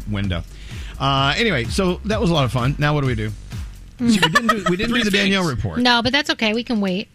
[0.09, 0.43] window.
[0.99, 2.75] Uh, anyway, so that was a lot of fun.
[2.77, 3.29] Now what do we do?
[3.99, 5.79] See, we didn't do, we didn't do the Danielle report.
[5.79, 6.53] No, but that's okay.
[6.53, 7.07] We can wait.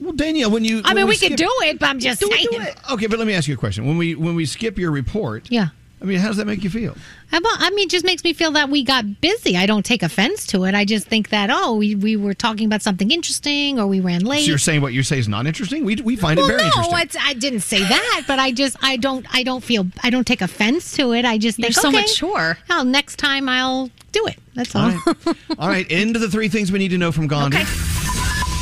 [0.00, 2.20] Well, Danielle, when you I when mean, we, skip- could do it, but I'm just
[2.20, 2.48] Do it, saying.
[2.50, 2.76] do it.
[2.92, 3.86] Okay, but let me ask you a question.
[3.86, 5.68] When we when we skip your report, Yeah.
[6.00, 6.92] I mean, how does that make you feel?
[7.32, 9.56] Uh, about- I mean, it just makes me feel that we got busy.
[9.56, 10.74] I don't take offense to it.
[10.74, 14.20] I just think that, oh, we, we were talking about something interesting or we ran
[14.20, 14.42] late.
[14.42, 15.84] So you're saying what you say is not interesting?
[15.84, 16.98] We, we find well, it very no, interesting.
[16.98, 20.26] it's, I didn't say that, but I just I don't I don't feel I don't
[20.26, 21.24] take offense to it.
[21.24, 22.58] I just You're think so okay, mature.
[22.70, 24.38] Oh, next time I'll do it.
[24.54, 24.82] That's all.
[24.82, 25.36] All right.
[25.58, 27.64] All right, into the three things we need to know from Gandhi.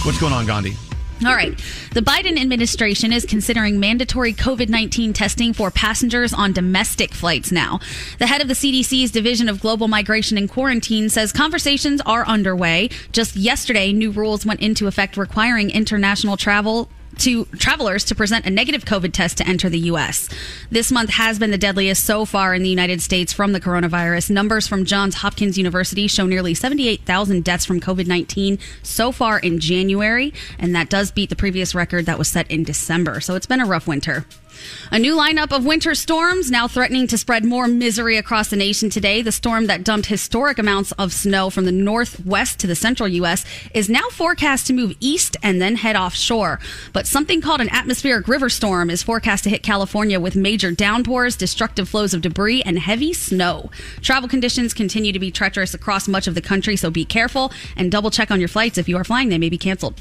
[0.05, 0.77] What's going on, Gandhi?
[1.23, 1.57] All right.
[1.95, 7.79] The Biden administration is considering mandatory COVID 19 testing for passengers on domestic flights now.
[8.19, 12.91] The head of the CDC's Division of Global Migration and Quarantine says conversations are underway.
[13.13, 18.51] Just yesterday, new rules went into effect requiring international travel to travelers to present a
[18.51, 20.29] negative COVID test to enter the U.S.
[20.71, 24.31] This month has been the deadliest so far in the United States from the coronavirus.
[24.31, 29.59] Numbers from Johns Hopkins University show nearly 78,000 deaths from COVID 19 so far in
[29.59, 33.21] January, and that does beat the previous record that was set in December.
[33.21, 34.27] So it's been a rough winter.
[34.91, 38.91] A new lineup of winter storms now threatening to spread more misery across the nation
[38.91, 39.23] today.
[39.23, 43.45] The storm that dumped historic amounts of snow from the northwest to the central U.S.
[43.73, 46.61] is now forecast to move east and then head offshore.
[46.93, 51.37] But something called an atmospheric river storm is forecast to hit California with major downpours,
[51.37, 53.71] destructive flows of debris, and heavy snow.
[54.01, 57.91] Travel conditions continue to be treacherous across much of the country, so be careful and
[57.91, 58.79] double check on your flights.
[58.79, 60.01] If you are flying, they may be canceled.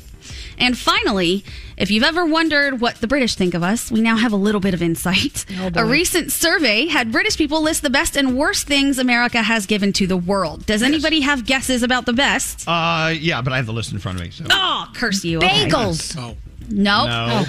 [0.58, 1.44] And finally,
[1.78, 4.62] if you've ever wondered what the British think of us, we now have a little
[4.62, 5.46] bit of insight.
[5.76, 9.94] a recent survey had British people list the best and worst things America has given
[9.94, 10.66] to the world.
[10.66, 12.68] Does anybody have guesses about the best?
[12.68, 14.32] Uh, yeah, but I have the list in front of me.
[14.32, 14.46] So.
[14.50, 15.38] Oh, curse you.
[15.38, 15.68] Okay.
[15.68, 16.18] Bagels.
[16.18, 16.38] Oh.
[16.70, 17.08] Nope.
[17.08, 17.46] No.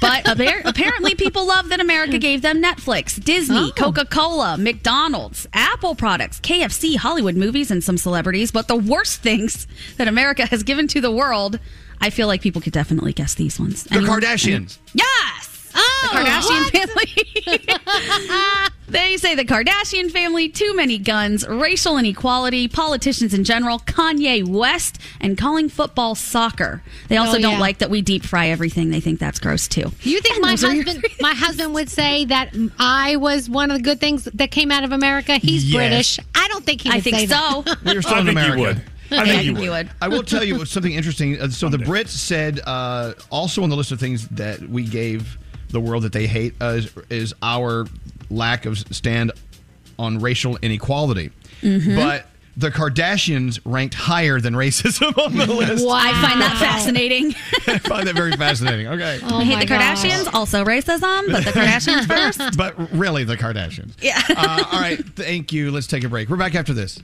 [0.00, 5.94] But appar- apparently, people love that America gave them Netflix, Disney, Coca Cola, McDonald's, Apple
[5.94, 8.50] products, KFC, Hollywood movies, and some celebrities.
[8.50, 9.66] But the worst things
[9.98, 11.58] that America has given to the world,
[12.00, 13.84] I feel like people could definitely guess these ones.
[13.84, 14.20] The Anyone?
[14.20, 14.78] Kardashians.
[14.94, 15.52] Yes!
[15.72, 16.08] the oh!
[16.12, 18.68] Kardashian family.
[18.88, 24.98] they say the Kardashian family, too many guns, racial inequality, politicians in general, Kanye West,
[25.20, 26.82] and calling football soccer.
[27.08, 28.90] They also Oh, don't like that we deep fry everything.
[28.90, 29.92] They think that's gross too.
[30.02, 33.50] You think And my those are your husband my husband would say that I was
[33.50, 35.36] one of the good things that came out of America?
[35.36, 35.76] He's Yes.
[35.76, 36.18] British.
[36.34, 37.62] I don't think he would I think say so.
[37.66, 37.92] that.
[37.92, 38.82] You're still I in think you America.
[39.10, 39.18] Would.
[39.18, 39.70] I think you you would.
[39.70, 39.90] would.
[40.00, 41.40] I will tell you something interesting.
[41.40, 45.38] Uh, So the Brits said uh, also on the list of things that we gave
[45.70, 47.86] the world that they hate uh, is, is our
[48.30, 49.32] lack of stand
[49.98, 51.30] on racial inequality.
[51.62, 51.96] Mm-hmm.
[51.96, 52.26] But
[52.56, 55.86] the Kardashians ranked higher than racism on the list.
[55.86, 57.34] I find that fascinating.
[57.66, 58.86] I find that very fascinating.
[58.88, 59.20] Okay.
[59.24, 62.56] Oh I hate my the Kardashians, also racism, but the Kardashians first.
[62.56, 63.94] But really, the Kardashians.
[64.00, 64.20] Yeah.
[64.30, 64.98] Uh, all right.
[65.16, 65.70] Thank you.
[65.70, 66.28] Let's take a break.
[66.30, 66.98] We're back after this.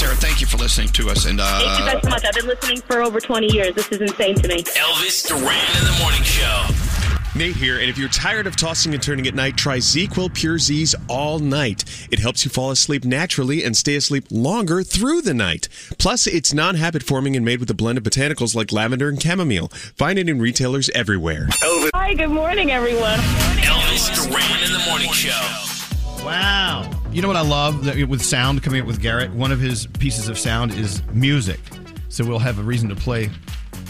[0.00, 1.26] Uh, Sarah, thank you for listening to us.
[1.26, 2.24] And Thank you uh, guys so much.
[2.24, 3.74] I've been listening for over 20 years.
[3.74, 4.62] This is insane to me.
[4.62, 6.66] Elvis Duran in the morning show.
[7.36, 10.58] Nate here, and if you're tired of tossing and turning at night, try ZzzQuil Pure
[10.58, 11.84] Z's all night.
[12.10, 15.68] It helps you fall asleep naturally and stay asleep longer through the night.
[15.98, 19.22] Plus, it's non habit forming and made with a blend of botanicals like lavender and
[19.22, 19.68] chamomile.
[19.68, 21.46] Find it in retailers everywhere.
[21.94, 23.18] Hi, good morning, everyone.
[23.60, 26.24] Elvis Duran in the morning show.
[26.24, 26.99] Wow.
[27.12, 29.32] You know what I love that with sound coming up with Garrett?
[29.32, 31.58] One of his pieces of sound is music.
[32.08, 33.30] So we'll have a reason to play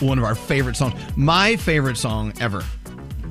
[0.01, 0.99] one of our favorite songs.
[1.17, 2.65] My favorite song ever.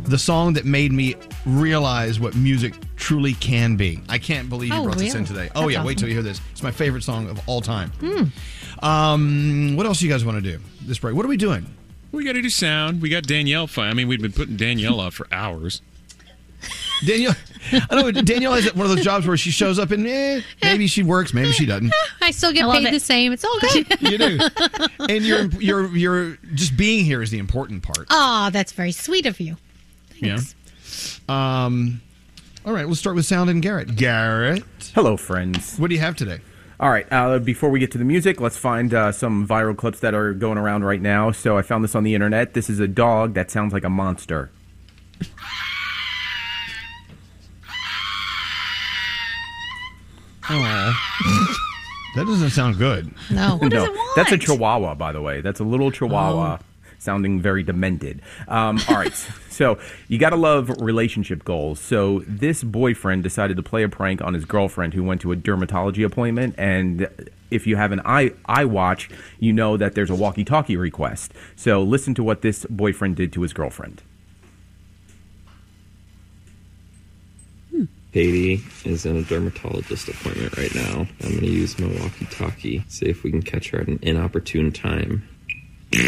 [0.03, 3.99] The song that made me realize what music truly can be.
[4.09, 5.49] I can't believe you Oh, brought this in today.
[5.55, 5.83] Oh, That's yeah.
[5.83, 6.39] Wait till you hear this.
[6.51, 7.89] It's my favorite song of all time.
[7.99, 8.85] Hmm.
[8.85, 11.15] Um, what else do you guys want to do this break?
[11.15, 11.65] What are we doing?
[12.11, 13.01] We got to do sound.
[13.01, 13.65] We got Danielle.
[13.67, 15.81] Fi- I mean, we've been putting Danielle off for hours.
[17.05, 17.35] Danielle,
[17.89, 20.87] I know Danielle has one of those jobs where she shows up and eh, maybe
[20.87, 21.93] she works, maybe she doesn't.
[22.21, 22.91] I still get I paid it.
[22.91, 23.31] the same.
[23.31, 24.01] It's all good.
[24.01, 24.39] You do,
[25.09, 28.07] and you're you're you're just being here is the important part.
[28.09, 29.57] Oh, that's very sweet of you.
[30.17, 30.39] Yeah.
[31.27, 32.01] Um.
[32.65, 33.95] All right, we'll start with Sound and Garrett.
[33.95, 34.63] Garrett,
[34.93, 35.77] Hello, friends.
[35.77, 36.39] what do you have today?
[36.79, 39.99] All right, uh, before we get to the music, let's find uh, some viral clips
[40.01, 41.31] that are going around right now.
[41.31, 42.53] So I found this on the internet.
[42.53, 44.49] This is a dog that sounds like a monster.
[50.51, 51.55] Oh,
[52.15, 53.13] that doesn't sound good.
[53.29, 53.57] No.
[53.57, 55.41] no, that's a chihuahua, by the way.
[55.41, 56.59] That's a little chihuahua.
[56.97, 58.21] Sounding very demented.
[58.47, 59.13] Um, all right,
[59.49, 61.79] so you got to love relationship goals.
[61.79, 65.35] So this boyfriend decided to play a prank on his girlfriend who went to a
[65.35, 67.07] dermatology appointment, and
[67.51, 69.09] if you have an eye iWatch,
[69.39, 71.31] you know that there's a walkie-talkie request.
[71.55, 74.01] So listen to what this boyfriend did to his girlfriend.
[78.11, 81.07] Katie is in a dermatologist appointment right now.
[81.21, 83.99] I'm going to use my walkie talkie, see if we can catch her at an
[84.01, 85.27] inopportune time.
[85.93, 86.01] I'm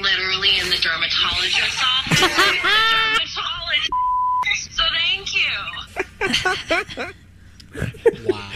[0.00, 2.22] literally in the dermatologist's office.
[2.22, 3.90] I'm the dermatologist.
[4.70, 5.52] So thank you.
[8.30, 8.50] wow.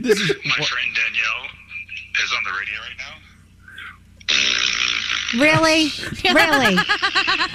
[0.00, 1.46] this is My friend Danielle
[2.24, 3.14] is on the radio right now.
[5.36, 5.88] Really?
[6.28, 6.76] Really?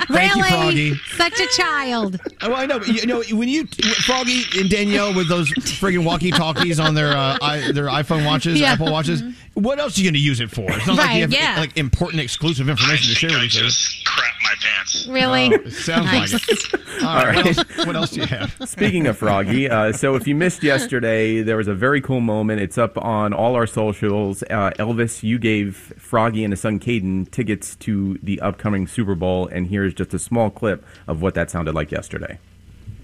[0.09, 0.49] Thank you, really?
[0.49, 0.95] Froggy.
[1.15, 2.19] Such a child.
[2.41, 2.79] Oh, I know.
[2.79, 3.65] But you know, when you
[4.05, 8.73] Froggy and Danielle with those friggin' walkie-talkies on their uh, i their iPhone watches, Yeah.
[8.73, 9.23] Apple watches,
[9.53, 10.69] what else are you going to use it for?
[10.71, 11.55] It's not like you have yeah.
[11.57, 13.69] like important exclusive information to share with each other.
[14.05, 15.07] Crap my pants.
[15.07, 15.53] Really?
[15.53, 17.03] Oh, it sounds like it.
[17.03, 17.35] All right.
[17.35, 18.55] What else, what else do you have?
[18.65, 22.61] Speaking of Froggy, uh, so if you missed yesterday, there was a very cool moment.
[22.61, 24.43] It's up on all our socials.
[24.43, 29.47] Uh, Elvis, you gave Froggy and his son Caden tickets to the upcoming Super Bowl,
[29.47, 32.39] and here's just a small clip of what that sounded like yesterday.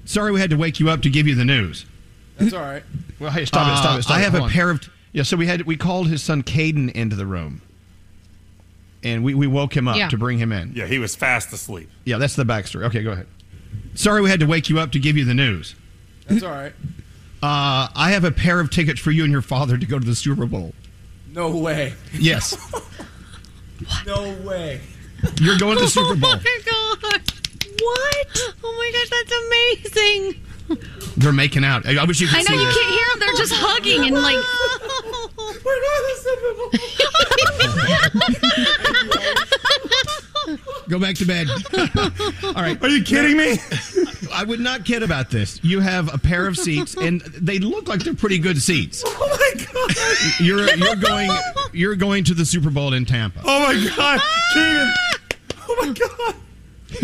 [0.06, 1.86] Sorry, we had to wake you up to give you the news.
[2.38, 2.84] That's all right.
[3.20, 4.22] Well, hey, stop it, stop it, stop Uh, it.
[4.22, 4.50] I have Hold a on.
[4.52, 5.24] pair of yeah.
[5.24, 7.62] So we had we called his son Caden into the room,
[9.04, 10.08] and we, we woke him up Yeah.
[10.08, 10.72] to bring him in.
[10.74, 11.90] Yeah, he was fast asleep.
[12.06, 12.86] Yeah, that's the backstory.
[12.86, 13.28] Okay, go ahead.
[13.94, 15.76] Sorry, we had to wake you up to give you the news.
[16.28, 16.74] That's all right.
[17.42, 20.06] Uh, I have a pair of tickets for you and your father to go to
[20.06, 20.74] the Super Bowl.
[21.34, 21.94] No way.
[22.12, 22.54] Yes,
[24.06, 24.82] No way.
[25.42, 26.36] you're going to the Super Bowl.
[26.42, 26.60] Oh my
[27.12, 27.22] god.
[27.82, 28.28] What?
[28.64, 29.34] Oh my gosh, that's
[29.96, 30.36] amazing.
[31.18, 31.86] They're making out.
[31.88, 32.78] I I wish you could I know see you this.
[32.78, 33.20] can't hear them.
[33.20, 34.38] They're just hugging and like.
[40.90, 41.48] Go back to bed.
[42.44, 42.82] All right.
[42.82, 43.58] Are you kidding me?
[44.34, 45.64] I would not kid about this.
[45.64, 49.04] You have a pair of seats, and they look like they're pretty good seats.
[49.06, 49.96] Oh my god!
[50.40, 51.32] You're you're going
[51.74, 53.42] you're going to the Super Bowl in Tampa.
[53.46, 54.20] Oh my god,
[54.54, 54.94] Keegan!
[55.68, 56.36] Oh my god!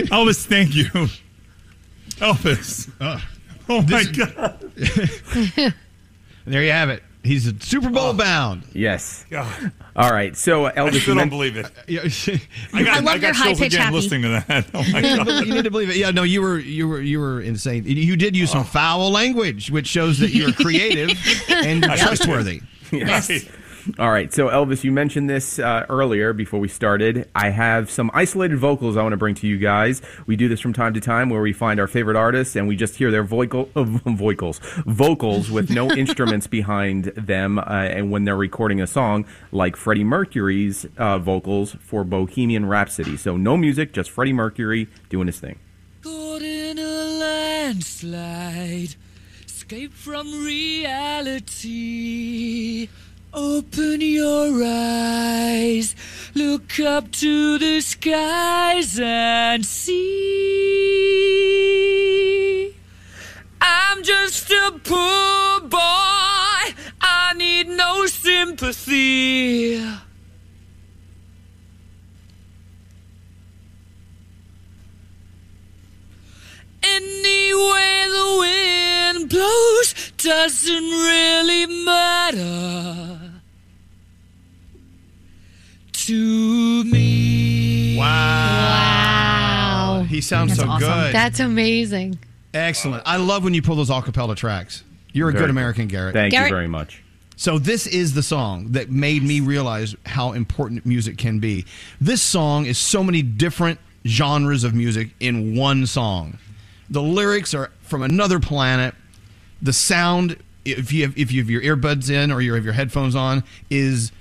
[0.09, 0.85] Elvis, thank you.
[2.19, 2.89] Elvis.
[3.69, 4.03] oh my
[5.63, 5.73] god.
[6.47, 7.01] There you have it.
[7.26, 8.64] He's a Super Bowl bound.
[8.73, 9.26] Yes.
[9.30, 9.72] God.
[9.95, 11.65] All right, so uh, Elvis, I still don't believe it.
[12.73, 13.95] I got, love I got your high-pitch happy.
[13.95, 14.65] listening to that.
[14.73, 15.26] Oh my you, need to god.
[15.26, 15.95] believe, you need to believe it.
[15.95, 17.84] Yeah, no, you were you were you were insane.
[17.85, 21.11] You did use some foul language, which shows that you're creative
[21.49, 22.61] and trustworthy.
[22.91, 23.45] Yes.
[23.99, 24.33] All right.
[24.33, 27.29] So, Elvis, you mentioned this uh, earlier before we started.
[27.35, 30.01] I have some isolated vocals I want to bring to you guys.
[30.25, 32.75] We do this from time to time where we find our favorite artists and we
[32.75, 37.59] just hear their vocal, uh, vocals, vocals with no instruments behind them.
[37.59, 43.17] Uh, and when they're recording a song, like Freddie Mercury's uh, vocals for Bohemian Rhapsody.
[43.17, 45.59] So, no music, just Freddie Mercury doing his thing.
[46.01, 48.95] Caught in a landslide,
[49.45, 51.75] escape from reality.
[53.37, 55.93] Open your eyes,
[56.35, 61.03] look up to the skies and see.
[63.59, 65.77] I'm just a poor boy,
[67.01, 69.83] I need no sympathy.
[76.81, 83.24] Any way the wind blows doesn't really matter
[86.07, 87.98] to me.
[87.98, 88.06] Wow.
[89.98, 90.03] Wow.
[90.03, 90.88] He sounds That's so awesome.
[90.90, 91.14] good.
[91.14, 92.19] That's amazing.
[92.53, 93.03] Excellent.
[93.06, 94.84] I love when you pull those acapella tracks.
[95.14, 95.49] You're a Very good.
[95.49, 96.14] American, Garrett.
[96.14, 97.02] Thank Garrett- you very much.
[97.38, 101.65] So this is the song that made me realize how important music can be.
[101.99, 106.38] This song is so many different genres of music in one song.
[106.90, 108.95] The lyrics are from another planet.
[109.61, 112.73] The sound, if you have if you have your earbuds in or you have your
[112.73, 114.14] headphones on, is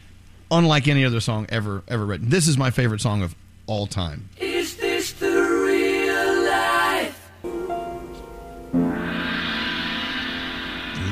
[0.58, 2.28] unlike any other song ever ever written.
[2.28, 3.34] This is my favorite song of
[3.66, 4.28] all time.
[4.38, 7.30] Is this the real life?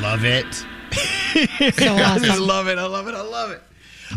[0.01, 0.67] Love it.
[1.33, 1.41] So
[1.87, 2.77] I love it.
[2.77, 3.15] I love it.
[3.15, 3.63] I love it.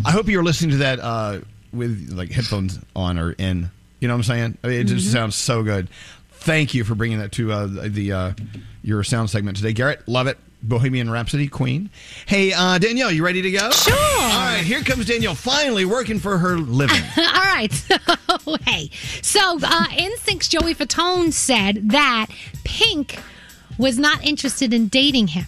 [0.04, 1.40] I hope you're listening to that uh,
[1.72, 3.70] with like headphones on or in.
[4.02, 4.58] You know what I'm saying?
[4.64, 5.14] I mean, it just mm-hmm.
[5.14, 5.88] sounds so good.
[6.32, 8.32] Thank you for bringing that to uh, the uh,
[8.84, 10.06] your sound segment today, Garrett.
[10.08, 10.38] Love it.
[10.68, 11.90] Bohemian Rhapsody, Queen.
[12.26, 13.70] Hey, uh, Danielle, you ready to go?
[13.72, 13.94] Sure.
[13.94, 17.02] All right, here comes Danielle, finally working for her living.
[17.18, 17.72] All right.
[17.72, 17.96] So,
[18.66, 18.90] hey.
[19.22, 22.28] So, uh, NSYNC's Joey Fatone said that
[22.64, 23.20] Pink
[23.78, 25.46] was not interested in dating him.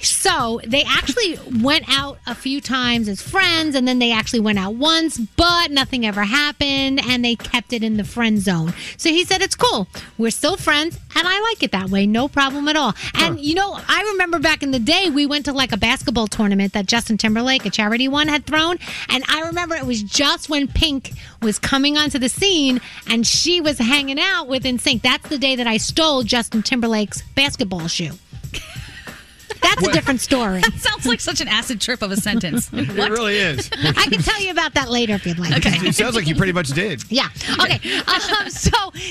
[0.00, 4.58] So they actually went out a few times as friends, and then they actually went
[4.58, 8.74] out once, but nothing ever happened, and they kept it in the friend zone.
[8.96, 9.88] So he said, It's cool.
[10.16, 12.06] We're still friends, and I like it that way.
[12.06, 12.94] No problem at all.
[13.14, 16.26] And, you know, I remember back in the day, we went to like a basketball
[16.26, 18.78] tournament that Justin Timberlake, a charity one, had thrown.
[19.08, 21.12] And I remember it was just when Pink
[21.42, 25.02] was coming onto the scene and she was hanging out with NSYNC.
[25.02, 28.12] That's the day that I stole Justin Timberlake's basketball shoe.
[29.62, 30.60] That's a different story.
[30.60, 32.70] That sounds like such an acid trip of a sentence.
[32.98, 33.70] It really is.
[33.72, 35.52] I can tell you about that later if you'd like.
[35.58, 35.86] Okay.
[35.88, 37.02] It sounds like you pretty much did.
[37.10, 37.28] Yeah.
[37.60, 37.98] Okay.
[38.00, 38.70] Um, so,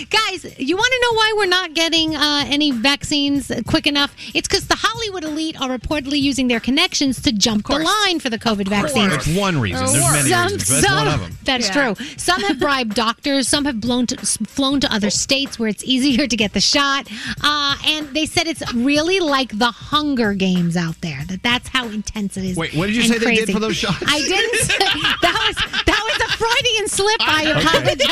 [0.09, 4.15] guys, you want to know why we're not getting uh, any vaccines quick enough?
[4.33, 8.29] It's because the Hollywood elite are reportedly using their connections to jump the line for
[8.29, 9.09] the COVID vaccine.
[9.09, 9.85] That's one reason.
[9.85, 11.37] There's many Some- reasons, but that's one of them.
[11.43, 11.93] That's Yeah.
[11.93, 12.05] true.
[12.17, 13.47] Some have bribed doctors.
[13.47, 17.07] Some have blown to, flown to other states where it's easier to get the shot.
[17.41, 21.23] Uh, and they said it's really like the Hunger Games out there.
[21.27, 22.57] That that's how intense it is.
[22.57, 24.03] Wait, what did you say they did for those shots?
[24.05, 24.55] I didn't.
[24.55, 24.77] Say,
[25.21, 25.55] that was
[25.85, 27.17] that was a Freudian slip.
[27.21, 28.07] I apologize.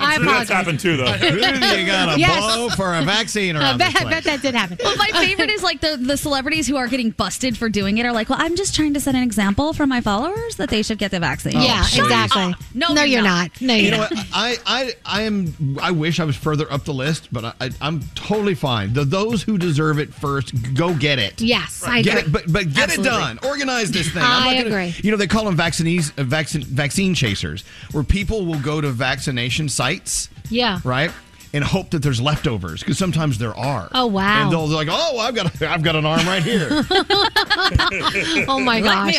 [0.00, 0.48] I That's apologize.
[0.48, 1.06] happened too, though.
[1.06, 2.38] Who do you got to Yes.
[2.54, 4.78] blow for a vaccine I around bet, I bet that did happen.
[4.82, 8.06] Well, my favorite is like the, the celebrities who are getting busted for doing it
[8.06, 10.82] are like, well, I'm just trying to set an example for my followers that they
[10.82, 11.52] should get the vaccine.
[11.60, 12.42] yeah, Shut exactly.
[12.42, 12.54] up.
[12.74, 13.50] No, no, you're you're not.
[13.52, 13.60] not.
[13.62, 14.10] No, you're You know not.
[14.12, 14.26] what?
[14.32, 15.78] I, I, I am.
[15.82, 18.92] I wish I was further up the list, but I, I, I'm totally fine.
[18.92, 21.40] The, those who deserve it first, go get it.
[21.40, 22.28] Yes, I get agree.
[22.28, 23.08] it, but but get Absolutely.
[23.16, 23.38] it done.
[23.44, 24.22] Organize this thing.
[24.22, 24.94] I not gonna- agree.
[25.02, 27.62] You know they call them vaccines, uh, vaccine vaccine chasers,
[27.92, 30.80] where people will go to vaccination sites, Yeah.
[30.84, 31.10] right,
[31.54, 33.88] and hope that there's leftovers because sometimes there are.
[33.92, 34.42] Oh, wow.
[34.42, 36.68] And they'll they're like, oh, I've got a, I've got an arm right here.
[38.48, 39.16] oh my gosh!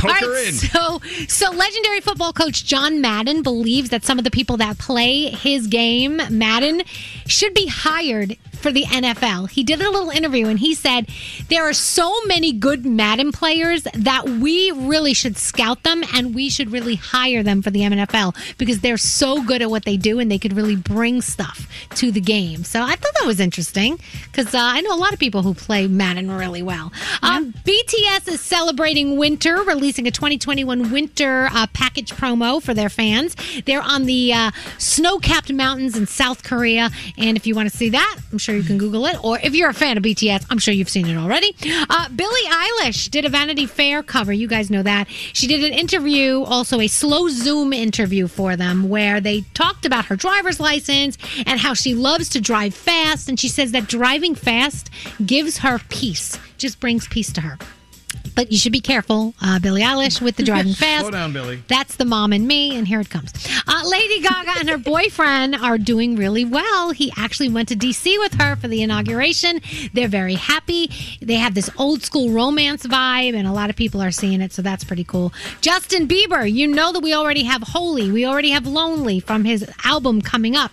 [0.00, 0.52] Poke right, her in.
[0.52, 5.30] so so legendary football coach John Madden believes that some of the people that play
[5.30, 6.82] his game, Madden,
[7.26, 9.50] should be hired for the NFL.
[9.50, 11.08] He did a little interview and he said
[11.48, 16.48] there are so many good Madden players that we really should scout them and we
[16.48, 20.18] should really hire them for the NFL because they're so good at what they do
[20.18, 21.66] and they could really bring stuff
[21.96, 22.64] to the game.
[22.64, 25.54] So I thought that was interesting because uh, I know a lot of people who
[25.54, 26.92] play Madden really well.
[27.22, 33.36] Um, BTS is celebrating winter, releasing a 2021 winter uh, package promo for their fans.
[33.66, 36.90] They're on the uh, snow capped mountains in South Korea.
[37.18, 39.22] And if you want to see that, I'm sure you can Google it.
[39.24, 41.54] Or if you're a fan of BTS, I'm sure you've seen it already.
[41.88, 44.32] Uh, Billie Eilish did a Vanity Fair cover.
[44.32, 45.08] You guys know that.
[45.08, 50.06] She did an interview, also a slow Zoom interview for them, where they talked about
[50.06, 53.28] her driver's license and how she loves to drive fast.
[53.28, 54.90] And she says that driving fast
[55.24, 57.58] gives her peace, just brings peace to her.
[58.34, 61.02] But you should be careful, uh, Billie Eilish, with the driving fast.
[61.02, 61.62] Slow down, Billy.
[61.68, 63.32] That's the mom and me, and here it comes.
[63.66, 66.90] Uh, Lady Gaga and her boyfriend are doing really well.
[66.90, 69.60] He actually went to DC with her for the inauguration.
[69.92, 70.90] They're very happy.
[71.20, 74.52] They have this old school romance vibe, and a lot of people are seeing it,
[74.52, 75.32] so that's pretty cool.
[75.60, 79.68] Justin Bieber, you know that we already have Holy, we already have Lonely from his
[79.84, 80.72] album coming up.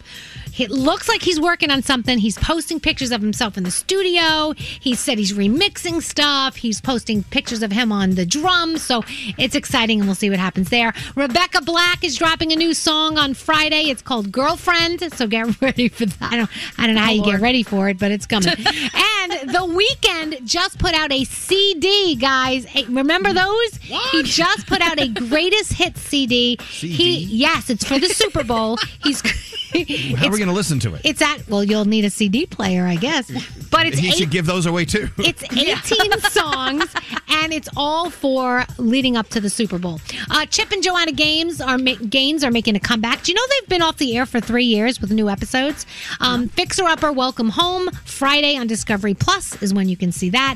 [0.59, 2.17] It looks like he's working on something.
[2.17, 4.53] He's posting pictures of himself in the studio.
[4.57, 6.57] He said he's remixing stuff.
[6.57, 8.81] He's posting pictures of him on the drums.
[8.83, 9.03] So
[9.37, 10.93] it's exciting, and we'll see what happens there.
[11.15, 13.83] Rebecca Black is dropping a new song on Friday.
[13.89, 15.13] It's called Girlfriend.
[15.13, 16.33] So get ready for that.
[16.33, 18.49] I don't, I don't know how you get ready for it, but it's coming.
[18.57, 19.65] and The
[20.03, 22.65] Weeknd just put out a CD, guys.
[22.65, 23.75] Hey, Remember those?
[23.77, 26.57] He just put out a greatest hits CD.
[26.59, 28.77] He yes, it's for the Super Bowl.
[29.03, 29.21] He's
[29.73, 31.01] How are we going to listen to it?
[31.03, 33.31] it's at well, you'll need a CD player, I guess.
[33.69, 35.09] But it's he eight, should give those away too.
[35.19, 36.85] it's 18 songs,
[37.29, 40.01] and it's all for leading up to the Super Bowl.
[40.31, 43.23] Uh, Chip and Joanna Games are ma- Gaines are making a comeback.
[43.23, 45.85] Do you know they've been off the air for three years with new episodes?
[46.19, 50.55] Um, Fixer Upper, Welcome Home, Friday on Discovery Plus is when you can see that.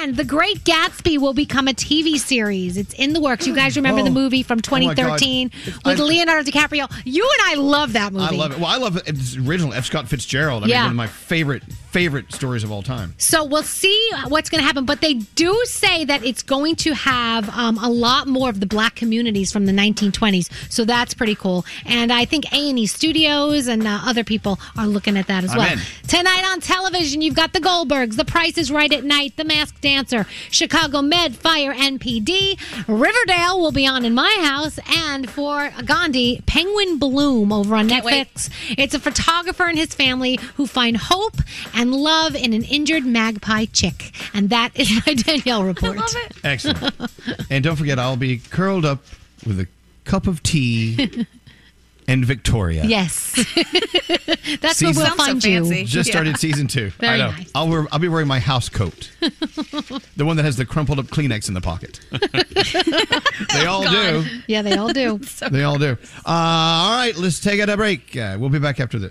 [0.00, 2.76] And The Great Gatsby will become a TV series.
[2.76, 3.46] It's in the works.
[3.46, 4.12] You guys remember the Oh.
[4.12, 5.50] movie from Oh 2013
[5.84, 6.90] with I- Leonardo DiCaprio?
[7.04, 8.36] You and I love that movie.
[8.36, 8.58] I love it.
[8.58, 9.02] Well, I love it.
[9.06, 9.84] It's original F.
[9.86, 10.64] Scott Fitzgerald.
[10.64, 10.76] I Yeah.
[10.76, 13.14] mean, one of my favorite favorite stories of all time.
[13.18, 16.92] So we'll see what's going to happen, but they do say that it's going to
[16.94, 20.50] have um, a lot more of the black communities from the 1920s.
[20.70, 21.64] So that's pretty cool.
[21.86, 25.44] And I think A and E Studios and uh, other people are looking at that
[25.44, 25.72] as I'm well.
[25.72, 25.78] in.
[26.06, 29.80] Tonight on television, you've got the Goldbergs, The Price is Right at Night, The Masked
[29.80, 32.58] Dancer, Chicago Med, Fire, NPD.
[32.86, 38.50] Riverdale will be on in my house, and for Gandhi, Penguin Bloom over on Netflix.
[38.76, 41.36] It's a photographer and his family who find hope
[41.78, 45.98] and love in an injured magpie chick, and that is my Danielle report.
[46.44, 46.94] Excellent.
[47.48, 49.04] and don't forget, I'll be curled up
[49.46, 49.68] with a
[50.04, 51.26] cup of tea
[52.08, 52.84] and Victoria.
[52.84, 53.34] Yes,
[54.60, 55.84] that's Season- where we'll find you.
[55.84, 56.90] Just started season two.
[56.98, 57.30] Very I know.
[57.30, 57.50] nice.
[57.54, 61.06] I'll, wear, I'll be wearing my house coat, the one that has the crumpled up
[61.06, 62.00] Kleenex in the pocket.
[63.54, 64.24] they all do.
[64.48, 65.18] Yeah, they all do.
[65.50, 65.96] They all do.
[66.26, 68.16] Uh, all right, let's take it a break.
[68.16, 69.10] Uh, we'll be back after this.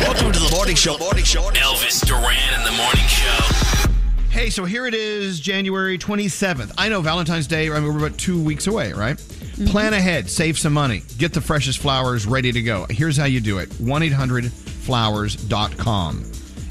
[0.00, 0.98] Welcome to the morning show.
[0.98, 1.40] Morning show.
[1.50, 3.88] Elvis Duran in the morning show.
[4.30, 6.72] Hey, so here it is, January 27th.
[6.78, 9.18] I know Valentine's Day, I mean, we're about two weeks away, right?
[9.60, 9.70] Mm-hmm.
[9.72, 12.86] Plan ahead, save some money, get the freshest flowers ready to go.
[12.88, 16.24] Here's how you do it 1 800 flowers.com.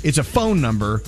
[0.03, 1.03] It's a phone number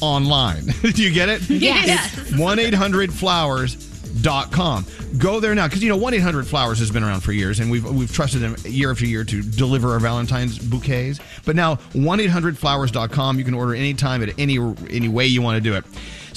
[0.00, 0.64] online.
[0.82, 1.42] do you get it?
[1.50, 2.32] Yes.
[2.38, 4.86] 1 800 flowers.com.
[5.18, 7.70] Go there now because you know 1 800 flowers has been around for years and
[7.70, 11.20] we've we've trusted them year after year to deliver our Valentine's bouquets.
[11.44, 14.58] But now 1 800 flowers.com you can order anytime at any
[14.88, 15.84] any way you want to do it.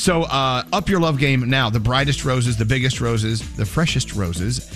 [0.01, 1.69] So uh, up your love game now.
[1.69, 4.67] The brightest roses, the biggest roses, the freshest roses.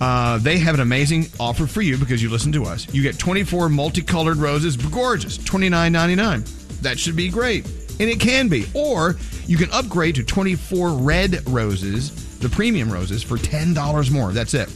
[0.00, 2.86] Uh, they have an amazing offer for you because you listen to us.
[2.94, 6.80] You get 24 multicolored roses, gorgeous, $29.99.
[6.80, 7.66] That should be great.
[8.00, 8.64] And it can be.
[8.72, 9.16] Or
[9.46, 14.32] you can upgrade to 24 red roses, the premium roses, for $10 more.
[14.32, 14.70] That's it.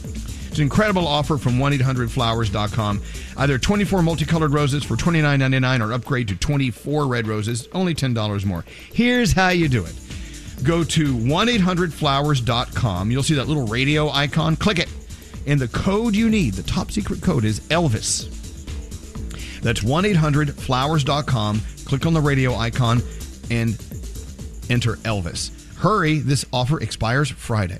[0.57, 3.03] It's an incredible offer from 1 800flowers.com.
[3.37, 8.65] Either 24 multicolored roses for $29.99 or upgrade to 24 red roses, only $10 more.
[8.91, 9.93] Here's how you do it.
[10.63, 14.55] Go to 1-800-flowers.com you'll see that little radio icon.
[14.55, 14.89] Click it.
[15.45, 18.25] And the code you need the top secret code is elvis.
[19.61, 23.03] That's 1-800-flowers.com click on the radio icon
[23.51, 23.73] and
[24.71, 25.51] enter elvis.
[25.75, 27.79] Hurry this offer expires friday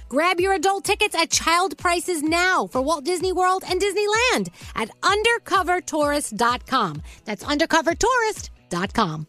[0.11, 4.89] Grab your adult tickets at child prices now for Walt Disney World and Disneyland at
[4.99, 7.01] undercovertourist.com.
[7.23, 9.27] That's undercovertourist.com.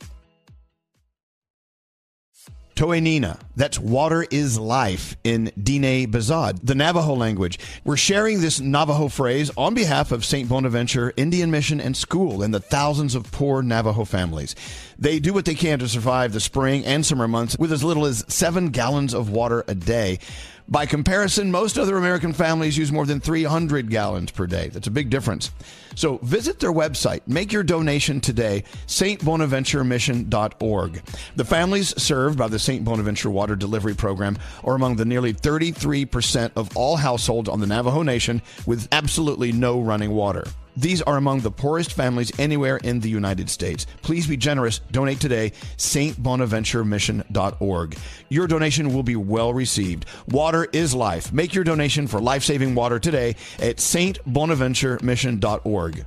[2.74, 3.38] Toenina.
[3.54, 7.58] That's water is life in Diné Bizaad, the Navajo language.
[7.84, 10.48] We're sharing this Navajo phrase on behalf of St.
[10.48, 14.56] Bonaventure Indian Mission and School and the thousands of poor Navajo families.
[15.02, 18.06] They do what they can to survive the spring and summer months with as little
[18.06, 20.20] as seven gallons of water a day.
[20.68, 24.68] By comparison, most other American families use more than 300 gallons per day.
[24.68, 25.50] That's a big difference.
[25.96, 31.02] So visit their website, make your donation today, stbonaventuremission.org.
[31.34, 32.84] The families served by the St.
[32.84, 38.02] Bonaventure Water Delivery Program are among the nearly 33% of all households on the Navajo
[38.02, 40.44] Nation with absolutely no running water.
[40.76, 43.86] These are among the poorest families anywhere in the United States.
[44.02, 44.78] Please be generous.
[44.90, 47.98] Donate today, stbonaventuremission.org.
[48.28, 50.06] Your donation will be well received.
[50.28, 51.32] Water is life.
[51.32, 56.06] Make your donation for life saving water today at stbonaventuremission.org.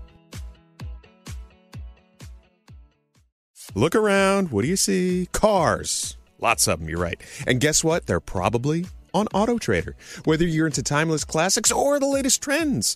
[3.78, 4.52] Look around.
[4.52, 5.28] What do you see?
[5.34, 6.16] Cars.
[6.40, 7.22] Lots of them, you're right.
[7.46, 8.06] And guess what?
[8.06, 9.96] They're probably on Auto Trader.
[10.24, 12.96] Whether you're into timeless classics or the latest trends.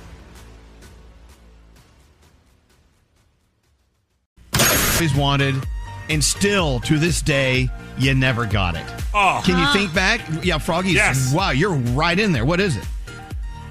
[5.01, 5.55] Always wanted,
[6.09, 7.67] and still to this day,
[7.97, 8.85] you never got it.
[9.15, 9.41] Oh.
[9.43, 10.21] Can you think back?
[10.43, 10.91] Yeah, Froggy.
[10.91, 11.33] Yes.
[11.33, 12.45] Wow, you're right in there.
[12.45, 12.85] What is it?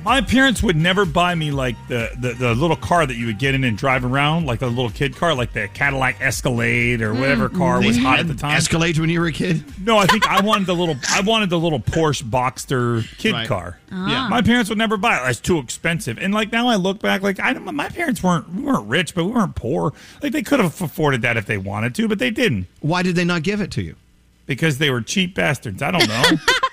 [0.04, 3.38] My parents would never buy me like the, the, the little car that you would
[3.38, 7.12] get in and drive around, like a little kid car, like the Cadillac Escalade or
[7.12, 8.56] whatever car was hot had at the time.
[8.56, 9.62] Escalade when you were a kid?
[9.84, 13.46] No, I think I wanted the little I wanted the little Porsche Boxster kid Right.
[13.46, 13.78] car.
[13.92, 14.26] Ah.
[14.30, 15.28] My parents would never buy it.
[15.30, 16.18] It's too expensive.
[16.18, 19.14] And like now I look back, like I don't- my parents weren't we weren't rich,
[19.14, 19.92] but we weren't poor.
[20.22, 22.66] Like they could have afforded that if they wanted to, but they didn't.
[22.80, 23.96] Why did they not give it to you?
[24.46, 25.82] Because they were cheap bastards.
[25.82, 26.22] I don't know.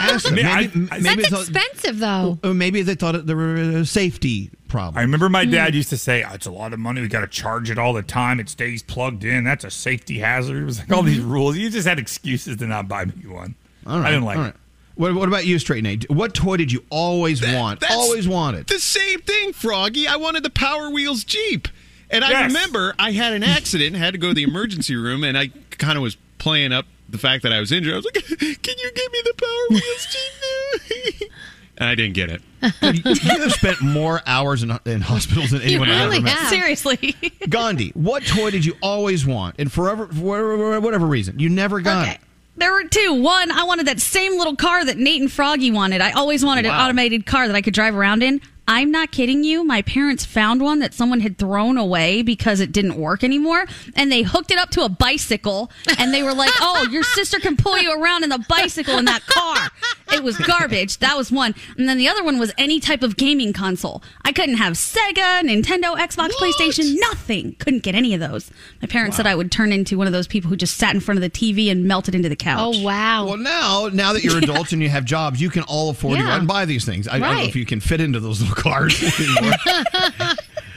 [0.00, 0.34] Ask them.
[0.34, 2.38] Maybe- Maybe, I- maybe That's they thought- expensive, though.
[2.44, 4.98] or maybe they thought it, there were a safety problem.
[4.98, 5.76] I remember my dad Hmm.
[5.76, 7.00] used to say, oh, "It's a lot of money.
[7.00, 8.40] We got to charge it all the time.
[8.40, 9.44] It stays plugged in.
[9.44, 11.56] That's a safety hazard." It was like all these rules.
[11.56, 13.54] You just had excuses to not buy me one.
[13.84, 13.90] Mm-hmm.
[13.90, 14.08] All right.
[14.08, 14.56] I didn't like all it.
[14.96, 16.08] What, what about you, Straight Nate?
[16.10, 17.80] What toy did you always want?
[17.80, 18.66] That's Always wanted.
[18.66, 20.08] The same thing, Froggy.
[20.08, 21.68] I wanted the Power Wheels Jeep.
[22.10, 22.46] And I Yes.
[22.46, 25.96] remember I had an accident, had to go to the emergency room, and I kind
[25.98, 27.92] of was playing up the fact that I was injured.
[27.94, 28.14] I was like,
[28.62, 30.06] "Can you give me the Power Wheels
[31.20, 31.30] Jeep
[31.78, 32.42] and I didn't get it.
[32.62, 36.48] you have spent more hours in, in hospitals than anyone I've ever met.
[36.48, 37.14] Seriously.
[37.48, 39.56] Gandhi, what toy did you always want?
[39.58, 42.18] And forever, for whatever, whatever reason, you never got it.
[42.56, 43.20] There were two.
[43.22, 46.00] One, I wanted that same little car that Nate and Froggy wanted.
[46.00, 46.86] I always wanted an Wow.
[46.86, 48.40] automated car that I could drive around in.
[48.68, 49.64] I'm not kidding you.
[49.64, 53.66] My parents found one that someone had thrown away because it didn't work anymore.
[53.94, 55.70] And they hooked it up to a bicycle.
[55.98, 59.04] And they were like, oh, your sister can pull you around in the bicycle in
[59.04, 59.68] that car.
[60.12, 60.98] It was garbage.
[60.98, 61.54] That was one.
[61.76, 64.02] And then the other one was any type of gaming console.
[64.24, 67.54] I couldn't have Sega, Nintendo, Xbox, PlayStation, nothing.
[67.58, 68.50] Couldn't get any of those.
[68.82, 71.00] My parents said I would turn into one of those people who just sat in
[71.00, 72.58] front of the TV and melted into the couch.
[72.60, 73.26] Oh wow!
[73.26, 76.22] Well, now, now that you're adults and you have jobs, you can all afford to
[76.22, 76.34] go Yeah.
[76.34, 77.06] out and buy these things.
[77.08, 79.54] I, I don't know if you can fit into those little cars anymore.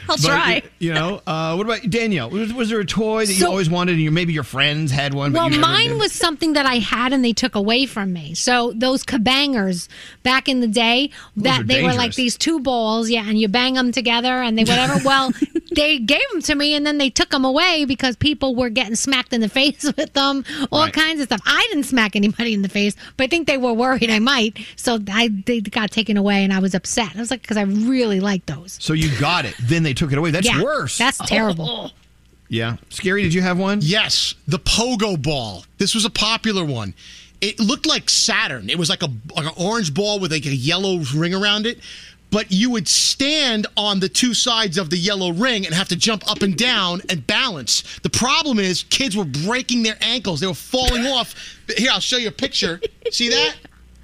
[0.10, 0.62] I'll But, try.
[0.80, 2.32] You know, uh, what about Danielle?
[2.32, 5.14] Was, was there a toy that you always wanted, and you, maybe your friends had
[5.14, 5.34] one?
[5.34, 6.00] But Well, mine did?
[6.00, 8.34] was something that I had and they took away from me.
[8.34, 9.88] So those kabangers
[10.24, 13.48] back in the day, that are they were like these two balls, yeah, and you
[13.50, 15.00] bang them together and they whatever.
[15.06, 15.32] well,
[15.76, 18.96] they gave them to me and then they took them away because people were getting
[18.96, 20.94] smacked in the face with them, all Right.
[20.94, 21.42] kinds of stuff.
[21.46, 24.58] I didn't smack anybody in the face, but I think they were worried I might.
[24.76, 27.16] So I they got taken away and I was upset.
[27.16, 28.78] I was like, because I really liked those.
[28.82, 30.32] So you got it, then they took it away.
[30.32, 30.98] That's Yeah, worse.
[30.98, 31.68] That's terrible.
[31.70, 31.90] Oh.
[32.48, 32.78] Yeah.
[32.90, 33.80] Skeery, did you have one?
[33.84, 35.66] Yes, the pogo ball.
[35.78, 36.96] This was a popular one.
[37.42, 38.70] It looked like Saturn.
[38.70, 41.80] It was like a like an orange ball with like a yellow ring around it.
[42.32, 45.96] But you would stand on the two sides of the yellow ring and have to
[45.96, 47.84] jump up and down and balance.
[48.04, 50.40] The problem is kids were breaking their ankles.
[50.40, 51.34] They were falling off.
[51.76, 52.80] Here, I'll show you a picture.
[53.10, 53.56] See that?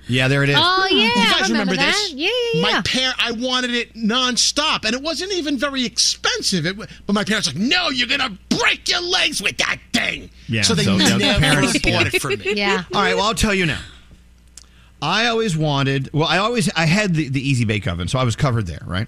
[0.07, 0.55] Yeah, there it is.
[0.59, 1.93] Oh yeah, You I guys remember, remember that.
[1.93, 2.13] this?
[2.13, 2.81] Yeah, yeah, My yeah.
[2.85, 6.65] parent, I wanted it nonstop, and it wasn't even very expensive.
[6.67, 10.29] It, but my parents were like, no, you're gonna break your legs with that thing.
[10.47, 12.53] Yeah, so they so, yeah, never parents- bought it for me.
[12.53, 12.83] Yeah.
[12.93, 13.15] All right.
[13.15, 13.81] Well, I'll tell you now.
[15.01, 16.11] I always wanted.
[16.13, 18.81] Well, I always I had the, the Easy Bake Oven, so I was covered there,
[18.85, 19.07] right?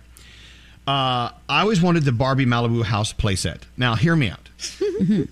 [0.87, 3.61] Uh, I always wanted the Barbie Malibu house playset.
[3.77, 4.49] Now, hear me out.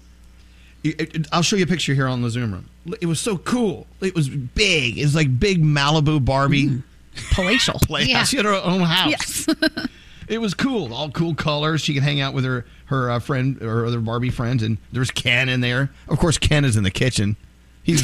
[0.83, 2.69] It- it- I'll show you a picture here on the Zoom room.
[3.01, 3.87] It was so cool.
[4.01, 4.99] It was big.
[4.99, 6.83] It was like big Malibu Barbie
[7.31, 8.07] palatial playhouse.
[8.09, 8.23] Yeah.
[8.23, 9.09] She had her own house.
[9.09, 9.47] Yes.
[10.27, 10.93] it was cool.
[10.93, 11.81] All cool colors.
[11.81, 15.09] She could hang out with her her uh, friend or other Barbie friends, and there's
[15.09, 15.89] Ken in there.
[16.07, 17.35] Of course, Ken is in the kitchen.
[17.85, 18.03] He's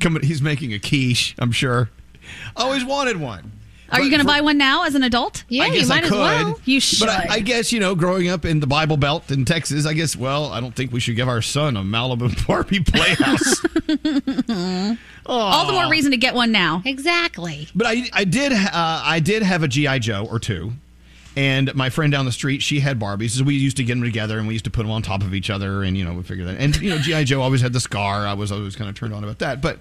[0.00, 0.22] coming.
[0.22, 1.34] He's making a quiche.
[1.38, 1.90] I'm sure.
[2.54, 3.52] Always wanted one.
[3.90, 5.44] Are you going to buy one now as an adult?
[5.48, 6.56] Yeah, I guess I could.
[6.66, 7.06] You should.
[7.06, 9.94] But I, I guess you know, growing up in the Bible Belt in Texas, I
[9.94, 10.14] guess.
[10.14, 13.64] Well, I don't think we should give our son a Malibu Barbie playhouse.
[15.26, 16.82] All the more reason to get one now.
[16.84, 17.68] Exactly.
[17.74, 20.72] But I, I did, uh, I did have a GI Joe or two,
[21.38, 23.30] and my friend down the street, she had Barbies.
[23.38, 25.22] So we used to get them together, and we used to put them on top
[25.22, 26.56] of each other, and you know, we figured that.
[26.58, 28.26] And you know, GI Joe always had the scar.
[28.26, 29.62] I was always kind of turned on about that.
[29.62, 29.78] But,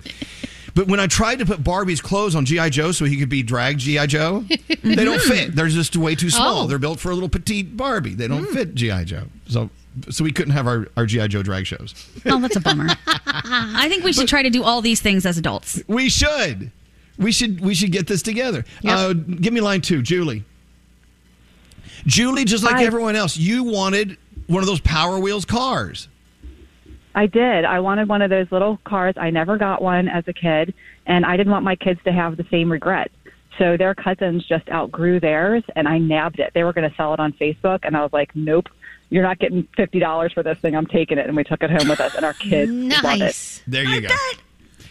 [0.76, 3.42] but when I tried to put Barbie's clothes on GI Joe so he could be
[3.42, 4.46] drag GI Joe,
[4.84, 5.56] they don't fit.
[5.56, 6.66] They're just way too small.
[6.66, 6.68] Oh.
[6.68, 8.14] They're built for a little petite Barbie.
[8.14, 9.24] They don't fit GI Joe.
[9.48, 9.72] So,
[10.12, 12.08] so we couldn't have our, our GI Joe drag shows.
[12.28, 12.86] Oh, that's a bummer.
[13.08, 15.82] I think we should try to do all these things as adults.
[15.88, 16.70] We should.
[17.18, 17.62] We should.
[17.62, 18.64] We should get this together.
[18.86, 20.44] Uh, give me line two, Julie.
[22.08, 22.86] Julie, just like Hi.
[22.86, 24.18] everyone else, you wanted
[24.48, 26.08] one of those Power Wheels cars.
[27.14, 27.66] I did.
[27.66, 29.16] I wanted one of those little cars.
[29.18, 30.74] I never got one as a kid,
[31.06, 33.12] and I didn't want my kids to have the same regret.
[33.58, 36.52] So their cousins just outgrew theirs, and I nabbed it.
[36.54, 38.70] They were going to sell it on Facebook, and I was like, "Nope,
[39.10, 40.76] you're not getting fifty dollars for this thing.
[40.76, 42.72] I'm taking it." And we took it home with us, and our kids
[43.04, 43.64] loved it.
[43.68, 44.16] There you go.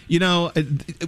[0.08, 0.62] You know, uh,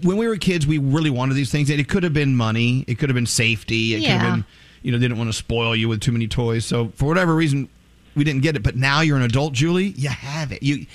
[0.05, 1.69] when we were kids, we really wanted these things.
[1.69, 2.85] and It could have been money.
[2.87, 3.95] It could have been safety.
[3.95, 4.19] It could Yeah.
[4.19, 4.45] have been,
[4.83, 6.65] you know, they didn't want to spoil you with too many toys.
[6.65, 7.69] So for whatever reason,
[8.15, 8.63] we didn't get it.
[8.63, 9.89] But now you're an adult, Julie.
[9.97, 10.63] You have it.
[10.63, 10.87] You.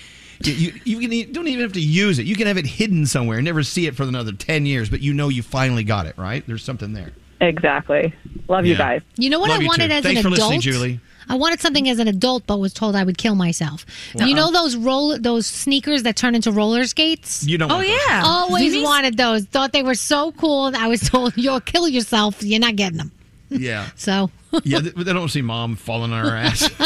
[0.42, 2.26] You, you, you can, you don't even have to use it.
[2.26, 5.00] You can have it hidden somewhere and never see it for another 10 years, but
[5.00, 6.46] you know you finally got it, right?
[6.46, 7.14] There's something there.
[7.40, 8.14] Exactly.
[8.50, 9.02] Love you guys.
[9.16, 9.94] You know what Love I wanted too.
[9.94, 10.54] as Thanks an for adult?
[10.54, 11.00] listening, Julie.
[11.30, 13.86] I wanted something as an adult, but was told I would kill myself.
[14.16, 14.36] You uh-uh.
[14.36, 17.46] know those roll those sneakers that turn into roller skates?
[17.46, 18.26] You don't oh, want those.
[18.26, 19.46] Always wanted those.
[19.46, 20.72] Thought they were so cool.
[20.76, 22.44] I was told you'll kill yourself.
[22.44, 23.12] You're not getting them.
[23.54, 23.90] Yeah.
[23.96, 24.30] So
[24.64, 26.70] yeah, they, they don't see mom falling on her ass.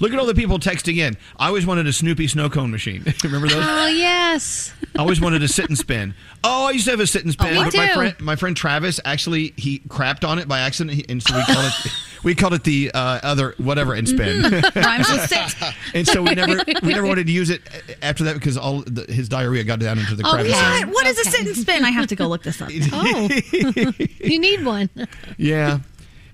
[0.00, 1.16] Look at all the people texting in.
[1.38, 3.04] I always wanted a Snoopy snow cone machine.
[3.24, 3.64] Remember those?
[3.66, 4.72] Oh yes.
[4.96, 6.14] I always wanted a sit and spin.
[6.44, 7.54] Oh, I used to have a sit and spin.
[7.54, 11.22] me but my friend, my friend Travis, actually, he crapped on it by accident, and
[11.22, 11.92] so we called it
[12.24, 14.42] we called it the uh, other whatever and spin.
[14.42, 14.84] Mhm.
[14.84, 15.74] Rhymes with sit.
[15.94, 17.62] and so we never we never wanted to use it
[18.02, 20.54] after that because all the, his diarrhea got down into the Oh, crevices.
[20.60, 20.88] what?
[20.88, 21.84] What is a sit and spin?
[21.84, 22.68] I have to go look this up.
[22.92, 23.28] Oh,
[24.20, 24.90] you need one.
[25.36, 25.80] Yeah.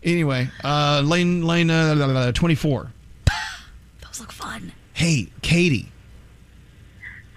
[0.05, 2.93] Anyway, uh, lane lane uh, twenty four.
[4.03, 4.73] Those look fun.
[4.93, 5.89] Hey, Katie.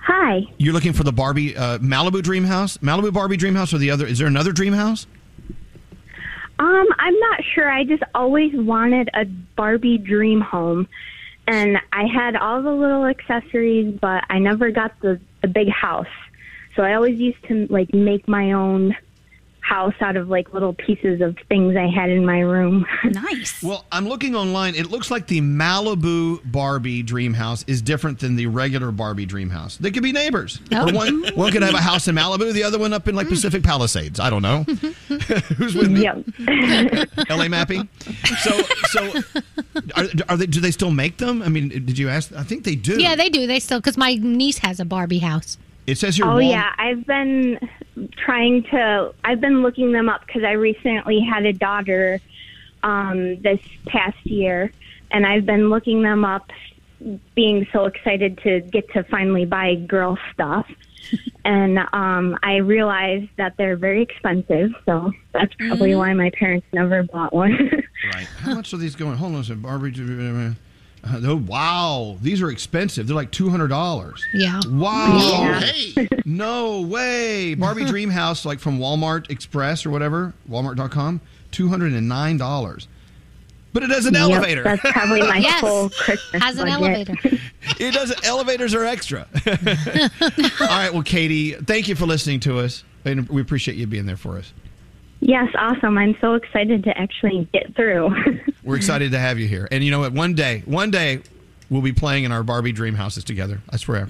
[0.08, 0.42] Hi.
[0.58, 3.92] You're looking for the Barbie uh, Malibu Dream House, Malibu Barbie Dream House, or the
[3.92, 4.06] other?
[4.06, 5.08] Is there another Dream House?
[6.60, 7.70] Um, I'm not sure.
[7.70, 10.88] I just always wanted a Barbie dream home.
[11.48, 16.08] And I had all the little accessories, but I never got the, the big house.
[16.76, 18.96] So I always used to like make my own
[19.68, 22.86] house out of like little pieces of things I had in my room.
[23.08, 23.64] Nice.
[23.64, 24.76] Well, I'm looking online.
[24.76, 29.50] It looks like the Malibu Barbie Dream House is different than the regular Barbie Dream
[29.50, 29.78] House.
[29.78, 30.60] They could be neighbors.
[30.72, 30.94] Oh.
[30.94, 33.32] One one could have a house in Malibu, the other one up in like mm.
[33.32, 34.20] Pacific Palisades.
[34.20, 34.64] I don't know.
[35.58, 36.08] Who's with me?
[37.30, 37.88] LA mapping.
[38.42, 39.22] So so
[39.96, 40.46] are, are they?
[40.46, 41.42] Do they still make them?
[41.42, 42.32] I mean, did you ask?
[42.34, 43.02] I think they do.
[43.02, 43.48] Yeah, they do.
[43.48, 45.58] They still because my niece has a Barbie house.
[45.88, 46.26] It says here.
[46.26, 47.60] Oh Wal- yeah, I've been
[48.18, 49.14] trying to.
[49.24, 52.20] I've been looking them up because I recently had a daughter
[52.84, 54.72] um, this past year,
[55.12, 56.52] and I've been looking them up,
[57.36, 60.68] being so excited to get to finally buy girl stuff.
[61.46, 66.00] and um, I realized that they're very expensive, so that's probably Mm-hmm.
[66.00, 67.84] why my parents never bought one.
[68.14, 68.28] Right.
[68.28, 69.18] How much are these going?
[69.18, 69.64] Hold on a second.
[69.64, 69.92] Barbie.
[71.24, 73.08] Oh, wow, these are expensive.
[73.08, 74.24] They're like two hundred dollars.
[74.34, 74.60] Yeah.
[74.70, 75.18] Wow.
[75.18, 76.06] Yeah.
[76.26, 77.54] No way.
[77.56, 81.22] Barbie Dream House, like from Walmart Express or whatever, Walmart.com,
[81.52, 82.88] two hundred and nine dollars.
[83.74, 84.64] But it has an Yep, elevator.
[84.64, 85.62] that's probably my Yes.
[85.62, 87.10] full Christmas Has an budget.
[87.10, 87.38] elevator.
[87.80, 88.14] it does.
[88.26, 89.28] Elevators are extra.
[89.46, 90.90] All right.
[90.92, 94.38] Well, Katie, thank you for listening to us, and we appreciate you being there for
[94.38, 94.52] us.
[95.20, 95.98] Yes, awesome.
[95.98, 98.10] I'm so excited to actually get through.
[98.64, 99.68] We're excited to have you here.
[99.72, 100.14] And you know what?
[100.14, 101.22] One day, one day,
[101.70, 103.62] we'll be playing in our Barbie dream houses together.
[103.70, 104.08] I swear.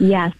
[0.00, 0.32] Yes.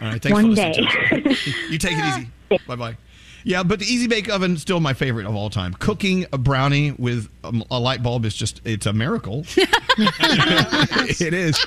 [0.00, 0.22] All right.
[0.22, 1.20] Thanks One for listening day.
[1.20, 1.36] to.
[1.70, 2.04] You take it
[2.50, 2.60] easy.
[2.68, 2.96] Bye bye.
[3.42, 5.72] Yeah, but the Easy Bake Oven is still my favorite of all time.
[5.74, 9.44] Cooking a brownie with a, a light bulb is just, it's a miracle.
[9.56, 11.64] it is.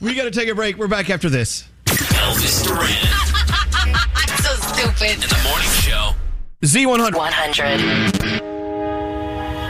[0.00, 0.76] We got to take a break.
[0.76, 1.68] We're back after this.
[1.86, 2.88] Elvis Duran
[4.42, 5.14] so stupid.
[5.22, 6.14] in the morning show.
[6.64, 7.14] Z100.
[7.14, 7.80] 100.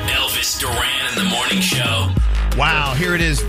[0.08, 2.08] Elvis Duran in the morning show.
[2.56, 3.44] Wow, here it is.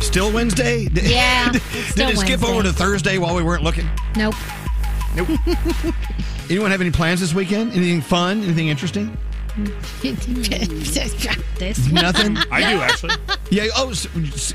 [0.00, 0.86] Still Wednesday?
[0.88, 2.48] Did- Yeah, Did, it's still it skip Wednesday.
[2.52, 3.88] over to Thursday while we weren't looking?
[4.16, 4.34] Nope.
[5.14, 5.28] Nope.
[6.50, 7.72] Anyone have any plans this weekend?
[7.72, 8.42] Anything fun?
[8.42, 9.16] Anything interesting?
[10.02, 12.36] this Nothing?
[12.50, 13.14] I do, actually.
[13.50, 13.66] Yeah.
[13.76, 13.92] Oh,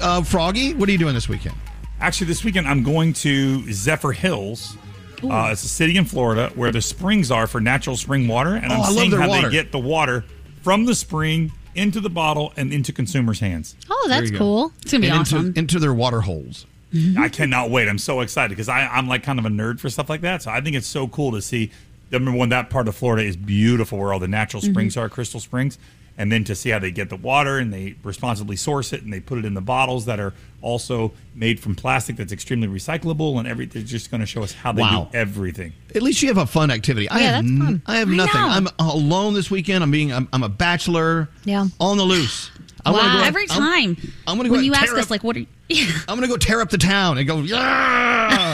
[0.02, 1.56] uh, Froggy, what are you doing this weekend?
[2.02, 4.76] Actually, this weekend I'm going to Zephyr Hills.
[5.23, 8.72] Uh, it's a city in Florida where the springs are for natural spring water, and
[8.72, 9.48] Oh, I'm I seeing how water.
[9.49, 10.23] they get the water
[10.61, 13.76] from the spring into the bottle and into consumers' hands.
[13.89, 14.38] Oh, that's you go.
[14.38, 14.72] cool.
[14.81, 15.45] It's gonna be And awesome.
[15.48, 16.65] Into, into their water holes.
[17.18, 17.88] I cannot wait.
[17.89, 20.41] I'm so excited because I'm like kind of a nerd for stuff like that.
[20.44, 21.72] So I think it's so cool to see.
[22.11, 24.72] Number one, that part of Florida is beautiful, where all the natural Mm-hmm.
[24.72, 25.77] springs are, crystal springs,
[26.18, 29.14] and then to see how they get the water and they responsibly source it and
[29.14, 33.38] they put it in the bottles that are also made from plastic that's extremely recyclable
[33.38, 33.81] and everything.
[33.81, 35.10] They're just going to show us how they Wow.
[35.11, 35.73] do everything.
[35.94, 37.07] At least you have a fun activity.
[37.10, 37.81] I Yeah, have that's fun.
[37.85, 38.41] I have nothing.
[38.41, 38.48] know.
[38.48, 39.84] I'm alone this weekend.
[39.84, 40.11] I'm being.
[40.11, 41.30] I'm, I'm a bachelor.
[41.45, 41.68] Yeah.
[41.80, 42.49] On the loose.
[42.85, 42.98] I Wow.
[42.98, 43.60] go out- Every I'm-
[43.95, 44.11] time.
[44.26, 45.48] I'm, gonna go when you ask tear us, up- like, what are you.
[46.07, 47.38] I'm gonna go tear up the town and go.
[47.39, 48.47] Yeah.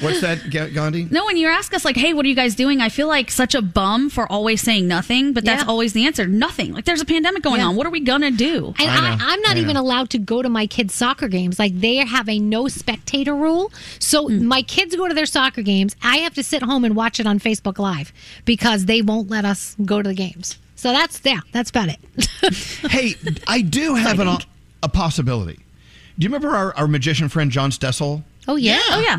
[0.00, 1.06] What's that, Gandhi?
[1.10, 2.80] No, when you ask us, like, hey, what are you guys doing?
[2.80, 5.68] I feel like such a bum for always saying nothing, but that's Yeah.
[5.68, 6.72] always the answer nothing.
[6.72, 7.68] Like, there's a pandemic going Yeah.
[7.68, 7.76] on.
[7.76, 8.74] What are we going to do?
[8.78, 11.58] And I I, I'm not I even allowed to go to my kids' soccer games.
[11.58, 13.72] Like they have a no spectator rule.
[13.98, 14.44] So Hmm.
[14.46, 15.96] my kids go to their soccer games.
[16.02, 18.12] I have to sit home and watch it on Facebook Live
[18.44, 20.58] because they won't let us go to the games.
[20.76, 21.98] So that's yeah, that's about it.
[22.90, 23.14] Hey,
[23.46, 24.38] I do have an,
[24.82, 25.56] a possibility.
[26.18, 28.22] Do you remember our, our magician friend John Stessel?
[28.46, 28.80] oh yeah.
[28.90, 29.18] Oh, yeah.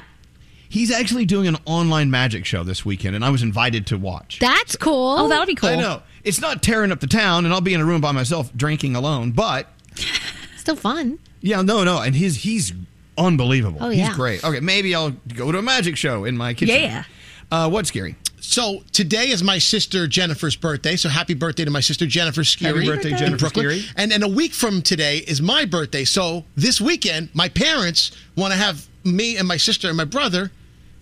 [0.69, 4.37] He's actually doing an online magic show this weekend, and I was invited to watch.
[4.39, 5.15] That's cool.
[5.17, 5.69] Oh, that'll be cool.
[5.69, 8.11] I know it's not tearing up the town, and I'll be in a room by
[8.11, 9.31] myself drinking alone.
[9.31, 9.67] But
[10.57, 11.17] Still fun.
[11.41, 12.71] yeah, no, no, and his he's
[13.17, 13.79] unbelievable.
[13.81, 14.07] Oh, yeah.
[14.07, 14.43] he's great.
[14.43, 16.75] Okay, maybe I'll go to a magic show in my kitchen.
[16.75, 17.03] Yeah.
[17.51, 18.15] Uh, what's scary?
[18.39, 20.95] So today is my sister Jennifer's birthday.
[20.95, 22.75] So happy birthday to my sister Jennifer Skeery.
[22.75, 23.65] Happy birthday, in Jennifer Brooklyn.
[23.65, 23.93] Skeery.
[23.97, 26.03] And and a week from today is my birthday.
[26.03, 30.51] So this weekend, my parents want to have me and my sister and my brother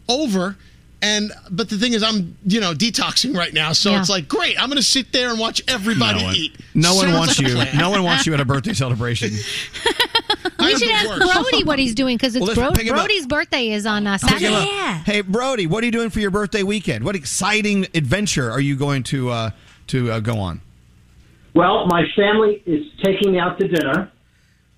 [0.09, 0.55] over.
[0.99, 3.99] And but the thing is, I'm you know detoxing right now, so Yeah.
[3.99, 4.59] it's like great.
[4.59, 6.57] I'm going to sit there and watch everybody no one, eat.
[6.73, 7.53] no one wants like you.
[7.53, 7.77] plan.
[7.77, 9.29] No one wants you at a birthday celebration.
[10.59, 11.21] We should ask worst.
[11.21, 12.95] Brody what he's doing because it's Well, let's Bro- pick up.
[12.97, 14.47] Brody's birthday is on uh, Saturday.
[14.47, 15.05] up.
[15.05, 17.05] Hey, Brody, what are you doing for your birthday weekend?
[17.05, 19.49] What exciting adventure are you going to uh,
[19.87, 20.61] to uh, go on?
[21.53, 24.11] Well, my family is taking me out to dinner.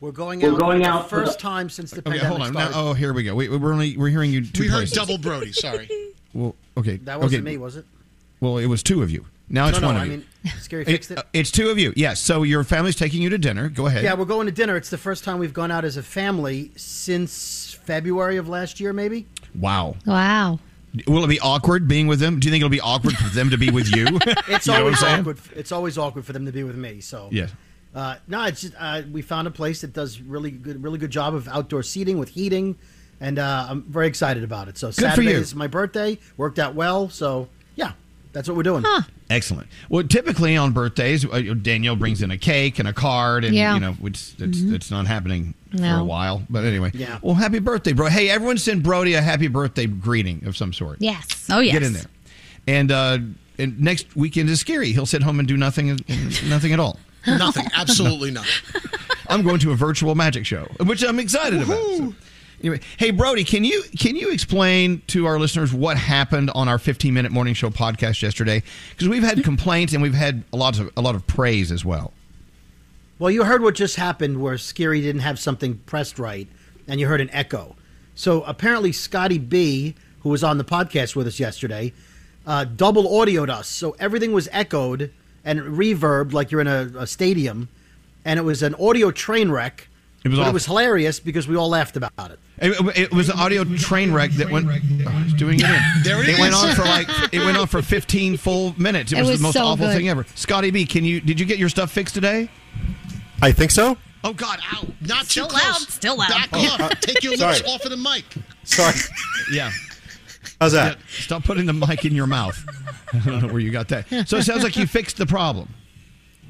[0.01, 2.27] We're going We're out going for the out first the- time since the Okay, pandemic
[2.29, 2.53] hold on.
[2.53, 2.89] Now, started.
[2.89, 3.35] oh, here we go.
[3.35, 4.95] We, we're only we're hearing you two We heard places.
[4.95, 5.51] double Brody.
[5.51, 5.89] Sorry.
[6.31, 6.97] Well, okay.
[6.97, 7.53] That wasn't okay.
[7.53, 7.85] me, was it?
[8.39, 9.25] Well, it was two of you.
[9.49, 10.11] Now it's no, one of I you.
[10.11, 10.25] mean,
[10.59, 11.17] Skeery fixed it.
[11.17, 11.91] uh, it's two of you.
[11.95, 12.19] Yes.
[12.19, 13.67] So your family's taking you to dinner.
[13.67, 14.03] Go ahead.
[14.03, 14.75] Yeah, we're going to dinner.
[14.77, 18.93] It's the first time we've gone out as a family since February of last year,
[18.93, 19.25] maybe.
[19.55, 19.95] Wow.
[20.05, 20.59] Wow.
[21.07, 22.39] Will it be awkward being with them?
[22.39, 24.05] Do you think it'll be awkward for them to be with you?
[24.47, 25.39] It's You know what I'm always awkward.
[25.55, 27.01] It's always awkward for them to be with me.
[27.01, 27.51] So Yes.
[27.95, 31.11] Uh, no, it's just uh, we found a place that does really good, really good
[31.11, 32.77] job of outdoor seating with heating,
[33.19, 34.77] and uh, I'm very excited about it.
[34.77, 35.37] So for Saturday you.
[35.37, 36.19] is my birthday.
[36.37, 37.09] Worked out well.
[37.09, 37.93] So yeah,
[38.31, 38.83] that's what we're doing.
[39.31, 39.67] Excellent.
[39.89, 43.73] Well, typically on birthdays, uh, Danielle brings in a cake and a card, and Yeah.
[43.73, 44.73] you know, it's it's, Mhm.
[44.75, 46.43] it's not happening for a while.
[46.49, 47.17] But anyway, Yeah.
[47.23, 48.07] Well, happy birthday, bro.
[48.07, 50.97] Hey, everyone, send Brody a happy birthday greeting of some sort.
[50.99, 51.47] Yes.
[51.49, 51.73] Oh, yes.
[51.73, 52.05] Get in there.
[52.67, 53.17] And uh,
[53.57, 54.93] and next weekend is Skeery.
[54.93, 55.99] He'll sit home and do nothing,
[56.47, 56.99] nothing at all.
[57.37, 57.65] Nothing.
[57.75, 58.81] Absolutely nothing.
[59.27, 61.77] I'm going to a virtual magic show, which I'm excited about.
[61.77, 62.15] So,
[62.61, 66.79] anyway, hey Brody, can you can you explain to our listeners what happened on our
[66.79, 68.63] 15 minute morning show podcast yesterday?
[68.89, 71.85] Because we've had complaints and we've had a lot of a lot of praise as
[71.85, 72.13] well.
[73.19, 76.47] Well, you heard what just happened where Skeery didn't have something pressed right,
[76.87, 77.75] and you heard an echo.
[78.15, 81.93] So apparently, Scotty B, who was on the podcast with us yesterday,
[82.47, 83.67] uh, double audioed us.
[83.67, 85.11] So everything was echoed
[85.45, 87.69] and reverbed like you're in a, a stadium,
[88.25, 89.87] and it was an audio train wreck.
[90.23, 92.39] It was but it was hilarious because we all laughed about it.
[92.57, 94.67] It, it was an audio train wreck that went.
[94.69, 95.81] Oh, doing it in.
[96.03, 96.61] There it went is.
[96.61, 99.13] on for like it went on for 15 full minutes.
[99.13, 99.95] It, It was, was the most so awful good.
[99.95, 100.25] thing ever.
[100.35, 102.49] Scotty B, can you did you get your stuff fixed today?
[103.41, 103.97] I think so.
[104.21, 104.85] Oh God, ow!
[104.99, 105.63] Not too Still close.
[105.63, 106.27] loud, still loud.
[106.29, 106.81] Back Oh, up.
[106.81, 107.55] uh, Take your sorry.
[107.55, 108.25] lips off of the mic.
[108.65, 108.93] Sorry.
[109.53, 109.71] Yeah.
[110.61, 110.97] How's that?
[110.97, 112.63] Yeah, stop putting the mic in your mouth.
[113.13, 114.07] I don't know where you got that.
[114.27, 115.69] So it sounds like you fixed the problem.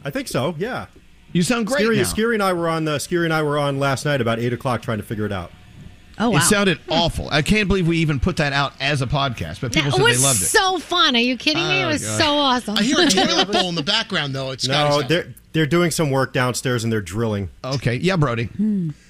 [0.04, 0.56] I think so.
[0.58, 0.88] Yeah.
[1.32, 2.04] You sound great Skeery, now.
[2.04, 4.52] Skeery and I were on the Skeery and I were on last night about eight
[4.54, 5.52] o'clock trying to figure it out.
[6.18, 6.38] Oh, wow.
[6.38, 7.30] It sounded awful.
[7.30, 10.06] I can't believe we even put that out as a podcast, but people That said
[10.06, 10.46] they loved it.
[10.46, 11.16] so fun.
[11.16, 11.82] Are you kidding me?
[11.82, 12.20] It Oh, was God.
[12.20, 12.78] so awesome.
[12.78, 14.52] I hear a toilet bowl in the background, though.
[14.52, 17.50] It's no, they're they're doing some work downstairs and they're drilling.
[17.64, 18.48] Okay, yeah, Brody.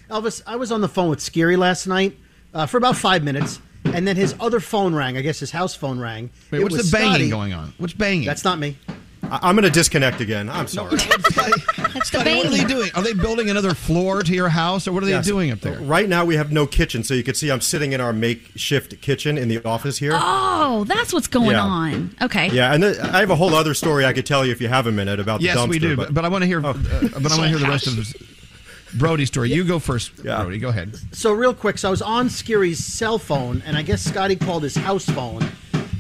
[0.10, 2.16] Elvis, I was on the phone with Skeery last night
[2.54, 5.18] uh, for about five minutes, and then his other phone rang.
[5.18, 6.30] I guess his house phone rang.
[6.52, 7.30] Wait, It what's was the banging Scotty.
[7.30, 7.74] going on?
[7.78, 8.26] What's banging?
[8.26, 8.78] That's not me.
[9.32, 10.50] I- I'm going to disconnect again.
[10.50, 10.96] I'm sorry.
[10.98, 12.90] That's Scotty, what are they doing?
[12.96, 15.26] Are they building another floor to your house, or what are they Yes.
[15.28, 15.78] doing up there?
[15.80, 19.02] Right now we have no kitchen, so you can see I'm sitting in our makeshift
[19.02, 20.14] kitchen in the office here.
[20.16, 21.62] Oh, that's what's going Yeah.
[21.62, 22.16] on.
[22.22, 22.50] Okay.
[22.52, 24.68] Yeah, and th- I have a whole other story I could tell you if you
[24.70, 25.70] have a minute about the Yes, dumpster.
[25.70, 26.66] we do, but, but I want to hear.
[26.66, 27.98] uh, but I want to hear the rest of
[28.92, 29.54] this Brody's story.
[29.54, 30.58] You go first, Brody.
[30.58, 30.96] Go ahead.
[31.12, 34.64] So real quick, so I was on Skeery's cell phone, and I guess Scotty called
[34.64, 35.44] his house phone,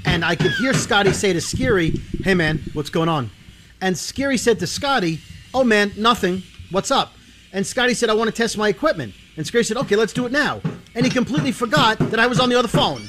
[0.06, 3.30] and I could hear Scotty say to Skeery, "Hey man, what's going on?"
[3.82, 5.20] And Skeery said to Scotty,
[5.54, 6.44] "Oh man, nothing.
[6.72, 7.14] What's up?"
[7.52, 10.26] And Scotty said, "I want to test my equipment." And Skeery said, "Okay, let's do
[10.26, 10.62] it now."
[10.96, 13.02] And he completely forgot that I was on the other phone.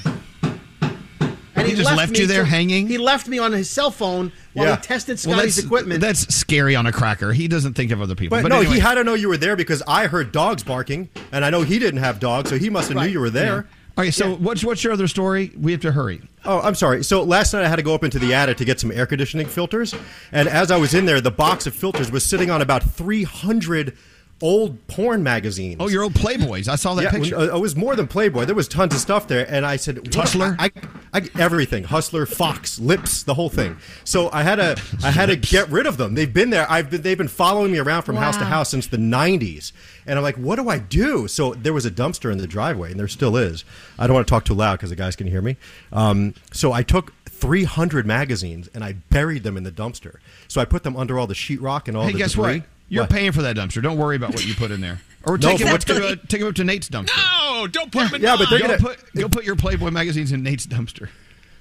[1.55, 2.87] And He just left me you there to- hanging?
[2.87, 4.75] He left me on his cell phone while Yeah.
[4.77, 5.99] he tested Well, Scotty's that's, equipment.
[6.01, 7.33] That's scary on a cracker.
[7.33, 8.41] He doesn't think of other people.
[8.41, 8.75] But, no, anyway.
[8.75, 11.63] he had to know you were there because I heard dogs barking, and I know
[11.63, 13.67] he didn't have dogs, so he must have knew you were there.
[13.97, 15.51] Okay, so what's what's your other story?
[15.59, 16.21] We have to hurry.
[16.45, 17.03] Oh, I'm sorry.
[17.03, 19.05] So last night I had to go up into the attic to get some air
[19.05, 19.93] conditioning filters,
[20.31, 23.95] and as I was in there, the box of filters was sitting on about 300
[24.41, 25.77] old porn magazines.
[25.79, 26.67] Oh, your old Playboys.
[26.67, 27.35] I saw that yeah, picture.
[27.37, 28.45] uh, It was more than Playboy.
[28.45, 30.55] There was tons of stuff there, and I said, Hustler?
[30.59, 30.71] I,
[31.13, 33.77] I, I- everything, Hustler, Fox, Lips, the whole thing.
[34.03, 36.15] So I had to, I had to get rid of them.
[36.15, 36.65] They've been there.
[36.69, 39.71] I've been, they've been following me around from house to house since the '90s,
[40.05, 41.27] and I'm like, what do I do?
[41.27, 43.63] So there was a dumpster in the driveway, and there still is.
[43.99, 45.57] I don't want to talk too loud because the guys can hear me.
[45.91, 50.17] Um, so I took 300 magazines and I buried them in the dumpster.
[50.47, 52.59] So I put them under all the sheetrock and all Hey, the guess debris.
[52.59, 52.67] what?
[52.91, 53.09] You're What?
[53.09, 53.81] paying for that dumpster.
[53.81, 54.99] Don't worry about what you put in there.
[55.23, 57.15] Or No, take him up to uh, take him up to Nate's dumpster.
[57.15, 59.91] No, don't put them in Yeah, but they're go gonna- put go put your Playboy
[59.91, 61.09] magazines in Nate's dumpster.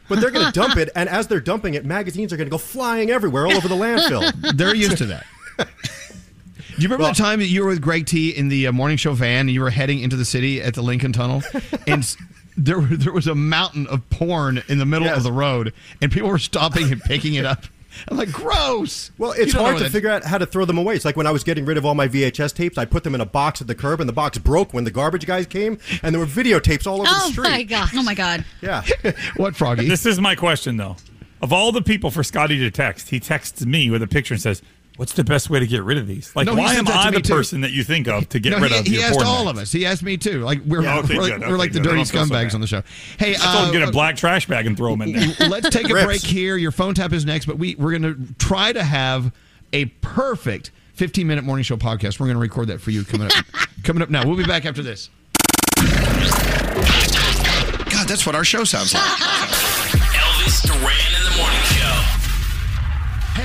[0.08, 2.50] But they're going to dump it, and as they're dumping it, magazines are going to
[2.50, 4.56] go flying everywhere, all over the landfill.
[4.56, 5.24] They're used to that.
[5.58, 5.66] Do
[6.78, 9.12] you remember the time that you were with Greg T in the uh, morning show
[9.12, 11.42] van and you were heading into the city at the Lincoln Tunnel,
[11.86, 12.16] and
[12.56, 16.28] there there was a mountain of porn in the middle of the road, and people
[16.30, 17.66] were stopping and picking it up.
[18.08, 19.10] I'm like, gross.
[19.18, 20.94] Well, it's hard to figure out how to throw them away.
[20.94, 23.14] It's like when I was getting rid of all my VHS tapes, I put them
[23.14, 25.78] in a box at the curb, and the box broke when the garbage guys came,
[26.02, 27.46] and there were videotapes all over the oh street.
[27.46, 27.50] Oh street.
[27.50, 27.88] my god!
[27.94, 28.44] Oh my god!
[28.60, 28.84] Yeah.
[29.36, 29.88] what, Froggy?
[29.88, 30.96] This is my question, though.
[31.42, 34.42] Of all the people for Scotty to text, he texts me with a picture and
[34.42, 34.62] says,
[35.00, 36.30] "What's the best way to get rid of these?
[36.36, 37.32] Like, No, why am I the too.
[37.32, 39.56] person that you think of to get No, rid he, of he asked all mags?
[39.56, 39.72] of us.
[39.72, 40.40] He asked me too.
[40.42, 41.88] Like we're Yeah, okay, we're, good, we're like the good.
[41.88, 42.82] I dirty don't so scumbags on the show.
[43.18, 45.48] Hey, I told him uh, get a black trash bag and throw them in there.
[45.48, 46.58] Let's take a break here.
[46.58, 49.32] Your phone tap is next, but we we're going to try to have
[49.72, 52.20] a perfect 15 minute morning show podcast.
[52.20, 53.32] We're going to record that for you coming up
[53.84, 54.26] coming up now.
[54.26, 55.08] We'll be back after this.
[57.90, 59.02] God, that's what our show sounds like.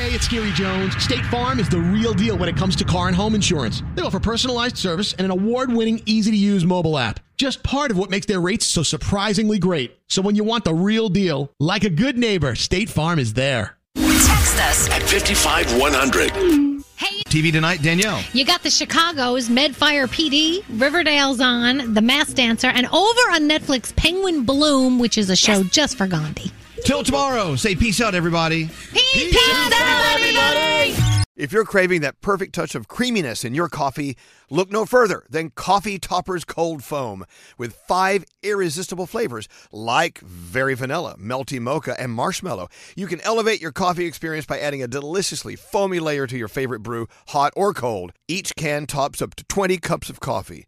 [0.06, 0.96] Hey, it's Gary Jones.
[1.04, 3.82] State Farm is the real deal when it comes to car and home insurance.
[3.96, 7.20] They offer personalized service and an award winning, easy to use mobile app.
[7.38, 9.98] Just part of what makes their rates so surprisingly great.
[10.08, 13.78] So when you want the real deal, like a good neighbor, State Farm is there.
[13.96, 16.84] Text us At 55100.
[16.98, 17.24] Hey.
[17.24, 18.22] TV tonight, Danielle.
[18.32, 23.96] You got the Chicago's Medfire PD, Riverdale's on, The Masked Dancer, and over on Netflix,
[23.96, 26.52] Penguin Bloom, which is a show just for Gandhi.
[26.84, 27.56] Till tomorrow.
[27.56, 28.70] Say peace out, everybody.
[28.92, 29.72] Peace, out,
[30.16, 30.96] everybody!
[31.36, 34.16] If you're craving that perfect touch of creaminess in your coffee,
[34.50, 37.26] look no further than Coffee Topper's Cold Foam
[37.58, 42.70] with five irresistible flavors like very vanilla, melty mocha, and marshmallow.
[42.96, 46.80] You can elevate your coffee experience by adding a deliciously foamy layer to your favorite
[46.80, 48.14] brew, hot or cold.
[48.30, 50.68] Each can tops up to 20 cups of coffee.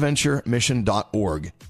[0.00, 1.69] Time